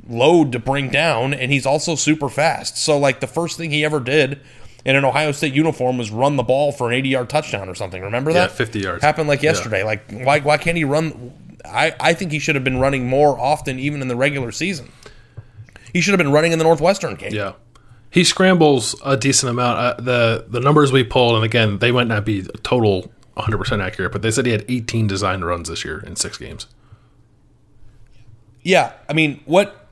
load 0.09 0.53
to 0.53 0.59
bring 0.59 0.89
down, 0.89 1.35
and 1.35 1.51
he's 1.51 1.67
also 1.67 1.95
super 1.95 2.29
fast. 2.29 2.77
So 2.77 2.99
like 2.99 3.21
the 3.21 3.27
first 3.27 3.57
thing 3.57 3.71
he 3.71 3.85
ever 3.85 3.99
did 3.99 4.41
in 4.89 4.97
an 4.97 5.05
Ohio 5.05 5.33
State 5.33 5.53
uniform 5.53 5.99
was 5.99 6.11
run 6.11 6.37
the 6.37 6.43
ball 6.43 6.73
for 6.73 6.89
an 6.89 6.95
80 6.95 7.09
yard 7.11 7.29
touchdown 7.29 7.69
or 7.69 7.75
something. 7.75 8.03
Remember 8.03 8.31
Yeah, 8.31 8.47
that? 8.47 8.53
50 8.53 8.81
yards. 8.81 9.03
Happened 9.05 9.29
like 9.29 9.43
Yeah. 9.43 9.51
yesterday. 9.51 9.83
Like 9.85 10.11
why 10.11 10.41
why 10.41 10.57
can't 10.57 10.77
he 10.77 10.85
run? 10.85 11.33
I 11.65 11.95
I 12.01 12.15
think 12.15 12.33
he 12.33 12.39
should 12.39 12.55
have 12.55 12.65
been 12.65 12.79
running 12.81 13.07
more 13.07 13.39
often, 13.39 13.79
even 13.79 14.01
in 14.03 14.09
the 14.09 14.17
regular 14.17 14.51
season. 14.51 14.91
He 15.93 16.01
should 16.01 16.13
have 16.13 16.19
been 16.19 16.33
running 16.33 16.53
in 16.53 16.59
the 16.59 16.65
Northwestern 16.65 17.15
game. 17.17 17.33
Yeah. 17.33 17.53
He 18.11 18.25
scrambles 18.25 18.95
a 19.05 19.17
decent 19.19 19.51
amount. 19.51 19.79
Uh, 19.79 19.95
the 20.01 20.47
the 20.49 20.61
numbers 20.61 20.91
we 20.93 21.05
pulled, 21.05 21.35
and 21.37 21.45
again, 21.45 21.79
they 21.79 21.93
might 21.93 22.07
not 22.07 22.25
be 22.25 22.43
total 22.63 23.13
100% 23.37 23.83
accurate, 23.85 24.11
but 24.13 24.23
they 24.23 24.31
said 24.31 24.47
he 24.47 24.53
had 24.53 24.65
18 24.69 25.07
designed 25.07 25.45
runs 25.45 25.69
this 25.69 25.85
year 25.85 26.03
in 26.07 26.17
six 26.17 26.39
games. 26.39 26.67
Yeah, 28.63 28.93
I 29.09 29.13
mean, 29.13 29.41
what 29.45 29.87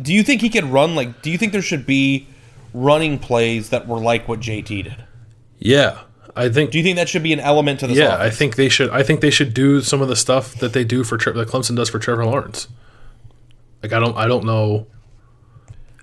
do 0.00 0.12
you 0.12 0.22
think 0.22 0.40
he 0.40 0.48
could 0.48 0.64
run? 0.64 0.94
Like, 0.94 1.22
do 1.22 1.30
you 1.30 1.38
think 1.38 1.52
there 1.52 1.62
should 1.62 1.86
be 1.86 2.26
running 2.72 3.18
plays 3.18 3.70
that 3.70 3.86
were 3.86 3.98
like 3.98 4.28
what 4.28 4.40
JT 4.40 4.84
did? 4.84 5.04
Yeah, 5.58 6.00
I 6.34 6.48
think. 6.48 6.70
Do 6.70 6.78
you 6.78 6.84
think 6.84 6.96
that 6.96 7.08
should 7.08 7.22
be 7.22 7.32
an 7.32 7.40
element 7.40 7.80
to 7.80 7.86
this? 7.86 7.96
yeah, 7.96 8.14
offense? 8.14 8.20
I 8.20 8.30
think 8.30 8.56
they 8.56 8.68
should. 8.68 8.90
I 8.90 9.02
think 9.02 9.20
they 9.20 9.30
should 9.30 9.54
do 9.54 9.80
some 9.80 10.02
of 10.02 10.08
the 10.08 10.16
stuff 10.16 10.54
that 10.56 10.72
they 10.72 10.84
do 10.84 11.04
for 11.04 11.16
Tre- 11.16 11.32
that 11.32 11.48
Clemson 11.48 11.76
does 11.76 11.88
for 11.88 11.98
Trevor 11.98 12.24
Lawrence. 12.24 12.68
Like 13.82 13.92
I 13.92 13.98
don't, 13.98 14.16
I 14.16 14.26
don't 14.28 14.44
know, 14.44 14.86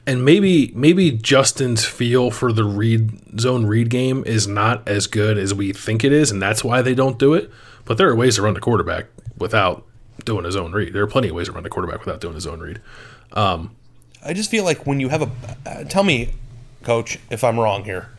and 0.05 0.25
maybe 0.25 0.71
maybe 0.75 1.11
Justin's 1.11 1.85
feel 1.85 2.31
for 2.31 2.51
the 2.51 2.63
read 2.63 3.39
zone 3.39 3.65
read 3.65 3.89
game 3.89 4.23
is 4.25 4.47
not 4.47 4.87
as 4.87 5.07
good 5.07 5.37
as 5.37 5.53
we 5.53 5.71
think 5.71 6.03
it 6.03 6.11
is, 6.11 6.31
and 6.31 6.41
that's 6.41 6.63
why 6.63 6.81
they 6.81 6.93
don't 6.95 7.17
do 7.17 7.33
it. 7.33 7.49
But 7.85 7.97
there 7.97 8.09
are 8.09 8.15
ways 8.15 8.35
to 8.35 8.41
run 8.41 8.53
the 8.53 8.59
quarterback 8.59 9.05
without 9.37 9.85
doing 10.25 10.45
his 10.45 10.55
own 10.55 10.71
read. 10.73 10.93
There 10.93 11.03
are 11.03 11.07
plenty 11.07 11.29
of 11.29 11.35
ways 11.35 11.47
to 11.47 11.53
run 11.53 11.63
the 11.63 11.69
quarterback 11.69 12.05
without 12.05 12.21
doing 12.21 12.35
his 12.35 12.45
own 12.45 12.59
read. 12.59 12.81
Um, 13.33 13.75
I 14.23 14.33
just 14.33 14.51
feel 14.51 14.63
like 14.63 14.85
when 14.85 14.99
you 14.99 15.09
have 15.09 15.21
a 15.21 15.31
uh, 15.65 15.83
tell 15.85 16.03
me, 16.03 16.29
coach, 16.83 17.19
if 17.29 17.43
I'm 17.43 17.59
wrong 17.59 17.83
here, 17.83 18.09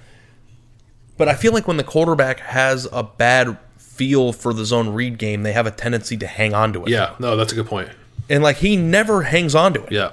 but 1.16 1.28
I 1.28 1.34
feel 1.34 1.52
like 1.52 1.66
when 1.68 1.76
the 1.76 1.84
quarterback 1.84 2.40
has 2.40 2.86
a 2.92 3.02
bad 3.02 3.58
feel 3.78 4.32
for 4.32 4.52
the 4.54 4.64
zone 4.64 4.88
read 4.90 5.18
game, 5.18 5.42
they 5.42 5.52
have 5.52 5.66
a 5.66 5.70
tendency 5.70 6.16
to 6.18 6.26
hang 6.26 6.54
on 6.54 6.72
to 6.72 6.84
it. 6.84 6.88
yeah, 6.90 7.14
no, 7.18 7.36
that's 7.36 7.52
a 7.52 7.54
good 7.54 7.66
point. 7.66 7.88
and 8.28 8.42
like 8.42 8.56
he 8.56 8.76
never 8.76 9.22
hangs 9.22 9.54
on 9.54 9.74
to 9.74 9.82
it. 9.84 9.92
Yeah, 9.92 10.10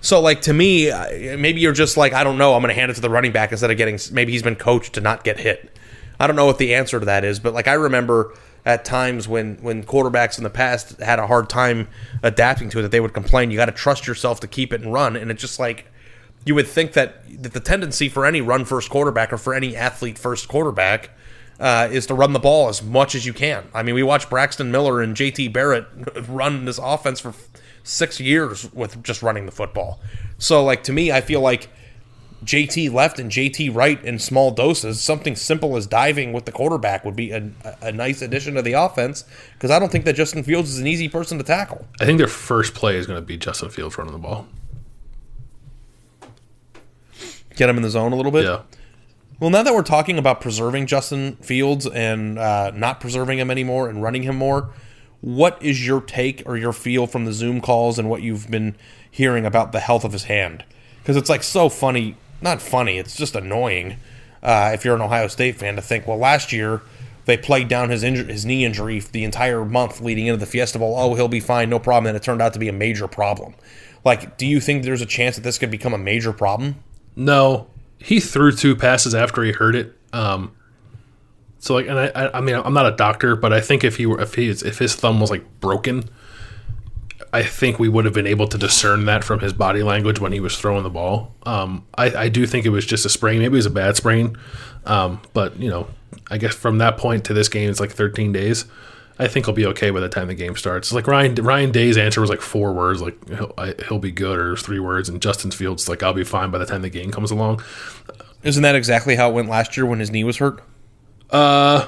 So 0.00 0.20
like 0.20 0.42
to 0.42 0.52
me, 0.52 0.90
maybe 1.36 1.60
you're 1.60 1.72
just 1.72 1.96
like 1.96 2.12
I 2.12 2.22
don't 2.22 2.38
know. 2.38 2.54
I'm 2.54 2.62
going 2.62 2.72
to 2.74 2.78
hand 2.78 2.90
it 2.90 2.94
to 2.94 3.00
the 3.00 3.10
running 3.10 3.32
back 3.32 3.50
instead 3.50 3.70
of 3.70 3.76
getting. 3.76 3.98
Maybe 4.12 4.32
he's 4.32 4.42
been 4.42 4.56
coached 4.56 4.92
to 4.94 5.00
not 5.00 5.24
get 5.24 5.40
hit. 5.40 5.76
I 6.20 6.26
don't 6.26 6.36
know 6.36 6.46
what 6.46 6.58
the 6.58 6.74
answer 6.74 6.98
to 7.00 7.06
that 7.06 7.24
is, 7.24 7.40
but 7.40 7.52
like 7.52 7.66
I 7.68 7.74
remember 7.74 8.32
at 8.64 8.84
times 8.84 9.26
when 9.28 9.56
when 9.56 9.82
quarterbacks 9.84 10.38
in 10.38 10.44
the 10.44 10.50
past 10.50 10.98
had 11.00 11.18
a 11.18 11.26
hard 11.26 11.48
time 11.50 11.88
adapting 12.22 12.68
to 12.70 12.78
it, 12.78 12.82
that 12.82 12.90
they 12.92 13.00
would 13.00 13.12
complain. 13.14 13.50
You 13.50 13.56
got 13.56 13.66
to 13.66 13.72
trust 13.72 14.06
yourself 14.06 14.40
to 14.40 14.46
keep 14.46 14.72
it 14.72 14.80
and 14.82 14.92
run, 14.92 15.16
and 15.16 15.30
it's 15.30 15.40
just 15.40 15.58
like 15.58 15.86
you 16.46 16.54
would 16.54 16.66
think 16.66 16.94
that 16.94 17.22
that 17.42 17.52
the 17.52 17.60
tendency 17.60 18.08
for 18.08 18.24
any 18.24 18.40
run 18.40 18.64
first 18.64 18.88
quarterback 18.88 19.32
or 19.32 19.36
for 19.36 19.52
any 19.52 19.76
athlete 19.76 20.18
first 20.18 20.48
quarterback. 20.48 21.10
Uh, 21.58 21.88
is 21.90 22.04
to 22.04 22.12
run 22.12 22.34
the 22.34 22.38
ball 22.38 22.68
as 22.68 22.82
much 22.82 23.14
as 23.14 23.24
you 23.24 23.32
can. 23.32 23.66
I 23.72 23.82
mean, 23.82 23.94
we 23.94 24.02
watched 24.02 24.28
Braxton 24.28 24.70
Miller 24.70 25.00
and 25.00 25.16
JT 25.16 25.54
Barrett 25.54 25.86
run 26.28 26.66
this 26.66 26.76
offense 26.76 27.18
for 27.18 27.32
six 27.82 28.20
years 28.20 28.70
with 28.74 29.02
just 29.02 29.22
running 29.22 29.46
the 29.46 29.52
football. 29.52 29.98
So, 30.36 30.62
like 30.62 30.82
to 30.82 30.92
me, 30.92 31.10
I 31.10 31.22
feel 31.22 31.40
like 31.40 31.70
JT 32.44 32.92
left 32.92 33.18
and 33.18 33.30
JT 33.30 33.74
right 33.74 34.02
in 34.04 34.18
small 34.18 34.50
doses. 34.50 35.00
Something 35.00 35.34
simple 35.34 35.76
as 35.76 35.86
diving 35.86 36.32
with 36.32 36.44
the 36.44 36.52
quarterback 36.52 37.04
would 37.04 37.16
be 37.16 37.30
a, 37.30 37.50
a 37.80 37.90
nice 37.90 38.22
addition 38.22 38.54
to 38.54 38.62
the 38.62 38.74
offense 38.74 39.24
because 39.54 39.70
I 39.70 39.78
don't 39.78 39.90
think 39.90 40.04
that 40.04 40.14
Justin 40.14 40.42
Fields 40.42 40.70
is 40.70 40.78
an 40.78 40.86
easy 40.86 41.08
person 41.08 41.38
to 41.38 41.44
tackle. 41.44 41.86
I 42.00 42.04
think 42.04 42.18
their 42.18 42.28
first 42.28 42.74
play 42.74 42.96
is 42.96 43.06
going 43.06 43.18
to 43.18 43.24
be 43.26 43.36
Justin 43.36 43.70
Fields 43.70 43.96
running 43.96 44.12
the 44.12 44.18
ball. 44.18 44.46
Get 47.56 47.68
him 47.68 47.76
in 47.76 47.82
the 47.82 47.90
zone 47.90 48.12
a 48.12 48.16
little 48.16 48.32
bit. 48.32 48.44
Yeah. 48.44 48.62
Well, 49.38 49.50
now 49.50 49.62
that 49.62 49.74
we're 49.74 49.82
talking 49.82 50.16
about 50.16 50.40
preserving 50.40 50.86
Justin 50.86 51.36
Fields 51.36 51.86
and 51.86 52.38
uh, 52.38 52.70
not 52.74 53.00
preserving 53.00 53.38
him 53.38 53.50
anymore 53.50 53.88
and 53.88 54.02
running 54.02 54.22
him 54.22 54.36
more, 54.36 54.70
what 55.20 55.62
is 55.62 55.86
your 55.86 56.00
take 56.00 56.42
or 56.46 56.56
your 56.56 56.72
feel 56.72 57.06
from 57.06 57.24
the 57.24 57.32
Zoom 57.32 57.60
calls 57.60 57.98
and 57.98 58.08
what 58.08 58.22
you've 58.22 58.50
been 58.50 58.76
hearing 59.10 59.44
about 59.44 59.72
the 59.72 59.80
health 59.80 60.04
of 60.04 60.12
his 60.12 60.24
hand? 60.24 60.64
Because 61.02 61.16
it's 61.16 61.28
like 61.28 61.42
so 61.42 61.68
funny, 61.68 62.16
not 62.40 62.62
funny, 62.62 62.98
it's 62.98 63.16
just 63.16 63.34
annoying 63.34 63.96
uh, 64.42 64.70
if 64.72 64.84
you're 64.84 64.94
an 64.94 65.02
Ohio 65.02 65.28
State 65.28 65.56
fan 65.56 65.76
to 65.76 65.82
think, 65.82 66.06
well, 66.06 66.18
last 66.18 66.52
year 66.52 66.80
they 67.26 67.36
played 67.36 67.68
down 67.68 67.90
his 67.90 68.02
inju- 68.02 68.28
his 68.28 68.46
knee 68.46 68.64
injury 68.64 69.00
the 69.00 69.24
entire 69.24 69.64
month 69.64 70.00
leading 70.00 70.26
into 70.26 70.38
the 70.38 70.46
Fiesta 70.46 70.78
Bowl. 70.78 70.94
Oh, 70.96 71.14
he'll 71.14 71.28
be 71.28 71.40
fine, 71.40 71.68
no 71.68 71.78
problem. 71.78 72.06
And 72.06 72.16
it 72.16 72.22
turned 72.22 72.40
out 72.40 72.52
to 72.54 72.58
be 72.58 72.68
a 72.68 72.72
major 72.72 73.08
problem. 73.08 73.54
Like, 74.04 74.38
do 74.38 74.46
you 74.46 74.60
think 74.60 74.84
there's 74.84 75.00
a 75.00 75.06
chance 75.06 75.34
that 75.34 75.42
this 75.42 75.58
could 75.58 75.70
become 75.70 75.92
a 75.92 75.98
major 75.98 76.32
problem? 76.32 76.76
No, 77.16 77.68
he 77.98 78.20
threw 78.20 78.52
two 78.52 78.76
passes 78.76 79.14
after 79.14 79.42
he 79.42 79.52
hurt 79.52 79.74
it. 79.74 79.98
Um, 80.12 80.54
so 81.58 81.74
like, 81.74 81.88
and 81.88 81.98
I, 81.98 82.30
I, 82.34 82.40
mean, 82.40 82.54
I'm 82.54 82.74
not 82.74 82.86
a 82.86 82.94
doctor, 82.94 83.34
but 83.34 83.52
I 83.52 83.60
think 83.60 83.82
if 83.82 83.96
he 83.96 84.06
were, 84.06 84.20
if 84.20 84.34
he, 84.34 84.48
if 84.50 84.78
his 84.78 84.94
thumb 84.94 85.18
was 85.18 85.30
like 85.30 85.44
broken, 85.60 86.04
I 87.32 87.42
think 87.42 87.78
we 87.78 87.88
would 87.88 88.04
have 88.04 88.14
been 88.14 88.26
able 88.26 88.46
to 88.48 88.58
discern 88.58 89.06
that 89.06 89.24
from 89.24 89.40
his 89.40 89.52
body 89.52 89.82
language 89.82 90.20
when 90.20 90.32
he 90.32 90.40
was 90.40 90.56
throwing 90.56 90.82
the 90.82 90.90
ball. 90.90 91.34
Um, 91.44 91.86
I, 91.96 92.14
I 92.14 92.28
do 92.28 92.46
think 92.46 92.66
it 92.66 92.70
was 92.70 92.86
just 92.86 93.04
a 93.04 93.08
sprain. 93.08 93.40
Maybe 93.40 93.54
it 93.54 93.58
was 93.58 93.66
a 93.66 93.70
bad 93.70 93.96
sprain, 93.96 94.36
um, 94.84 95.20
but 95.32 95.58
you 95.58 95.68
know, 95.68 95.88
I 96.30 96.38
guess 96.38 96.54
from 96.54 96.78
that 96.78 96.98
point 96.98 97.24
to 97.24 97.34
this 97.34 97.48
game, 97.48 97.68
it's 97.68 97.80
like 97.80 97.92
13 97.92 98.32
days. 98.32 98.66
I 99.18 99.28
think 99.28 99.46
he'll 99.46 99.54
be 99.54 99.66
okay 99.66 99.90
by 99.90 100.00
the 100.00 100.08
time 100.08 100.28
the 100.28 100.34
game 100.34 100.56
starts. 100.56 100.92
Like 100.92 101.06
Ryan 101.06 101.34
Ryan 101.36 101.72
Day's 101.72 101.96
answer 101.96 102.20
was 102.20 102.28
like 102.28 102.42
four 102.42 102.72
words, 102.74 103.00
like 103.00 103.28
he'll, 103.28 103.54
I, 103.56 103.74
he'll 103.88 103.98
be 103.98 104.12
good, 104.12 104.38
or 104.38 104.56
three 104.56 104.78
words, 104.80 105.08
and 105.08 105.22
Justin 105.22 105.50
Fields 105.50 105.88
like 105.88 106.02
I'll 106.02 106.12
be 106.12 106.24
fine 106.24 106.50
by 106.50 106.58
the 106.58 106.66
time 106.66 106.82
the 106.82 106.90
game 106.90 107.10
comes 107.10 107.30
along. 107.30 107.62
Isn't 108.42 108.62
that 108.62 108.74
exactly 108.74 109.16
how 109.16 109.30
it 109.30 109.32
went 109.32 109.48
last 109.48 109.76
year 109.76 109.86
when 109.86 110.00
his 110.00 110.10
knee 110.10 110.24
was 110.24 110.36
hurt? 110.36 110.62
Uh, 111.30 111.86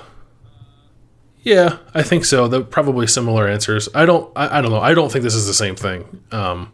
yeah, 1.42 1.78
I 1.94 2.02
think 2.02 2.24
so. 2.24 2.48
They're 2.48 2.62
probably 2.62 3.06
similar 3.06 3.46
answers. 3.46 3.88
I 3.94 4.06
don't. 4.06 4.32
I, 4.34 4.58
I 4.58 4.60
don't 4.62 4.70
know. 4.70 4.80
I 4.80 4.94
don't 4.94 5.12
think 5.12 5.22
this 5.22 5.34
is 5.34 5.46
the 5.46 5.54
same 5.54 5.76
thing. 5.76 6.22
Um, 6.32 6.72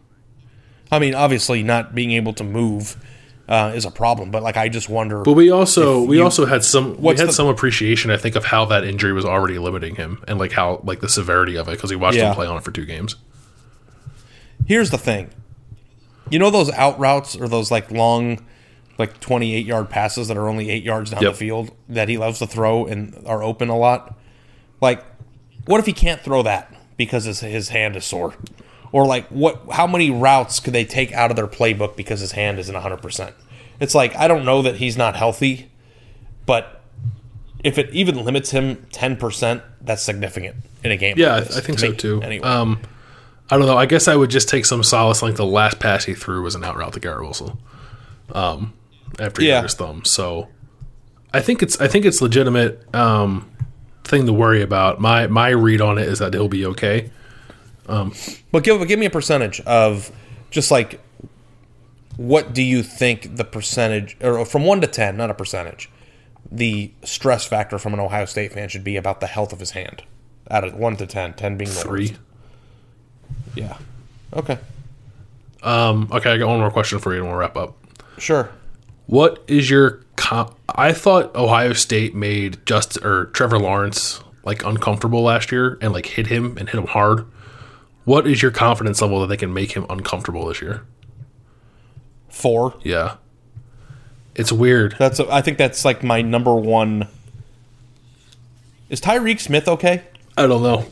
I 0.91 0.99
mean, 0.99 1.15
obviously, 1.15 1.63
not 1.63 1.93
being 1.93 2.11
able 2.11 2.33
to 2.33 2.43
move 2.43 2.97
uh, 3.47 3.71
is 3.75 3.85
a 3.85 3.91
problem, 3.91 4.31
but 4.31 4.41
like 4.43 4.57
I 4.57 4.69
just 4.69 4.89
wonder. 4.89 5.21
But 5.21 5.33
we 5.33 5.51
also 5.51 6.01
we 6.03 6.17
you- 6.17 6.23
also 6.23 6.45
had 6.45 6.63
some 6.63 6.99
we 7.01 7.15
had 7.15 7.27
the- 7.29 7.33
some 7.33 7.47
appreciation, 7.47 8.09
I 8.11 8.17
think, 8.17 8.35
of 8.35 8.45
how 8.45 8.65
that 8.65 8.83
injury 8.83 9.13
was 9.13 9.25
already 9.25 9.57
limiting 9.59 9.95
him 9.95 10.23
and 10.27 10.39
like 10.39 10.51
how 10.51 10.81
like 10.83 10.99
the 11.01 11.09
severity 11.09 11.55
of 11.55 11.67
it 11.67 11.71
because 11.71 11.89
he 11.89 11.95
watched 11.95 12.17
Yeah. 12.17 12.29
him 12.29 12.35
play 12.35 12.47
on 12.47 12.57
it 12.57 12.63
for 12.63 12.71
two 12.71 12.85
games. 12.85 13.15
Here's 14.67 14.89
the 14.89 14.97
thing. 14.97 15.29
You 16.29 16.39
know 16.39 16.49
those 16.49 16.71
out 16.71 16.99
routes 16.99 17.35
or 17.35 17.47
those 17.47 17.69
like 17.69 17.91
long, 17.91 18.43
like 18.97 19.19
28 19.19 19.65
yard 19.65 19.89
passes 19.89 20.27
that 20.27 20.37
are 20.37 20.47
only 20.49 20.69
eight 20.71 20.83
yards 20.83 21.11
down 21.11 21.21
Yep. 21.21 21.33
the 21.33 21.37
field 21.37 21.71
that 21.87 22.09
he 22.09 22.17
loves 22.17 22.39
to 22.39 22.47
throw 22.47 22.85
and 22.87 23.21
are 23.27 23.43
open 23.43 23.69
a 23.69 23.77
lot? 23.77 24.17
Like, 24.81 25.03
what 25.65 25.79
if 25.79 25.85
he 25.85 25.93
can't 25.93 26.21
throw 26.21 26.41
that 26.43 26.73
because 26.97 27.25
his, 27.25 27.41
his 27.41 27.69
hand 27.69 27.95
is 27.95 28.05
sore? 28.05 28.33
Or 28.95 29.05
like, 29.05 29.27
what? 29.27 29.61
How 29.73 29.87
many 29.87 30.09
routes 30.09 30.61
could 30.61 30.71
they 30.71 30.85
take 30.85 31.11
out 31.11 31.29
of 31.29 31.35
their 31.35 31.47
playbook 31.47 31.97
because 31.97 32.21
his 32.21 32.31
hand 32.31 32.59
isn't 32.59 32.73
100%? 32.73 33.33
It's 33.81 33.93
like, 33.93 34.15
I 34.15 34.29
don't 34.29 34.45
know 34.45 34.61
that 34.61 34.77
he's 34.77 34.95
not 34.95 35.17
healthy, 35.17 35.69
but 36.45 36.81
if 37.61 37.77
it 37.77 37.89
even 37.93 38.23
limits 38.23 38.51
him 38.51 38.77
10%, 38.93 39.61
that's 39.81 40.01
significant 40.01 40.55
in 40.81 40.91
a 40.91 40.95
game. 40.95 41.15
Yeah, 41.17 41.33
I, 41.33 41.35
like 41.39 41.47
this, 41.47 41.57
I 41.57 41.59
think 41.59 41.79
to 41.79 41.85
so 41.85 41.91
me, 41.91 41.97
too. 41.97 42.21
Anyway. 42.21 42.47
Um, 42.47 42.79
I 43.49 43.57
don't 43.57 43.65
know. 43.65 43.77
I 43.77 43.85
guess 43.85 44.07
I 44.07 44.15
would 44.15 44.29
just 44.29 44.47
take 44.47 44.65
some 44.65 44.81
solace. 44.81 45.21
Like 45.21 45.35
the 45.35 45.45
last 45.45 45.77
pass 45.79 46.05
he 46.05 46.13
threw 46.13 46.41
was 46.41 46.55
an 46.55 46.63
out 46.63 46.77
route 46.77 46.93
to 46.93 47.01
Garrett 47.01 47.23
Wilson. 47.23 47.57
Um, 48.31 48.71
after 49.19 49.41
he 49.41 49.49
Yeah. 49.49 49.57
hurt 49.57 49.63
his 49.63 49.73
thumb, 49.73 50.05
so 50.05 50.47
I 51.33 51.41
think 51.41 51.61
it's 51.61 51.81
I 51.81 51.87
think 51.89 52.05
it's 52.05 52.21
legitimate 52.21 52.95
um, 52.95 53.51
thing 54.05 54.25
to 54.25 54.31
worry 54.31 54.61
about. 54.61 55.01
My 55.01 55.27
my 55.27 55.49
read 55.49 55.81
on 55.81 55.97
it 55.97 56.07
is 56.07 56.19
that 56.19 56.33
he'll 56.33 56.47
be 56.47 56.65
okay. 56.65 57.11
Um, 57.87 58.13
But 58.51 58.63
give 58.63 58.87
give 58.87 58.99
me 58.99 59.05
a 59.05 59.09
percentage 59.11 59.59
of 59.61 60.11
just 60.51 60.71
like 60.71 60.99
what 62.17 62.53
do 62.53 62.63
you 62.63 62.81
think 62.81 63.35
the 63.35 63.43
percentage 63.43 64.15
or 64.21 64.45
from 64.45 64.63
one 64.65 64.81
to 64.81 64.87
ten, 64.87 65.17
not 65.17 65.29
a 65.29 65.33
percentage, 65.33 65.89
the 66.51 66.91
stress 67.03 67.45
factor 67.45 67.77
from 67.77 67.93
an 67.93 67.99
Ohio 67.99 68.25
State 68.25 68.53
fan 68.53 68.69
should 68.69 68.83
be 68.83 68.95
about 68.95 69.19
the 69.19 69.27
health 69.27 69.51
of 69.53 69.59
his 69.59 69.71
hand. 69.71 70.03
Out 70.49 70.63
of 70.63 70.75
one 70.75 70.95
to 70.97 71.07
10, 71.07 71.33
10 71.33 71.57
being 71.57 71.69
the 71.71 71.75
Three. 71.75 72.07
worst. 72.09 72.19
Yeah. 73.55 73.77
Okay. 74.33 74.59
Um, 75.63 76.07
okay, 76.11 76.31
I 76.31 76.37
got 76.37 76.47
one 76.47 76.59
more 76.59 76.69
question 76.69 76.99
for 76.99 77.13
you, 77.13 77.21
and 77.21 77.27
we'll 77.29 77.37
wrap 77.39 77.57
up. 77.57 77.75
Sure. 78.19 78.49
What 79.07 79.43
is 79.47 79.69
your? 79.69 80.01
Com- 80.15 80.53
I 80.69 80.93
thought 80.93 81.35
Ohio 81.35 81.73
State 81.73 82.13
made 82.15 82.63
just 82.65 82.97
or 83.03 83.25
Trevor 83.33 83.57
Lawrence 83.59 84.21
like 84.43 84.63
uncomfortable 84.63 85.23
last 85.23 85.51
year 85.51 85.77
and 85.81 85.91
like 85.91 86.05
hit 86.05 86.27
him 86.27 86.55
and 86.57 86.69
hit 86.69 86.77
him 86.79 86.87
hard. 86.87 87.25
What 88.05 88.27
is 88.27 88.41
your 88.41 88.51
confidence 88.51 89.01
level 89.01 89.19
that 89.21 89.27
they 89.27 89.37
can 89.37 89.53
make 89.53 89.71
him 89.73 89.85
uncomfortable 89.89 90.47
this 90.47 90.61
year? 90.61 90.83
Four. 92.29 92.75
Yeah, 92.83 93.15
it's 94.35 94.51
weird. 94.51 94.95
That's 94.99 95.19
I 95.19 95.41
think 95.41 95.57
that's 95.57 95.83
like 95.85 96.03
my 96.03 96.21
number 96.21 96.53
one. 96.55 97.07
Is 98.89 99.01
Tyreke 99.01 99.39
Smith 99.39 99.67
okay? 99.67 100.03
I 100.37 100.45
don't 100.45 100.61
know. 100.61 100.85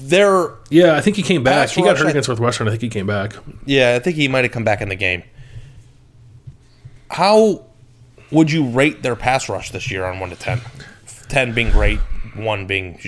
They're 0.00 0.50
Yeah, 0.70 0.96
I 0.96 1.00
think 1.00 1.16
he 1.16 1.22
came 1.22 1.42
back. 1.44 1.68
He 1.70 1.82
got 1.82 1.96
hurt 1.98 2.06
I- 2.06 2.10
against 2.10 2.28
Northwestern. 2.28 2.66
I 2.66 2.70
think 2.72 2.82
he 2.82 2.88
came 2.88 3.06
back. 3.06 3.34
Yeah, 3.64 3.94
I 3.94 3.98
think 4.00 4.16
he 4.16 4.28
might 4.28 4.44
have 4.44 4.52
come 4.52 4.64
back 4.64 4.80
in 4.80 4.88
the 4.88 4.96
game. 4.96 5.22
How 7.10 7.64
would 8.30 8.50
you 8.50 8.68
rate 8.68 9.02
their 9.02 9.16
pass 9.16 9.48
rush 9.48 9.70
this 9.70 9.90
year 9.90 10.04
on 10.04 10.20
one 10.20 10.30
to 10.30 10.36
ten? 10.36 10.60
Ten 11.28 11.52
being 11.54 11.70
great, 11.70 11.98
one 12.34 12.66
being 12.66 12.98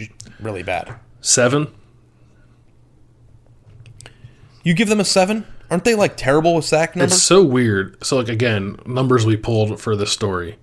really 0.43 0.63
bad. 0.63 0.95
Seven. 1.21 1.69
You 4.63 4.75
give 4.75 4.89
them 4.89 5.01
a 5.01 5.05
seven? 5.05 5.47
Aren't 5.71 5.85
they 5.85 5.95
like 5.95 6.17
terrible 6.17 6.55
with 6.55 6.65
sack 6.65 6.97
numbers? 6.97 7.13
It's 7.15 7.23
so 7.23 7.43
weird. 7.45 8.05
So 8.05 8.17
like 8.17 8.29
again, 8.29 8.77
numbers 8.85 9.25
we 9.25 9.37
pulled 9.37 9.81
for 9.81 9.97
this 9.97 10.13
story. 10.13 10.59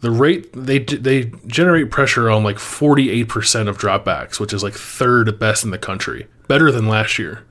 The 0.00 0.10
rate 0.10 0.48
they 0.52 0.78
they 0.78 1.24
generate 1.46 1.90
pressure 1.90 2.30
on 2.30 2.42
like 2.42 2.56
48% 2.56 3.68
of 3.68 3.78
dropbacks, 3.78 4.40
which 4.40 4.52
is 4.52 4.62
like 4.62 4.74
third 4.74 5.38
best 5.38 5.64
in 5.64 5.70
the 5.70 5.78
country. 5.78 6.26
Better 6.48 6.70
than 6.70 6.88
last 6.88 7.18
year. 7.18 7.44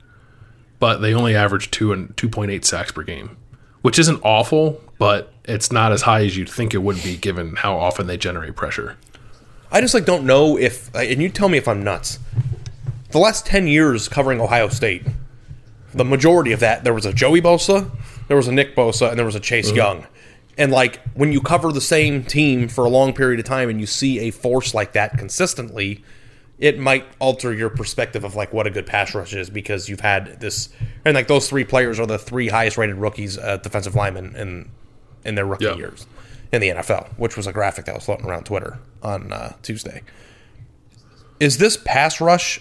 But 0.78 0.98
they 0.98 1.14
only 1.14 1.34
average 1.34 1.70
2 1.70 1.92
and 1.92 2.14
2.8 2.16 2.64
sacks 2.64 2.92
per 2.92 3.02
game, 3.02 3.36
which 3.80 3.98
isn't 3.98 4.20
awful, 4.22 4.80
but 4.98 5.32
it's 5.44 5.72
not 5.72 5.90
as 5.90 6.02
high 6.02 6.24
as 6.24 6.36
you'd 6.36 6.50
think 6.50 6.74
it 6.74 6.82
would 6.82 7.02
be 7.02 7.16
given 7.16 7.56
how 7.56 7.78
often 7.78 8.06
they 8.06 8.18
generate 8.18 8.56
pressure. 8.56 8.96
I 9.70 9.80
just 9.80 9.94
like 9.94 10.04
don't 10.04 10.24
know 10.24 10.56
if, 10.58 10.94
and 10.94 11.20
you 11.20 11.28
tell 11.28 11.48
me 11.48 11.58
if 11.58 11.66
I'm 11.68 11.82
nuts. 11.82 12.18
The 13.10 13.18
last 13.18 13.46
ten 13.46 13.66
years 13.66 14.08
covering 14.08 14.40
Ohio 14.40 14.68
State, 14.68 15.02
the 15.94 16.04
majority 16.04 16.52
of 16.52 16.60
that 16.60 16.84
there 16.84 16.94
was 16.94 17.06
a 17.06 17.12
Joey 17.12 17.40
Bosa, 17.40 17.90
there 18.28 18.36
was 18.36 18.48
a 18.48 18.52
Nick 18.52 18.74
Bosa, 18.76 19.08
and 19.10 19.18
there 19.18 19.26
was 19.26 19.34
a 19.34 19.40
Chase 19.40 19.70
Mhm. 19.72 19.76
Young. 19.76 20.06
And 20.58 20.72
like 20.72 21.00
when 21.14 21.32
you 21.32 21.40
cover 21.40 21.70
the 21.72 21.80
same 21.80 22.22
team 22.24 22.68
for 22.68 22.84
a 22.84 22.88
long 22.88 23.12
period 23.12 23.38
of 23.40 23.46
time 23.46 23.68
and 23.68 23.80
you 23.80 23.86
see 23.86 24.20
a 24.20 24.30
force 24.30 24.72
like 24.74 24.92
that 24.92 25.18
consistently, 25.18 26.02
it 26.58 26.78
might 26.78 27.04
alter 27.18 27.52
your 27.52 27.68
perspective 27.68 28.24
of 28.24 28.34
like 28.34 28.52
what 28.52 28.66
a 28.66 28.70
good 28.70 28.86
pass 28.86 29.14
rush 29.14 29.34
is 29.34 29.50
because 29.50 29.88
you've 29.90 30.00
had 30.00 30.40
this 30.40 30.70
and 31.04 31.14
like 31.14 31.28
those 31.28 31.48
three 31.48 31.64
players 31.64 32.00
are 32.00 32.06
the 32.06 32.18
three 32.18 32.48
highest 32.48 32.78
rated 32.78 32.96
rookies 32.96 33.36
uh, 33.36 33.58
defensive 33.58 33.94
linemen 33.94 34.34
in 34.36 34.70
in 35.26 35.34
their 35.34 35.44
rookie 35.44 35.64
years 35.76 36.06
in 36.52 36.60
the 36.60 36.68
NFL, 36.70 37.08
which 37.18 37.36
was 37.36 37.46
a 37.46 37.52
graphic 37.52 37.84
that 37.86 37.94
was 37.94 38.04
floating 38.04 38.26
around 38.26 38.44
Twitter 38.44 38.78
on 39.02 39.32
uh, 39.32 39.54
Tuesday. 39.62 40.02
Is 41.40 41.58
this 41.58 41.76
pass 41.76 42.20
rush 42.20 42.60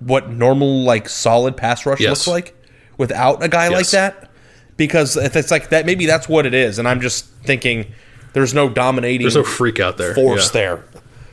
what 0.00 0.30
normal 0.30 0.82
like 0.84 1.08
solid 1.08 1.56
pass 1.56 1.84
rush 1.86 2.00
Yes. 2.00 2.10
looks 2.10 2.26
like 2.28 2.54
without 2.96 3.42
a 3.42 3.48
guy 3.48 3.68
like 3.68 3.88
that? 3.90 4.30
Because 4.76 5.16
if 5.16 5.34
it's 5.34 5.50
like 5.50 5.70
that, 5.70 5.86
maybe 5.86 6.06
that's 6.06 6.28
what 6.28 6.46
it 6.46 6.54
is, 6.54 6.78
and 6.78 6.86
I'm 6.86 7.00
just 7.00 7.26
thinking 7.42 7.92
there's 8.32 8.54
no 8.54 8.68
dominating. 8.68 9.22
There's 9.22 9.34
no 9.34 9.42
freak 9.42 9.80
out 9.80 9.96
there. 9.96 10.14
Force 10.14 10.46
Yeah. 10.54 10.60
there. 10.60 10.84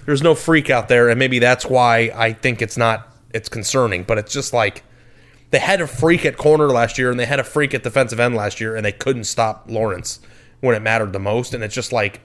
There's 0.06 0.22
no 0.24 0.34
freak 0.36 0.70
out 0.70 0.88
there, 0.88 1.10
and 1.10 1.20
maybe 1.20 1.40
that's 1.40 1.66
why 1.66 2.12
I 2.16 2.34
think 2.34 2.62
it's 2.62 2.78
not. 2.78 3.08
It's 3.34 3.50
concerning, 3.50 4.04
but 4.04 4.18
it's 4.18 4.32
just 4.34 4.54
like 4.54 4.84
they 5.56 5.60
had 5.60 5.80
a 5.80 5.88
freak 5.88 6.26
at 6.26 6.36
corner 6.36 6.68
last 6.68 6.98
year, 6.98 7.10
and 7.10 7.18
they 7.18 7.26
had 7.26 7.40
a 7.40 7.44
freak 7.46 7.74
at 7.74 7.82
defensive 7.82 8.20
end 8.20 8.36
last 8.36 8.60
year, 8.60 8.76
and 8.76 8.86
they 8.86 8.92
couldn't 8.92 9.24
stop 9.24 9.64
Lawrence 9.70 10.20
when 10.60 10.76
it 10.76 10.82
mattered 10.82 11.14
the 11.14 11.20
most. 11.20 11.54
And 11.54 11.64
it's 11.64 11.74
just 11.74 11.94
like 11.94 12.20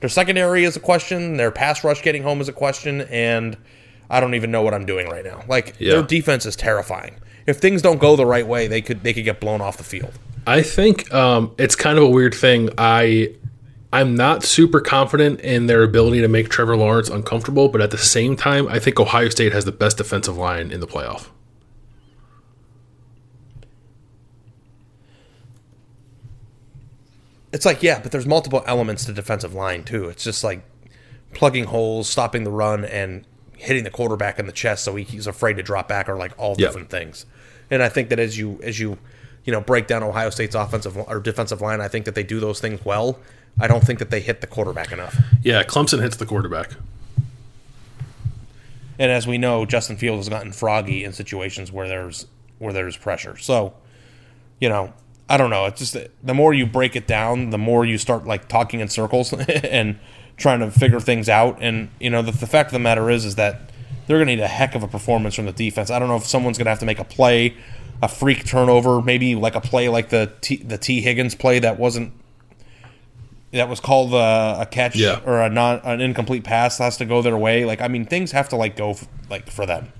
their 0.00 0.08
secondary 0.08 0.64
is 0.64 0.74
a 0.74 0.80
question, 0.80 1.36
their 1.36 1.50
pass 1.50 1.84
rush 1.84 2.00
getting 2.00 2.22
home 2.22 2.40
is 2.40 2.48
a 2.48 2.54
question, 2.54 3.02
and 3.02 3.54
I 4.08 4.20
don't 4.20 4.34
even 4.34 4.50
know 4.50 4.62
what 4.62 4.72
I'm 4.72 4.86
doing 4.86 5.10
right 5.10 5.26
now. 5.26 5.44
Like 5.46 5.74
Yeah. 5.78 5.96
their 5.96 6.02
defense 6.02 6.46
is 6.46 6.56
terrifying. 6.56 7.16
If 7.46 7.58
things 7.58 7.82
don't 7.82 8.00
go 8.00 8.16
the 8.16 8.24
right 8.24 8.46
way, 8.46 8.66
they 8.66 8.80
could 8.80 9.02
they 9.02 9.12
could 9.12 9.24
get 9.24 9.40
blown 9.40 9.60
off 9.60 9.76
the 9.76 9.84
field. 9.84 10.14
I 10.46 10.62
think 10.62 11.12
um, 11.12 11.52
it's 11.58 11.76
kind 11.76 11.98
of 11.98 12.04
a 12.04 12.08
weird 12.08 12.32
thing. 12.34 12.70
I 12.78 13.34
I'm 13.92 14.14
not 14.14 14.42
super 14.42 14.80
confident 14.80 15.40
in 15.40 15.66
their 15.66 15.82
ability 15.82 16.22
to 16.22 16.28
make 16.28 16.48
Trevor 16.48 16.78
Lawrence 16.78 17.10
uncomfortable, 17.10 17.68
but 17.68 17.82
at 17.82 17.90
the 17.90 17.98
same 17.98 18.36
time, 18.36 18.68
I 18.68 18.78
think 18.78 18.98
Ohio 18.98 19.28
State 19.28 19.52
has 19.52 19.66
the 19.66 19.72
best 19.72 19.98
defensive 19.98 20.38
line 20.38 20.70
in 20.70 20.80
the 20.80 20.86
playoff. 20.86 21.26
It's 27.52 27.64
like 27.64 27.82
yeah, 27.82 28.00
but 28.00 28.12
there's 28.12 28.26
multiple 28.26 28.62
elements 28.66 29.04
to 29.06 29.12
defensive 29.12 29.54
line 29.54 29.84
too. 29.84 30.08
It's 30.08 30.24
just 30.24 30.44
like 30.44 30.62
plugging 31.34 31.64
holes, 31.64 32.08
stopping 32.08 32.44
the 32.44 32.50
run, 32.50 32.84
and 32.84 33.24
hitting 33.56 33.84
the 33.84 33.90
quarterback 33.90 34.38
in 34.38 34.46
the 34.46 34.52
chest 34.52 34.84
so 34.84 34.94
he, 34.96 35.02
he's 35.04 35.26
afraid 35.26 35.54
to 35.56 35.62
drop 35.62 35.88
back 35.88 36.08
are 36.08 36.16
like 36.16 36.32
all 36.38 36.50
Yep. 36.50 36.58
different 36.58 36.90
things. 36.90 37.26
And 37.70 37.82
I 37.82 37.88
think 37.88 38.08
that 38.10 38.18
as 38.20 38.38
you 38.38 38.60
as 38.62 38.78
you 38.78 38.98
you 39.44 39.52
know 39.52 39.60
break 39.60 39.86
down 39.86 40.02
Ohio 40.02 40.30
State's 40.30 40.54
offensive 40.54 40.96
or 40.96 41.20
defensive 41.20 41.60
line, 41.60 41.80
I 41.80 41.88
think 41.88 42.04
that 42.04 42.14
they 42.14 42.22
do 42.22 42.38
those 42.40 42.60
things 42.60 42.84
well. 42.84 43.18
I 43.60 43.66
don't 43.66 43.82
think 43.84 43.98
that 43.98 44.10
they 44.10 44.20
hit 44.20 44.40
the 44.40 44.46
quarterback 44.46 44.92
enough. 44.92 45.16
Yeah, 45.42 45.62
Clemson 45.64 46.00
hits 46.00 46.16
the 46.16 46.26
quarterback. 46.26 46.70
And 49.00 49.10
as 49.12 49.26
we 49.26 49.38
know, 49.38 49.64
Justin 49.64 49.96
Fields 49.96 50.26
has 50.26 50.28
gotten 50.28 50.52
froggy 50.52 51.04
in 51.04 51.12
situations 51.12 51.70
where 51.72 51.88
there's 51.88 52.26
where 52.58 52.72
there's 52.72 52.96
pressure. 52.96 53.36
So, 53.36 53.74
you 54.60 54.68
know, 54.68 54.92
I 55.28 55.36
don't 55.36 55.50
know. 55.50 55.66
It's 55.66 55.78
just 55.78 55.96
the 56.22 56.34
more 56.34 56.54
you 56.54 56.66
break 56.66 56.96
it 56.96 57.06
down, 57.06 57.50
the 57.50 57.58
more 57.58 57.84
you 57.84 57.98
start 57.98 58.26
like 58.26 58.48
talking 58.48 58.80
in 58.80 58.88
circles 58.88 59.32
and 59.64 59.98
trying 60.36 60.60
to 60.60 60.70
figure 60.70 61.00
things 61.00 61.28
out. 61.28 61.58
And 61.60 61.90
you 62.00 62.08
know, 62.10 62.22
the, 62.22 62.32
the 62.32 62.46
fact 62.46 62.68
of 62.68 62.72
the 62.72 62.78
matter 62.78 63.10
is, 63.10 63.24
is 63.24 63.34
that 63.34 63.70
they're 64.06 64.16
going 64.18 64.28
to 64.28 64.36
need 64.36 64.42
a 64.42 64.48
heck 64.48 64.74
of 64.74 64.82
a 64.82 64.88
performance 64.88 65.34
from 65.34 65.44
the 65.46 65.52
defense. 65.52 65.90
I 65.90 65.98
don't 65.98 66.08
know 66.08 66.16
if 66.16 66.24
someone's 66.24 66.56
going 66.56 66.64
to 66.64 66.70
have 66.70 66.78
to 66.78 66.86
make 66.86 66.98
a 66.98 67.04
play, 67.04 67.54
a 68.00 68.08
freak 68.08 68.46
turnover, 68.46 69.02
maybe 69.02 69.34
like 69.34 69.54
a 69.54 69.60
play 69.60 69.88
like 69.90 70.08
the 70.08 70.32
T, 70.40 70.56
the 70.56 70.78
Tee 70.78 71.02
Higgins 71.02 71.34
play 71.34 71.58
that 71.58 71.78
wasn't 71.78 72.14
that 73.52 73.68
was 73.68 73.80
called 73.80 74.12
uh, 74.14 74.56
a 74.60 74.66
catch 74.66 74.96
Yeah. 74.96 75.20
or 75.24 75.40
a 75.40 75.48
non 75.50 75.80
an 75.84 76.00
incomplete 76.00 76.44
pass 76.44 76.78
has 76.78 76.96
to 76.98 77.04
go 77.04 77.22
their 77.22 77.36
way. 77.36 77.64
Like 77.64 77.80
I 77.80 77.88
mean, 77.88 78.04
things 78.06 78.32
have 78.32 78.48
to 78.50 78.56
like 78.56 78.76
go 78.76 78.90
f- 78.90 79.06
like 79.30 79.50
for 79.50 79.66
them, 79.66 79.92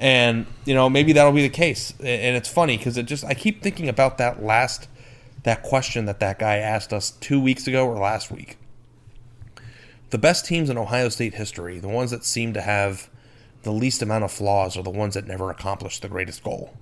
and 0.00 0.46
you 0.64 0.74
know 0.74 0.88
maybe 0.88 1.12
that'll 1.12 1.32
be 1.32 1.42
the 1.42 1.48
case. 1.48 1.92
And 2.00 2.36
it's 2.36 2.48
funny 2.48 2.78
because 2.78 2.96
it 2.96 3.04
just 3.04 3.24
I 3.24 3.34
keep 3.34 3.62
thinking 3.62 3.88
about 3.88 4.18
that 4.18 4.42
last 4.42 4.88
that 5.44 5.62
question 5.62 6.06
that 6.06 6.20
that 6.20 6.38
guy 6.38 6.56
asked 6.56 6.92
us 6.92 7.12
two 7.12 7.40
weeks 7.40 7.66
ago 7.66 7.86
or 7.86 7.96
last 7.96 8.30
week. 8.30 8.56
The 10.08 10.18
best 10.18 10.44
teams 10.44 10.68
in 10.68 10.76
Ohio 10.76 11.08
State 11.08 11.34
history, 11.34 11.78
the 11.78 11.88
ones 11.88 12.10
that 12.10 12.24
seem 12.24 12.52
to 12.54 12.60
have 12.60 13.08
the 13.62 13.70
least 13.70 14.02
amount 14.02 14.24
of 14.24 14.32
flaws, 14.32 14.76
are 14.76 14.82
the 14.82 14.90
ones 14.90 15.14
that 15.14 15.26
never 15.26 15.50
accomplished 15.50 16.02
the 16.02 16.08
greatest 16.08 16.42
goal. 16.42 16.74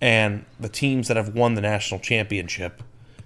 And 0.00 0.44
the 0.58 0.68
teams 0.68 1.08
that 1.08 1.16
have 1.16 1.34
won 1.34 1.54
the 1.54 1.60
national 1.60 2.00
championship 2.00 2.82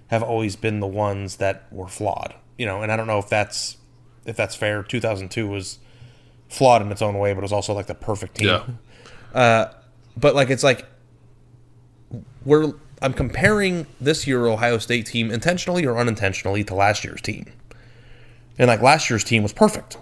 have 0.07 0.21
always 0.23 0.55
been 0.55 0.81
the 0.81 0.87
ones 0.87 1.37
that 1.37 1.71
were 1.71 1.87
flawed. 1.87 2.35
You 2.57 2.65
know, 2.65 2.81
and 2.81 2.91
I 2.91 2.97
don't 2.97 3.07
know 3.07 3.19
if 3.19 3.29
that's 3.29 3.77
if 4.25 4.35
that's 4.35 4.55
fair. 4.55 4.83
2002 4.83 5.47
was 5.47 5.79
flawed 6.49 6.81
in 6.81 6.91
its 6.91 7.01
own 7.01 7.17
way, 7.17 7.33
but 7.33 7.39
it 7.39 7.43
was 7.43 7.53
also 7.53 7.73
like 7.73 7.87
the 7.87 7.95
perfect 7.95 8.35
team. 8.35 8.47
Yeah. 8.47 8.63
Uh, 9.33 9.67
but 10.17 10.35
like 10.35 10.49
it's 10.49 10.63
like 10.63 10.85
we're 12.45 12.73
I'm 13.01 13.13
comparing 13.13 13.87
this 14.01 14.27
year 14.27 14.47
Ohio 14.47 14.77
State 14.77 15.05
team 15.05 15.31
intentionally 15.31 15.85
or 15.85 15.97
unintentionally 15.97 16.63
to 16.65 16.75
last 16.75 17.03
year's 17.03 17.21
team. 17.21 17.51
And 18.57 18.67
like 18.67 18.81
last 18.81 19.09
year's 19.09 19.23
team 19.23 19.43
was 19.43 19.53
perfect. 19.53 19.97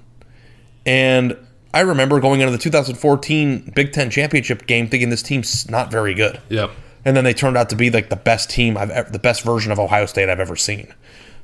And 0.85 1.37
I 1.73 1.81
remember 1.81 2.19
going 2.19 2.41
into 2.41 2.51
the 2.51 2.57
2014 2.57 3.73
Big 3.75 3.93
Ten 3.93 4.09
championship 4.09 4.65
game 4.65 4.87
thinking 4.87 5.09
this 5.09 5.21
team's 5.21 5.69
not 5.69 5.91
very 5.91 6.13
good. 6.13 6.41
Yeah. 6.49 6.69
And 7.05 7.15
then 7.15 7.23
they 7.23 7.33
turned 7.33 7.55
out 7.55 7.69
to 7.69 7.75
be 7.75 7.91
like 7.91 8.09
the 8.09 8.15
best 8.15 8.49
team 8.49 8.77
I've 8.77 8.89
ever, 8.89 9.09
the 9.09 9.19
best 9.19 9.43
version 9.43 9.71
of 9.71 9.79
Ohio 9.79 10.07
State 10.07 10.29
I've 10.29 10.39
ever 10.39 10.55
seen. 10.55 10.93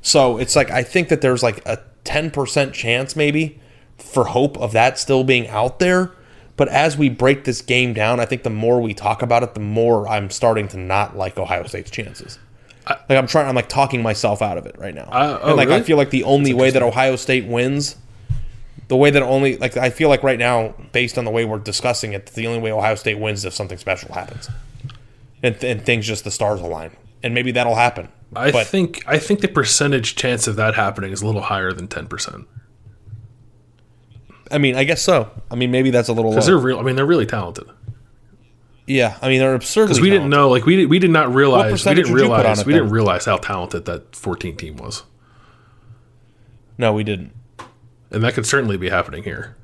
So 0.02 0.38
it's 0.38 0.56
like 0.56 0.70
I 0.70 0.82
think 0.82 1.08
that 1.08 1.20
there's 1.20 1.42
like 1.42 1.66
a 1.66 1.78
10% 2.04 2.72
chance 2.72 3.16
maybe 3.16 3.60
for 3.96 4.24
hope 4.24 4.58
of 4.58 4.72
that 4.72 4.98
still 4.98 5.24
being 5.24 5.46
out 5.48 5.78
there. 5.78 6.12
But 6.56 6.68
as 6.68 6.96
we 6.96 7.08
break 7.08 7.44
this 7.44 7.60
game 7.60 7.94
down, 7.94 8.20
I 8.20 8.26
think 8.26 8.44
the 8.44 8.50
more 8.50 8.80
we 8.80 8.94
talk 8.94 9.22
about 9.22 9.42
it, 9.42 9.54
the 9.54 9.60
more 9.60 10.08
I'm 10.08 10.30
starting 10.30 10.68
to 10.68 10.76
not 10.76 11.16
like 11.16 11.36
Ohio 11.36 11.64
State's 11.64 11.90
chances. 11.90 12.38
like 12.86 13.10
I'm 13.10 13.26
trying, 13.26 13.48
I'm 13.48 13.56
like 13.56 13.68
talking 13.68 14.02
myself 14.02 14.40
out 14.40 14.56
of 14.56 14.66
it 14.66 14.78
right 14.78 14.94
now. 14.94 15.08
Uh, 15.10 15.40
oh, 15.42 15.48
and 15.48 15.56
like 15.56 15.68
I 15.68 15.82
feel 15.82 15.96
like 15.96 16.10
the 16.10 16.24
only 16.24 16.54
way 16.54 16.70
that 16.70 16.82
Ohio 16.82 17.16
State 17.16 17.46
wins, 17.46 17.96
the 18.88 18.96
way 18.96 19.10
that 19.10 19.22
only 19.22 19.56
like 19.56 19.76
I 19.76 19.90
feel 19.90 20.08
like 20.08 20.22
right 20.22 20.38
now, 20.38 20.74
based 20.92 21.18
on 21.18 21.24
the 21.24 21.30
way 21.30 21.44
we're 21.44 21.58
discussing 21.58 22.12
it, 22.12 22.26
the 22.26 22.46
only 22.46 22.60
way 22.60 22.70
Ohio 22.70 22.94
State 22.94 23.18
wins 23.18 23.40
is 23.40 23.46
if 23.46 23.54
something 23.54 23.78
special 23.78 24.14
happens, 24.14 24.48
and, 25.42 25.62
and 25.64 25.84
things 25.84 26.06
just 26.06 26.22
the 26.22 26.30
stars 26.30 26.60
align, 26.60 26.92
and 27.22 27.34
maybe 27.34 27.50
that'll 27.50 27.74
happen. 27.74 28.08
I 28.36 28.52
but 28.52 28.66
think 28.66 29.02
I 29.06 29.18
think 29.18 29.40
the 29.40 29.48
percentage 29.48 30.14
chance 30.14 30.46
of 30.46 30.56
that 30.56 30.74
happening 30.74 31.10
is 31.10 31.22
a 31.22 31.26
little 31.26 31.42
higher 31.42 31.72
than 31.72 31.88
ten 31.88 32.06
percent 32.06 32.46
I 34.50 34.58
mean, 34.58 34.76
I 34.76 34.84
guess 34.84 35.02
so. 35.02 35.30
I 35.50 35.54
mean, 35.54 35.70
maybe 35.70 35.90
that's 35.90 36.08
a 36.08 36.12
little 36.12 36.30
because 36.30 36.46
they're 36.46 36.58
real. 36.58 36.78
I 36.78 36.82
mean, 36.82 36.96
they're 36.96 37.06
really 37.06 37.26
talented. 37.26 37.66
Yeah, 38.86 39.16
I 39.22 39.28
mean 39.28 39.38
they're 39.40 39.54
absurdly. 39.54 39.88
Because 39.94 40.02
we 40.02 40.10
didn't 40.10 40.28
know, 40.28 40.50
like 40.50 40.66
we 40.66 40.76
did, 40.76 40.90
we 40.90 40.98
did 40.98 41.10
not 41.10 41.34
realize, 41.34 41.86
we 41.86 41.94
didn't 41.94 42.10
you 42.10 42.16
put 42.16 42.24
on 42.24 42.30
realize, 42.30 42.60
it 42.60 42.66
we 42.66 42.72
didn't 42.74 42.90
realize 42.90 43.24
how 43.24 43.38
talented 43.38 43.86
that 43.86 44.14
14 44.14 44.56
team 44.56 44.76
was, 44.76 45.04
No, 46.76 46.92
we 46.92 47.02
didn't. 47.02 47.32
and 48.10 48.22
that 48.22 48.34
could 48.34 48.44
certainly 48.44 48.76
be 48.76 48.90
happening 48.90 49.22
here. 49.22 49.56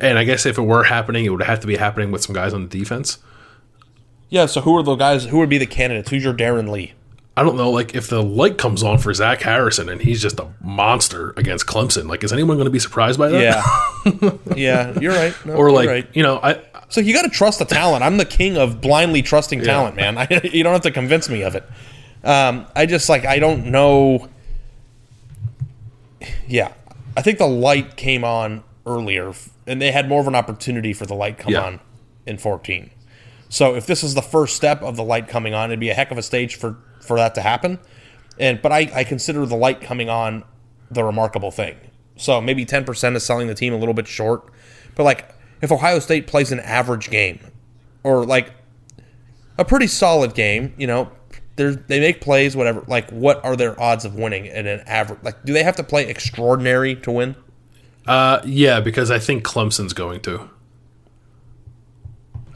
And 0.00 0.18
I 0.18 0.24
guess 0.24 0.44
if 0.46 0.58
it 0.58 0.62
were 0.62 0.84
happening, 0.84 1.24
it 1.24 1.28
would 1.28 1.42
have 1.42 1.60
to 1.60 1.66
be 1.68 1.76
happening 1.76 2.10
with 2.10 2.22
some 2.22 2.34
guys 2.34 2.52
on 2.54 2.66
the 2.66 2.78
defense. 2.78 3.18
Yeah. 4.30 4.46
So 4.46 4.62
who 4.62 4.76
are 4.76 4.82
the 4.82 4.96
guys? 4.96 5.26
Who 5.26 5.38
would 5.38 5.50
be 5.50 5.58
the 5.58 5.66
candidates? 5.66 6.10
Who's 6.10 6.24
your 6.24 6.34
Darron 6.34 6.70
Lee? 6.70 6.94
I 7.36 7.42
don't 7.42 7.56
know, 7.56 7.70
like 7.70 7.94
if 7.96 8.08
the 8.08 8.22
light 8.22 8.58
comes 8.58 8.82
on 8.84 8.98
for 8.98 9.12
Zach 9.12 9.40
Harrison 9.42 9.88
and 9.88 10.00
he's 10.00 10.22
just 10.22 10.38
a 10.38 10.46
monster 10.60 11.34
against 11.36 11.66
Clemson, 11.66 12.08
like 12.08 12.22
is 12.22 12.32
anyone 12.32 12.56
going 12.56 12.66
to 12.66 12.70
be 12.70 12.78
surprised 12.78 13.18
by 13.18 13.28
that? 13.28 13.42
Yeah. 13.42 14.30
yeah, 14.56 14.98
you're 15.00 15.12
right. 15.12 15.34
No, 15.44 15.54
or 15.54 15.72
like 15.72 15.88
right. 15.88 16.08
you 16.14 16.22
know, 16.22 16.38
I 16.42 16.62
So 16.90 17.00
you 17.00 17.12
got 17.12 17.22
to 17.22 17.28
trust 17.30 17.58
the 17.58 17.64
talent. 17.64 18.04
I'm 18.04 18.18
the 18.18 18.24
king 18.24 18.56
of 18.56 18.80
blindly 18.80 19.20
trusting 19.20 19.62
talent, 19.62 19.96
man. 19.96 20.16
I, 20.16 20.28
you 20.52 20.62
don't 20.62 20.72
have 20.74 20.82
to 20.82 20.92
convince 20.92 21.28
me 21.28 21.42
of 21.42 21.56
it. 21.56 21.64
Um, 22.22 22.66
I 22.76 22.86
just 22.86 23.08
like 23.08 23.26
I 23.26 23.40
don't 23.40 23.66
know. 23.66 24.28
Yeah, 26.46 26.72
I 27.16 27.22
think 27.22 27.38
the 27.38 27.46
light 27.48 27.96
came 27.96 28.24
on 28.24 28.62
earlier, 28.86 29.32
and 29.66 29.80
they 29.82 29.90
had 29.90 30.08
more 30.08 30.20
of 30.20 30.28
an 30.28 30.34
opportunity 30.34 30.92
for 30.92 31.04
the 31.06 31.14
light 31.14 31.38
come 31.38 31.52
Yeah. 31.52 31.64
on 31.64 31.80
in 32.26 32.38
14. 32.38 32.90
So 33.48 33.74
if 33.74 33.86
this 33.86 34.02
is 34.02 34.14
the 34.14 34.22
first 34.22 34.56
step 34.56 34.82
of 34.82 34.96
the 34.96 35.04
light 35.04 35.28
coming 35.28 35.52
on, 35.54 35.70
it'd 35.70 35.80
be 35.80 35.90
a 35.90 35.94
heck 35.94 36.10
of 36.10 36.18
a 36.18 36.22
stage 36.22 36.56
for 36.56 36.76
for 37.04 37.16
that 37.16 37.34
to 37.36 37.40
happen. 37.40 37.78
And 38.38 38.60
but 38.60 38.72
I, 38.72 38.90
I 38.94 39.04
consider 39.04 39.46
the 39.46 39.56
light 39.56 39.80
coming 39.80 40.08
on 40.08 40.44
the 40.90 41.04
remarkable 41.04 41.50
thing. 41.50 41.76
So 42.16 42.40
maybe 42.40 42.64
10% 42.64 43.16
is 43.16 43.24
selling 43.24 43.48
the 43.48 43.54
team 43.54 43.72
a 43.72 43.76
little 43.76 43.94
bit 43.94 44.06
short. 44.06 44.52
But 44.94 45.04
like 45.04 45.34
if 45.60 45.72
Ohio 45.72 45.98
State 45.98 46.26
plays 46.26 46.52
an 46.52 46.60
average 46.60 47.10
game 47.10 47.40
or 48.02 48.24
like 48.24 48.52
a 49.58 49.64
pretty 49.64 49.86
solid 49.86 50.34
game, 50.34 50.74
you 50.76 50.86
know, 50.86 51.10
they 51.56 51.70
they 51.70 52.00
make 52.00 52.20
plays 52.20 52.56
whatever. 52.56 52.84
Like 52.86 53.10
what 53.10 53.44
are 53.44 53.56
their 53.56 53.80
odds 53.80 54.04
of 54.04 54.14
winning 54.16 54.46
in 54.46 54.66
an 54.66 54.80
average 54.86 55.20
like 55.22 55.44
do 55.44 55.52
they 55.52 55.62
have 55.62 55.76
to 55.76 55.84
play 55.84 56.08
extraordinary 56.08 56.96
to 56.96 57.10
win? 57.10 57.36
Uh, 58.06 58.40
yeah, 58.44 58.80
because 58.80 59.10
I 59.10 59.18
think 59.18 59.44
Clemson's 59.44 59.94
going 59.94 60.20
to. 60.22 60.50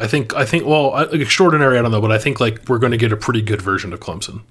I 0.01 0.07
think 0.07 0.35
I 0.35 0.45
think 0.45 0.65
well, 0.67 0.97
extraordinary. 1.13 1.79
I 1.79 1.83
don't 1.83 1.91
know, 1.91 2.01
but 2.01 2.13
I 2.13 2.19
think 2.19 2.41
like 2.41 2.69
we're 2.69 2.79
going 2.79 2.93
to 2.93 2.99
get 2.99 3.13
a 3.13 3.17
pretty 3.17 3.43
good 3.43 3.61
version 3.61 3.93
of 3.93 4.01
Clemson. 4.01 4.43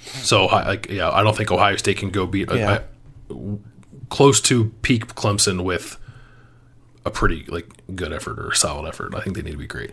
So 0.00 0.46
I- 0.46 0.66
like 0.68 0.90
yeah, 0.90 1.10
I 1.10 1.22
don't 1.22 1.36
think 1.36 1.50
Ohio 1.50 1.76
State 1.76 1.96
can 1.98 2.10
go 2.10 2.26
beat 2.26 2.50
Yeah. 2.52 2.80
I- 3.30 3.34
close 4.10 4.40
to 4.42 4.66
peak 4.82 5.06
Clemson 5.14 5.64
with 5.64 5.96
a 7.04 7.10
pretty 7.10 7.44
like 7.48 7.66
good 7.96 8.12
effort 8.12 8.38
or 8.38 8.52
solid 8.54 8.86
effort. 8.88 9.14
I 9.14 9.20
think 9.20 9.36
they 9.36 9.42
need 9.42 9.52
to 9.52 9.56
be 9.56 9.66
great. 9.66 9.92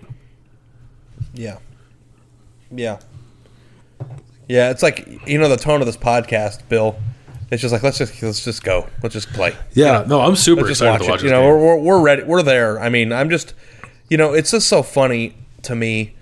Yeah. 1.33 1.57
Yeah. 2.71 2.99
Yeah, 4.47 4.71
it's 4.71 4.81
like 4.83 5.07
you 5.27 5.37
know 5.37 5.47
the 5.47 5.57
tone 5.57 5.79
of 5.79 5.85
this 5.85 5.97
podcast, 5.97 6.67
Bill. 6.69 6.97
It's 7.51 7.61
just 7.61 7.71
like 7.71 7.83
let's 7.83 7.97
just 7.97 8.21
let's 8.21 8.43
just 8.43 8.63
go. 8.63 8.87
Let's 9.03 9.13
just 9.13 9.29
play. 9.31 9.55
Yeah, 9.73 10.03
no, 10.07 10.21
I'm 10.21 10.35
super 10.35 10.69
excited 10.69 10.91
watch 10.91 11.01
to 11.03 11.09
watch 11.09 11.19
it. 11.21 11.25
You 11.25 11.31
know, 11.31 11.41
game. 11.41 11.61
we're 11.61 11.77
we're 11.77 12.01
ready. 12.01 12.23
We're 12.23 12.41
there. 12.43 12.79
I 12.79 12.89
mean, 12.89 13.11
I'm 13.11 13.29
just, 13.29 13.53
you 14.09 14.17
know, 14.17 14.33
it's 14.33 14.51
just 14.51 14.67
so 14.67 14.83
funny 14.83 15.35
to 15.63 15.75
me 15.75 16.15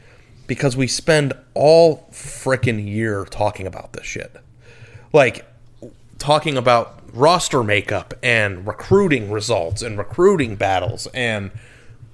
because 0.47 0.77
we 0.77 0.87
spend 0.87 1.33
all 1.53 2.07
frickin' 2.11 2.85
year 2.85 3.25
talking 3.25 3.67
about 3.67 3.93
this 3.93 4.05
shit, 4.05 4.35
like 5.13 5.45
talking 6.17 6.57
about 6.57 6.99
roster 7.13 7.63
makeup 7.63 8.13
and 8.21 8.67
recruiting 8.67 9.31
results 9.31 9.81
and 9.81 9.97
recruiting 9.97 10.55
battles 10.55 11.07
and 11.13 11.51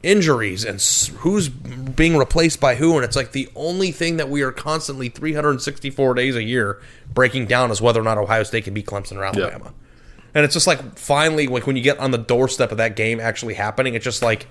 injuries 0.01 0.65
and 0.65 0.81
who's 1.21 1.47
being 1.47 2.17
replaced 2.17 2.59
by 2.59 2.75
who 2.75 2.95
and 2.95 3.05
it's 3.05 3.15
like 3.15 3.31
the 3.31 3.47
only 3.55 3.89
thing 3.89 4.17
that 4.17 4.29
we 4.29 4.41
are 4.41 4.51
constantly 4.51 5.07
364 5.07 6.13
days 6.13 6.35
a 6.35 6.43
year 6.43 6.81
breaking 7.13 7.45
down 7.45 7.71
is 7.71 7.81
whether 7.81 8.01
or 8.01 8.03
not 8.03 8.17
Ohio 8.17 8.43
State 8.43 8.65
can 8.65 8.73
beat 8.73 8.85
Clemson 8.85 9.15
or 9.15 9.23
Alabama. 9.23 9.73
And 10.35 10.43
it's 10.43 10.53
just 10.53 10.67
like 10.67 10.97
finally 10.97 11.47
like 11.47 11.65
when 11.65 11.77
you 11.77 11.83
get 11.83 11.99
on 11.99 12.11
the 12.11 12.17
doorstep 12.17 12.71
of 12.71 12.77
that 12.79 12.97
game 12.97 13.19
actually 13.21 13.53
happening 13.53 13.95
it's 13.95 14.03
just 14.03 14.21
like 14.21 14.47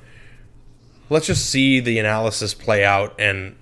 let's 1.12 1.26
just 1.26 1.48
see 1.48 1.78
the 1.80 1.98
analysis 1.98 2.54
play 2.54 2.84
out 2.84 3.14
and 3.18 3.54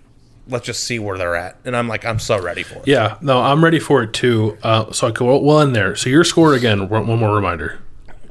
let's 0.48 0.64
just 0.64 0.84
see 0.84 0.98
where 0.98 1.18
they're 1.18 1.36
at. 1.36 1.56
And 1.64 1.76
I'm 1.76 1.88
like 1.88 2.04
I'm 2.04 2.18
so 2.18 2.40
ready 2.40 2.62
for 2.62 2.76
it. 2.76 2.86
Yeah, 2.86 3.18
no, 3.20 3.40
I'm 3.40 3.62
ready 3.62 3.78
for 3.78 4.02
it 4.02 4.12
too. 4.12 4.56
Uh, 4.62 4.90
so 4.92 5.08
I 5.08 5.10
go 5.10 5.38
well 5.38 5.60
in 5.60 5.72
there. 5.72 5.94
So 5.96 6.08
your 6.08 6.24
score 6.24 6.54
again. 6.54 6.88
One 6.88 7.06
one 7.06 7.18
more 7.18 7.34
reminder. 7.34 7.78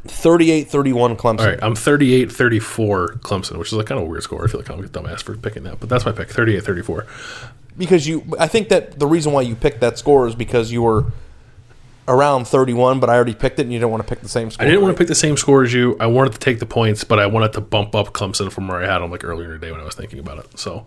38-31 0.07 1.17
Clemson. 1.17 1.39
All 1.39 1.45
right, 1.45 1.59
I'm 1.61 1.76
38-34 1.76 3.20
Clemson, 3.20 3.57
which 3.57 3.67
is 3.67 3.74
like 3.74 3.86
kind 3.86 3.99
of 3.99 4.07
a 4.07 4.09
weird 4.09 4.24
score. 4.24 4.43
I 4.43 4.47
feel 4.47 4.61
like 4.61 4.70
I'm 4.72 4.84
a 4.84 4.88
dumbass 4.88 5.22
for 5.22 5.36
picking 5.38 5.63
that, 5.63 5.80
but 5.80 5.89
that's 5.89 6.05
my 6.05 6.11
pick. 6.11 6.30
38-34. 6.30 7.05
because 7.78 8.07
you 8.07 8.24
I 8.39 8.47
think 8.47 8.70
that 8.70 8.97
the 8.99 9.05
reason 9.05 9.34
why 9.34 9.41
you 9.41 9.55
picked 9.55 9.82
that 9.82 9.97
score 9.99 10.28
is 10.28 10.36
because 10.36 10.72
you 10.72 10.82
were 10.82 11.05
around 12.10 12.45
31 12.45 12.99
but 12.99 13.10
I 13.10 13.16
already 13.16 13.36
picked 13.36 13.60
it 13.60 13.64
and 13.64 13.72
you 13.72 13.80
didn't 13.80 13.91
want 13.91 14.03
to 14.03 14.10
pick 14.10 14.22
the 14.22 14.28
same 14.28 14.51
score. 14.51 14.66
I 14.66 14.70
didn't 14.70 14.82
want 14.84 14.95
to 14.95 14.97
pick 14.97 15.07
the 15.07 15.16
same 15.16 15.38
score 15.38 15.64
as 15.64 15.74
you. 15.74 15.95
I 15.99 16.07
wanted 16.07 16.34
to 16.34 16.39
take 16.39 16.60
the 16.60 16.66
points, 16.66 17.03
but 17.03 17.20
I 17.20 17.28
wanted 17.28 17.53
to 17.53 17.62
bump 17.62 17.95
up 17.95 18.07
Clemson 18.14 18.51
from 18.51 18.68
where 18.68 18.84
I 18.84 18.88
had 18.91 18.99
them 18.99 19.12
like 19.12 19.24
earlier 19.24 19.53
today 19.53 19.72
when 19.72 19.80
I 19.80 19.86
was 19.86 19.95
thinking 19.95 20.20
about 20.20 20.39
it. 20.39 20.60
So 20.60 20.86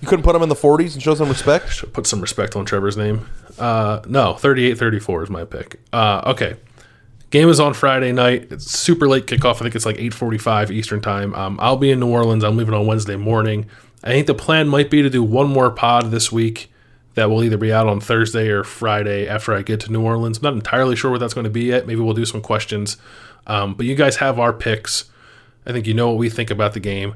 You 0.00 0.06
couldn't 0.06 0.22
put 0.24 0.34
them 0.34 0.42
in 0.42 0.48
the 0.48 0.54
40s 0.54 0.94
and 0.94 1.02
show 1.02 1.14
some 1.14 1.28
respect? 1.28 1.70
should 1.72 1.92
put 1.92 2.06
some 2.06 2.20
respect 2.20 2.54
on 2.54 2.64
Trevor's 2.64 2.96
name. 2.96 3.26
Uh, 3.58 4.00
no, 4.06 4.34
38-34 4.34 5.24
is 5.24 5.30
my 5.30 5.44
pick. 5.44 5.80
Uh, 5.92 6.22
okay. 6.26 6.56
Game 7.30 7.48
is 7.48 7.58
on 7.60 7.72
Friday 7.72 8.12
night. 8.12 8.48
It's 8.50 8.70
super 8.70 9.08
late 9.08 9.26
kickoff. 9.26 9.56
I 9.56 9.58
think 9.60 9.74
it's 9.74 9.86
like 9.86 9.96
8:45 9.96 10.70
Eastern 10.70 11.00
time. 11.00 11.34
Um, 11.34 11.58
I'll 11.62 11.78
be 11.78 11.90
in 11.90 11.98
New 11.98 12.08
Orleans. 12.08 12.44
I'm 12.44 12.58
leaving 12.58 12.74
on 12.74 12.86
Wednesday 12.86 13.16
morning. 13.16 13.66
I 14.04 14.08
think 14.08 14.26
the 14.26 14.34
plan 14.34 14.68
might 14.68 14.90
be 14.90 15.00
to 15.00 15.08
do 15.08 15.22
one 15.22 15.48
more 15.48 15.70
pod 15.70 16.10
this 16.10 16.30
week 16.30 16.70
that 17.14 17.30
will 17.30 17.44
either 17.44 17.56
be 17.56 17.72
out 17.72 17.86
on 17.86 18.00
Thursday 18.00 18.48
or 18.48 18.64
Friday 18.64 19.26
after 19.26 19.52
I 19.52 19.62
get 19.62 19.80
to 19.80 19.92
New 19.92 20.02
Orleans. 20.02 20.38
I'm 20.38 20.42
not 20.42 20.54
entirely 20.54 20.96
sure 20.96 21.10
what 21.10 21.20
that's 21.20 21.34
going 21.34 21.44
to 21.44 21.50
be 21.50 21.64
yet. 21.64 21.86
Maybe 21.86 22.00
we'll 22.00 22.14
do 22.14 22.24
some 22.24 22.40
questions. 22.40 22.96
Um, 23.46 23.74
but 23.74 23.86
you 23.86 23.94
guys 23.94 24.16
have 24.16 24.38
our 24.38 24.52
picks. 24.52 25.04
I 25.66 25.72
think 25.72 25.86
you 25.86 25.94
know 25.94 26.08
what 26.08 26.18
we 26.18 26.30
think 26.30 26.50
about 26.50 26.72
the 26.72 26.80
game. 26.80 27.14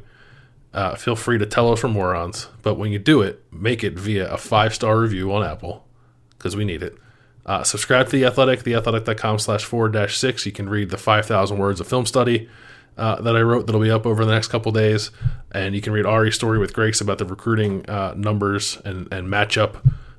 Uh, 0.74 0.94
feel 0.94 1.16
free 1.16 1.38
to 1.38 1.46
tell 1.46 1.72
us 1.72 1.82
we're 1.82 1.88
morons, 1.88 2.48
but 2.62 2.74
when 2.74 2.92
you 2.92 2.98
do 2.98 3.22
it, 3.22 3.42
make 3.50 3.82
it 3.82 3.94
via 3.94 4.30
a 4.30 4.36
five 4.36 4.74
star 4.74 4.98
review 4.98 5.32
on 5.32 5.42
Apple 5.42 5.86
because 6.30 6.54
we 6.54 6.64
need 6.64 6.82
it. 6.82 6.98
Uh, 7.46 7.62
subscribe 7.62 8.06
to 8.06 8.12
The 8.12 8.26
Athletic, 8.26 8.62
theathletic.com 8.62 9.38
slash 9.38 9.64
forward 9.64 9.92
dash 9.92 10.18
six. 10.18 10.44
You 10.44 10.52
can 10.52 10.68
read 10.68 10.90
the 10.90 10.98
5,000 10.98 11.56
words 11.58 11.80
of 11.80 11.86
film 11.86 12.04
study 12.04 12.48
uh, 12.96 13.20
that 13.22 13.36
I 13.36 13.42
wrote 13.42 13.66
that'll 13.66 13.80
be 13.80 13.90
up 13.90 14.06
over 14.06 14.24
the 14.24 14.32
next 14.32 14.48
couple 14.48 14.72
days. 14.72 15.10
And 15.52 15.74
you 15.74 15.80
can 15.80 15.92
read 15.92 16.06
Ari's 16.06 16.34
story 16.34 16.58
with 16.58 16.72
Grace 16.72 17.00
about 17.00 17.18
the 17.18 17.24
recruiting 17.24 17.88
uh, 17.88 18.14
numbers 18.16 18.78
and, 18.84 19.12
and 19.12 19.28
matchup 19.28 19.76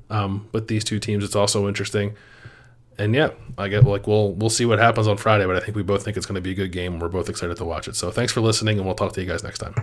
um, 0.10 0.48
with 0.52 0.68
these 0.68 0.84
two 0.84 1.00
teams. 1.00 1.24
It's 1.24 1.36
also 1.36 1.68
interesting. 1.68 2.16
And 3.00 3.14
yeah, 3.14 3.30
I 3.58 3.68
get 3.68 3.84
like 3.84 4.08
we'll 4.08 4.32
we'll 4.34 4.50
see 4.50 4.66
what 4.66 4.80
happens 4.80 5.08
on 5.08 5.18
Friday, 5.18 5.46
but 5.46 5.56
I 5.56 5.60
think 5.60 5.76
we 5.76 5.84
both 5.84 6.04
think 6.04 6.18
it's 6.18 6.26
going 6.26 6.36
to 6.36 6.42
be 6.42 6.52
a 6.52 6.56
good 6.56 6.72
game. 6.72 7.00
We're 7.00 7.10
both 7.10 7.30
excited 7.30 7.58
to 7.58 7.66
watch 7.66 7.88
it. 7.88 7.96
So 7.96 8.10
thanks 8.10 8.34
for 8.34 8.42
listening, 8.42 8.78
and 8.78 8.86
we'll 8.86 8.96
talk 8.96 9.14
to 9.14 9.22
you 9.22 9.28
guys 9.28 9.44
next 9.44 9.60
time. 9.60 9.76